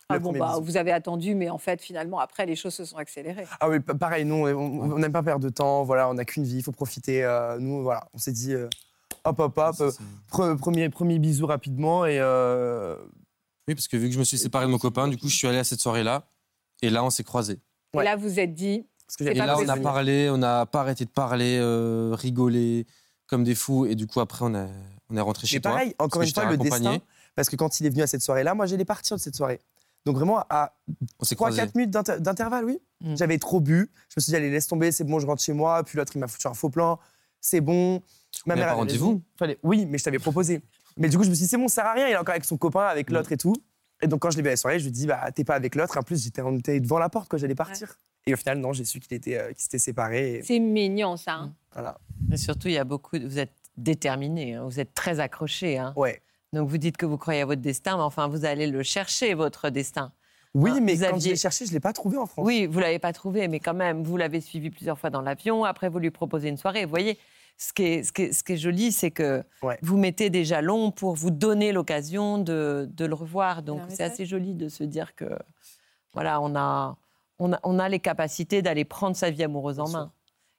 Ah 0.08 0.14
Le 0.14 0.20
bon, 0.20 0.32
bah, 0.32 0.58
vous 0.60 0.76
avez 0.76 0.90
attendu, 0.92 1.34
mais 1.36 1.50
en 1.50 1.58
fait, 1.58 1.80
finalement, 1.82 2.18
après, 2.18 2.44
les 2.46 2.56
choses 2.56 2.74
se 2.74 2.84
sont 2.84 2.96
accélérées. 2.96 3.46
Ah 3.60 3.68
oui, 3.68 3.78
pa- 3.80 3.94
pareil, 3.94 4.24
nous, 4.24 4.34
on 4.46 4.98
n'aime 4.98 5.12
pas 5.12 5.22
perdre 5.22 5.44
de 5.44 5.50
temps. 5.50 5.84
Voilà, 5.84 6.08
on 6.08 6.14
n'a 6.14 6.24
qu'une 6.24 6.44
vie, 6.44 6.56
il 6.58 6.62
faut 6.64 6.72
profiter. 6.72 7.24
euh, 7.24 7.58
nous, 7.58 7.82
voilà, 7.82 8.08
on 8.14 8.18
s'est 8.18 8.32
dit, 8.32 8.52
euh, 8.54 8.68
hop, 9.24 9.38
hop, 9.38 9.56
hop, 9.58 10.56
premier, 10.60 10.88
premier 10.88 11.18
bisou 11.18 11.46
rapidement 11.46 12.06
et. 12.06 12.18
Oui, 13.68 13.74
parce 13.74 13.88
que 13.88 13.96
vu 13.96 14.08
que 14.08 14.14
je 14.14 14.18
me 14.18 14.24
suis 14.24 14.38
séparé 14.38 14.66
de 14.66 14.70
mon 14.70 14.78
copain, 14.78 15.08
du 15.08 15.16
coup, 15.16 15.28
je 15.28 15.36
suis 15.36 15.46
allé 15.46 15.58
à 15.58 15.64
cette 15.64 15.80
soirée-là. 15.80 16.26
Et 16.82 16.90
là, 16.90 17.04
on 17.04 17.10
s'est 17.10 17.24
croisés. 17.24 17.58
Ouais. 17.94 18.02
Et 18.02 18.04
là, 18.06 18.16
vous 18.16 18.38
êtes 18.40 18.54
dit, 18.54 18.86
parce 19.06 19.16
que 19.16 19.24
C'est 19.24 19.32
Et 19.32 19.34
là, 19.34 19.56
on 19.58 19.68
a 19.68 19.76
parlé, 19.76 20.30
on 20.30 20.38
n'a 20.38 20.66
pas 20.66 20.80
arrêté 20.80 21.04
de 21.04 21.10
parler, 21.10 21.58
euh, 21.60 22.14
rigoler 22.14 22.86
comme 23.26 23.44
des 23.44 23.54
fous. 23.54 23.86
Et 23.86 23.94
du 23.94 24.06
coup, 24.06 24.20
après, 24.20 24.44
on, 24.44 24.54
a, 24.54 24.66
on 25.10 25.16
est 25.16 25.20
rentré 25.20 25.46
chez 25.46 25.56
Mais 25.56 25.60
toi. 25.60 25.72
pareil, 25.72 25.94
encore 25.98 26.22
une 26.22 26.32
fois, 26.32 26.44
t'ai 26.44 26.50
le 26.50 26.56
destin. 26.56 26.98
Parce 27.34 27.48
que 27.48 27.56
quand 27.56 27.80
il 27.80 27.86
est 27.86 27.90
venu 27.90 28.02
à 28.02 28.06
cette 28.06 28.22
soirée-là, 28.22 28.54
moi, 28.54 28.66
j'allais 28.66 28.84
partir 28.84 29.16
de 29.16 29.20
cette 29.22 29.36
soirée. 29.36 29.60
Donc 30.06 30.16
vraiment, 30.16 30.42
à 30.48 30.74
On 31.18 31.24
s'est 31.24 31.36
croisés. 31.36 31.60
3-4 31.62 31.74
minutes 31.76 31.90
d'inter- 31.90 32.20
d'intervalle, 32.20 32.64
oui. 32.64 32.80
Mm. 33.02 33.16
J'avais 33.16 33.38
trop 33.38 33.60
bu. 33.60 33.90
Je 34.08 34.14
me 34.16 34.20
suis 34.22 34.30
dit, 34.30 34.36
allez, 34.36 34.50
laisse 34.50 34.66
tomber, 34.66 34.90
c'est 34.92 35.04
bon, 35.04 35.18
je 35.20 35.26
rentre 35.26 35.42
chez 35.42 35.52
moi. 35.52 35.84
Puis 35.84 35.98
l'autre, 35.98 36.12
il 36.14 36.18
m'a 36.20 36.26
foutu 36.28 36.46
un 36.48 36.54
faux 36.54 36.70
plan. 36.70 36.98
C'est 37.40 37.60
bon. 37.60 38.02
Ma 38.46 38.54
Mais 38.54 38.60
mère 38.60 38.66
pas 38.68 38.70
avait 38.72 38.80
rendez-vous. 38.80 39.22
Oui, 39.62 39.84
mais 39.86 39.98
je 39.98 40.04
t'avais 40.04 40.18
proposé. 40.18 40.62
Mais 40.96 41.08
du 41.08 41.16
coup, 41.16 41.24
je 41.24 41.30
me 41.30 41.34
suis 41.34 41.44
dit, 41.44 41.48
c'est 41.48 41.56
bon, 41.56 41.68
ça 41.68 41.76
sert 41.82 41.86
à 41.86 41.92
rien. 41.94 42.08
Il 42.08 42.12
est 42.12 42.16
encore 42.16 42.32
avec 42.32 42.44
son 42.44 42.56
copain, 42.56 42.84
avec 42.86 43.10
Mm. 43.10 43.14
l'autre 43.14 43.32
et 43.32 43.36
tout. 43.36 43.54
Et 44.02 44.06
donc, 44.06 44.20
quand 44.20 44.30
je 44.30 44.36
l'ai 44.36 44.42
vu 44.42 44.48
à 44.48 44.52
la 44.52 44.56
soirée, 44.56 44.78
je 44.78 44.84
lui 44.84 44.88
ai 44.88 44.92
dit, 44.92 45.06
bah, 45.06 45.30
t'es 45.34 45.44
pas 45.44 45.54
avec 45.54 45.74
l'autre. 45.74 45.98
En 45.98 46.02
plus, 46.02 46.22
j'étais 46.24 46.42
on 46.42 46.56
était 46.56 46.80
devant 46.80 46.98
la 46.98 47.08
porte 47.08 47.28
quand 47.28 47.36
j'allais 47.38 47.54
partir. 47.54 47.94
Et 48.26 48.34
au 48.34 48.36
final, 48.36 48.58
non, 48.58 48.72
j'ai 48.72 48.84
su 48.84 49.00
qu'il 49.00 49.14
était, 49.16 49.38
euh, 49.38 49.48
qu'ils 49.52 49.62
s'étaient 49.62 49.78
séparés. 49.78 50.36
et 50.36 50.42
c'est 50.42 50.58
mignon, 50.58 51.16
ça. 51.16 51.32
hein. 51.34 51.54
voilà. 51.72 51.98
Et 52.32 52.36
surtout, 52.36 52.68
il 52.68 52.74
y 52.74 52.78
a 52.78 52.84
beaucoup. 52.84 53.18
de- 53.18 53.26
Vous 53.26 53.38
êtes 53.38 53.52
déterminé, 53.76 54.54
hein, 54.54 54.64
vous 54.64 54.78
êtes 54.80 54.94
très 54.94 55.20
accroché. 55.20 55.78
hein. 55.78 55.92
Ouais. 55.96 56.20
Donc 56.52 56.68
vous 56.68 56.78
dites 56.78 56.96
que 56.96 57.06
vous 57.06 57.16
croyez 57.16 57.40
à 57.42 57.46
votre 57.46 57.62
destin, 57.62 57.96
mais 57.96 58.02
enfin, 58.02 58.28
vous 58.28 58.44
allez 58.44 58.66
le 58.66 58.82
chercher, 58.82 59.34
votre 59.34 59.70
destin. 59.70 60.12
Oui, 60.52 60.72
Ah, 60.74 60.80
mais 60.80 60.94
vous 60.94 61.00
quand 61.04 61.08
je 61.10 61.14
aviez- 61.14 61.30
l'ai 61.30 61.36
cherché, 61.36 61.64
je 61.66 61.72
l'ai 61.72 61.80
pas 61.80 61.92
trouvé 61.92 62.18
en 62.18 62.26
France. 62.26 62.44
Oui, 62.46 62.66
vous 62.66 62.80
l'avez 62.80 62.98
pas 62.98 63.12
trouvé, 63.12 63.46
mais 63.48 63.60
quand 63.60 63.72
même, 63.74 64.02
vous 64.02 64.16
l'avez 64.16 64.40
suivi 64.40 64.68
plusieurs 64.70 64.98
fois 64.98 65.08
dans 65.10 65.22
l'avion. 65.22 65.64
Après, 65.64 65.88
vous 65.88 65.98
lui 66.00 66.10
proposez 66.10 66.48
une 66.48 66.56
soirée. 66.56 66.84
Vous 66.84 66.90
voyez, 66.90 67.18
ce 67.62 67.74
qui 67.74 67.82
est, 67.82 68.02
ce 68.02 68.10
qui 68.12 68.22
est, 68.22 68.32
ce 68.32 68.42
qui 68.42 68.52
est 68.52 68.56
joli, 68.56 68.90
c'est 68.90 69.10
que 69.10 69.44
Ouais. 69.62 69.78
vous 69.82 69.98
mettez 69.98 70.30
des 70.30 70.46
jalons 70.46 70.90
pour 70.90 71.14
vous 71.14 71.30
donner 71.30 71.72
l'occasion 71.72 72.38
de, 72.38 72.88
de 72.90 73.04
le 73.04 73.14
revoir. 73.14 73.62
Donc 73.62 73.82
c'est 73.88 74.02
assez 74.02 74.24
joli 74.24 74.54
de 74.54 74.68
se 74.70 74.82
dire 74.82 75.14
que 75.14 75.26
voilà, 76.14 76.40
on 76.40 76.56
a, 76.56 76.96
on 77.38 77.52
a, 77.52 77.60
on 77.62 77.78
a 77.78 77.88
les 77.90 78.00
capacités 78.00 78.62
d'aller 78.62 78.86
prendre 78.86 79.14
sa 79.14 79.28
vie 79.30 79.44
amoureuse 79.44 79.78
en 79.78 79.88
main. 79.90 80.10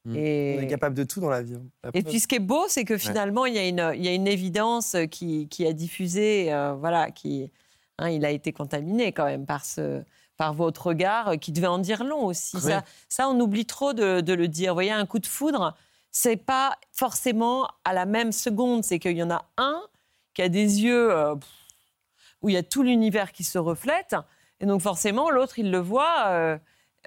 Mm. 0.05 0.15
Et, 0.15 0.55
On 0.59 0.61
est 0.61 0.67
capable 0.67 0.95
de 0.95 1.03
tout 1.03 1.19
dans 1.19 1.29
la 1.31 1.41
vie. 1.41 1.55
hein. 1.55 1.63
La 1.83 1.89
et 1.95 2.03
puis 2.03 2.19
ce 2.19 2.27
qui 2.27 2.35
est 2.35 2.39
beau, 2.39 2.65
c'est 2.67 2.85
que 2.85 2.97
finalement, 2.97 3.45
il 3.47 3.55
y, 3.55 3.59
a 3.59 3.67
une- 3.67 3.91
il 3.95 4.05
y 4.05 4.07
a 4.07 4.13
une 4.13 4.27
évidence 4.27 4.95
qui, 5.09 5.47
qui 5.47 5.65
a 5.65 5.73
diffusé, 5.73 6.53
euh, 6.53 6.73
voilà, 6.73 7.09
qui, 7.09 7.51
hein, 7.97 8.09
il 8.09 8.25
a 8.25 8.29
été 8.31 8.53
contaminé 8.53 9.11
quand 9.11 9.25
même 9.25 9.45
par, 9.47 9.65
ce, 9.65 10.03
par 10.37 10.53
votre 10.53 10.87
regard, 10.87 11.29
euh, 11.29 11.35
qui 11.35 11.51
devait 11.51 11.67
en 11.67 11.79
dire 11.79 12.03
long 12.03 12.25
aussi. 12.25 12.57
Ça, 13.09 13.27
on 13.27 13.39
oublie 13.39 13.65
trop 13.65 13.93
de, 13.93 14.21
de 14.21 14.33
le 14.33 14.47
dire. 14.47 14.71
Vous 14.73 14.75
voyez, 14.77 14.91
un 14.91 15.05
coup 15.07 15.19
de 15.19 15.27
foudre, 15.27 15.75
c'est 16.11 16.37
pas 16.37 16.75
forcément 16.91 17.67
à 17.85 17.93
la 17.93 18.05
même 18.05 18.31
seconde. 18.31 18.83
C'est 18.83 18.99
qu'il 18.99 19.17
y 19.17 19.23
en 19.23 19.31
a 19.31 19.45
un 19.57 19.81
qui 20.33 20.41
a 20.41 20.49
des 20.49 20.81
yeux 20.81 21.11
euh, 21.13 21.35
où 22.41 22.49
il 22.49 22.53
y 22.53 22.57
a 22.57 22.63
tout 22.63 22.83
l'univers 22.83 23.31
qui 23.31 23.43
se 23.43 23.57
reflète, 23.57 24.15
et 24.59 24.65
donc 24.65 24.81
forcément, 24.81 25.29
l'autre, 25.29 25.57
il 25.59 25.71
le 25.71 25.79
voit. 25.79 26.25
euh, 26.27 26.57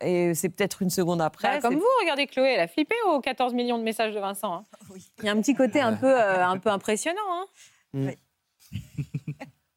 et 0.01 0.35
c'est 0.35 0.49
peut-être 0.49 0.83
une 0.83 0.91
seconde 0.91 1.21
après. 1.23 1.49
Bah, 1.49 1.61
comme 1.61 1.77
vous, 1.77 1.87
regardez 2.01 2.27
Chloé, 2.27 2.55
elle 2.55 2.61
a 2.61 2.67
flippé 2.69 2.97
aux 3.07 3.21
14 3.21 3.55
millions 3.55 3.79
de 3.79 3.85
messages 3.85 4.13
de 4.13 4.19
Vincent. 4.19 4.53
hein. 4.55 4.65
Il 5.21 5.25
y 5.25 5.29
a 5.29 5.33
un 5.33 5.41
petit 5.41 5.55
côté 5.55 5.81
un 5.81 5.95
peu, 5.95 6.13
euh, 6.21 6.45
un 6.45 6.59
peu 6.59 6.69
impressionnant. 6.71 7.47
hein. 7.95 8.11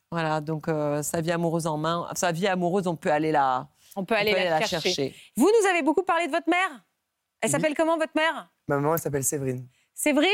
Voilà, 0.10 0.40
donc 0.40 0.70
euh, 0.70 1.04
sa 1.04 1.20
vie 1.20 1.32
amoureuse 1.32 1.68
en 1.68 1.78
main. 1.78 2.08
Sa 2.16 2.32
vie 2.32 2.48
amoureuse, 2.48 2.88
on 2.88 2.96
peut 2.96 3.12
aller 3.12 3.32
la, 3.34 3.68
On 3.98 4.06
peut 4.06 4.16
on 4.16 4.18
aller 4.18 4.32
peut 4.32 4.38
la, 4.44 4.62
chercher. 4.62 5.14
Vous 5.36 5.50
nous 5.62 5.70
avez 5.70 5.82
beaucoup 5.82 6.04
parlé 6.04 6.28
de 6.28 6.32
votre 6.32 6.50
mère? 6.50 6.86
Elle 7.42 7.50
Oui. 7.50 7.52
s'appelle 7.52 7.76
comment, 7.76 7.98
votre 7.98 8.14
mère? 8.16 8.50
Ma 8.70 8.76
maman, 8.76 8.96
elle 8.96 9.00
s'appelle 9.00 9.24
Séverine. 9.24 9.66
Séverine 9.94 10.28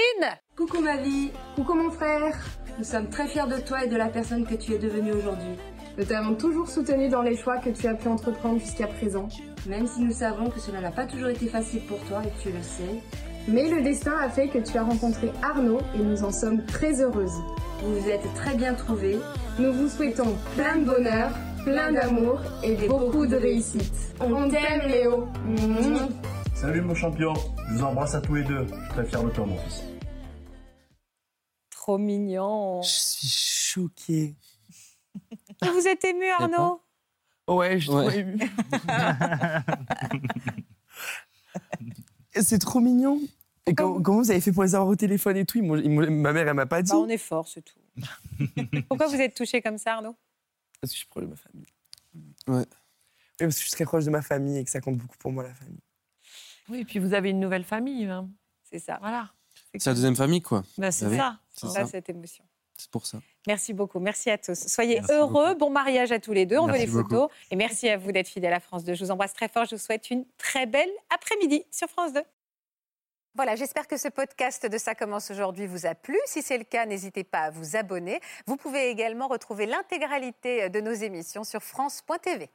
Coucou 0.58 0.82
ma 0.82 0.98
vie, 0.98 1.30
coucou 1.56 1.76
mon 1.76 1.92
frère. 1.92 2.36
Nous 2.80 2.84
sommes 2.84 3.08
très 3.08 3.28
fiers 3.28 3.46
de 3.48 3.62
toi 3.62 3.86
et 3.86 3.88
de 3.88 3.96
la 3.96 4.08
personne 4.08 4.44
que 4.44 4.56
tu 4.56 4.74
es 4.74 4.80
devenue 4.80 5.12
aujourd'hui. 5.14 5.56
Nous 6.00 6.06
t'avons 6.06 6.34
toujours 6.34 6.68
soutenu 6.68 7.10
dans 7.10 7.22
les 7.22 7.38
choix 7.38 7.60
que 7.60 7.70
tu 7.70 7.86
as 7.86 7.94
pu 7.94 8.08
entreprendre 8.08 8.60
jusqu'à 8.60 8.88
présent. 8.88 9.30
Même 9.68 9.86
si 9.86 10.02
nous 10.02 10.12
savons 10.12 10.50
que 10.50 10.60
cela 10.60 10.82
n'a 10.82 10.90
pas 10.90 11.06
toujours 11.06 11.28
été 11.30 11.46
facile 11.48 11.82
pour 11.86 12.00
toi 12.06 12.24
et 12.26 12.42
tu 12.42 12.50
le 12.50 12.62
sais, 12.64 13.04
Mais 13.48 13.70
le 13.70 13.84
destin 13.84 14.18
a 14.18 14.30
fait 14.30 14.48
que 14.48 14.58
tu 14.58 14.78
as 14.80 14.84
rencontré 14.84 15.32
Arnaud 15.44 15.82
et 15.94 16.00
nous 16.00 16.24
en 16.24 16.32
sommes 16.32 16.66
très 16.66 17.02
heureuses. 17.02 17.40
vous 17.84 18.00
vous 18.00 18.10
êtes 18.10 18.34
très 18.34 18.56
bien 18.56 18.74
trouvés. 18.74 19.20
Nous 19.60 19.74
vous 19.74 19.90
souhaitons 19.90 20.36
plein 20.56 20.78
de 20.78 20.86
bonheur, 20.86 21.30
plein 21.64 21.92
d'amour 21.92 22.42
et 22.64 22.76
beaucoup 22.88 23.28
de 23.28 23.36
réussite. 23.36 23.94
On 24.20 24.50
t'aime 24.50 24.88
Léo. 24.88 25.28
Salut 26.64 26.80
mon 26.80 26.96
champion, 26.96 27.34
je 27.68 27.74
vous 27.74 27.84
embrasse 27.84 28.16
à 28.16 28.22
tous 28.22 28.36
les 28.36 28.44
deux. 28.46 28.66
Je 28.66 28.74
suis 28.74 28.88
très 28.88 29.06
fier 29.06 29.22
de 29.22 29.30
toi 29.32 29.46
mon 29.46 29.58
fils. 29.58 29.84
Trop 31.72 31.98
mignon. 31.98 32.82
Je 32.82 32.88
suis 32.90 33.28
choqué. 33.28 34.36
Vous 35.62 35.86
êtes 35.90 36.06
ému, 36.06 36.26
Arnaud 36.40 36.82
Ouais, 37.50 37.82
je 37.82 37.84
suis 37.84 37.94
Ouais. 37.94 38.08
trop 38.08 38.18
ému. 38.18 38.40
C'est 42.42 42.60
trop 42.60 42.80
mignon. 42.80 43.20
Et 43.66 43.76
comment 43.76 44.00
vous 44.22 44.32
avez 44.32 44.40
fait 44.40 44.54
pour 44.54 44.64
les 44.64 44.74
avoir 44.74 44.88
au 44.90 44.96
téléphone 44.96 45.36
et 45.36 45.44
tout 45.46 45.58
Ils 45.58 45.66
ils 45.84 45.90
Ma 45.90 46.32
mère, 46.32 46.48
elle 46.48 46.54
m'a 46.54 46.66
pas 46.66 46.82
dit. 46.82 46.92
Bah, 46.92 46.98
On 46.98 47.10
est 47.10 47.18
fort, 47.18 47.46
c'est 47.50 47.62
tout. 47.62 47.78
Pourquoi 48.88 49.08
vous 49.08 49.20
êtes 49.20 49.36
touché 49.36 49.62
comme 49.62 49.78
ça, 49.78 49.96
Arnaud 49.96 50.16
Parce 50.80 50.94
que 50.94 50.96
je 50.96 51.00
suis 51.00 51.08
proche 51.08 51.24
de 51.26 51.30
ma 51.30 51.36
famille. 51.36 51.66
Ouais. 52.48 52.56
Oui, 52.56 52.66
parce 53.40 53.56
que 53.56 53.60
je 53.60 53.66
suis 53.68 53.72
très 53.72 53.84
proche 53.84 54.06
de 54.06 54.12
ma 54.12 54.22
famille 54.22 54.60
et 54.60 54.64
que 54.64 54.72
ça 54.72 54.80
compte 54.80 54.96
beaucoup 54.96 55.18
pour 55.18 55.34
moi, 55.34 55.44
la 55.44 55.54
famille. 55.54 55.82
Oui, 56.70 56.80
et 56.82 56.86
puis 56.86 57.00
vous 57.00 57.14
avez 57.14 57.30
une 57.30 57.40
nouvelle 57.40 57.64
famille. 57.64 58.06
hein. 58.06 58.30
C'est 58.64 58.80
ça. 58.80 58.98
Voilà. 59.02 59.30
C'est 59.76 59.86
la 59.88 59.94
deuxième 59.94 60.16
famille, 60.16 60.42
quoi. 60.42 60.64
Ben, 60.78 60.92
c'est 60.92 61.16
ça. 61.16 61.38
C'est 61.50 61.68
Ça, 61.68 61.86
cette 61.86 62.10
émotion. 62.10 62.44
C'est 62.78 62.90
pour 62.90 63.06
ça. 63.06 63.20
Merci 63.48 63.74
beaucoup. 63.74 64.00
Merci 64.00 64.30
à 64.32 64.38
tous. 64.38 64.68
Soyez 64.68 64.96
Merci 64.96 65.14
heureux. 65.14 65.54
Bon 65.56 65.70
mariage 65.70 66.12
à 66.12 66.20
tous 66.20 66.34
les 66.34 66.46
deux. 66.46 66.58
On 66.58 66.66
Merci 66.68 66.86
veut 66.86 66.86
les 66.86 66.92
beaucoup. 67.04 67.10
photos. 67.16 67.30
Et 67.52 67.56
merci 67.56 67.88
à 67.90 67.98
vous 67.98 68.12
d'être 68.12 68.28
fidèles 68.28 68.54
à 68.54 68.60
France 68.60 68.84
2. 68.84 68.94
Je 68.96 69.04
vous 69.06 69.12
embrasse 69.12 69.34
très 69.34 69.48
fort. 69.48 69.66
Je 69.66 69.76
vous 69.76 69.82
souhaite 69.82 70.10
une 70.10 70.26
très 70.38 70.66
belle 70.66 70.90
après-midi 71.14 71.64
sur 71.72 71.88
France 71.88 72.14
2. 72.14 72.22
Voilà, 73.36 73.56
j'espère 73.56 73.88
que 73.88 73.98
ce 73.98 74.08
podcast 74.10 74.66
de 74.68 74.78
Ça 74.78 74.94
commence 74.96 75.32
aujourd'hui 75.32 75.66
vous 75.66 75.86
a 75.88 75.96
plu. 75.96 76.18
Si 76.26 76.42
c'est 76.44 76.58
le 76.58 76.64
cas, 76.66 76.86
n'hésitez 76.86 77.24
pas 77.24 77.42
à 77.46 77.50
vous 77.52 77.76
abonner. 77.76 78.20
Vous 78.46 78.58
pouvez 78.58 78.90
également 78.90 79.28
retrouver 79.28 79.66
l'intégralité 79.66 80.70
de 80.70 80.82
nos 80.82 80.94
émissions 80.94 81.44
sur 81.44 81.62
France.tv. 81.64 82.50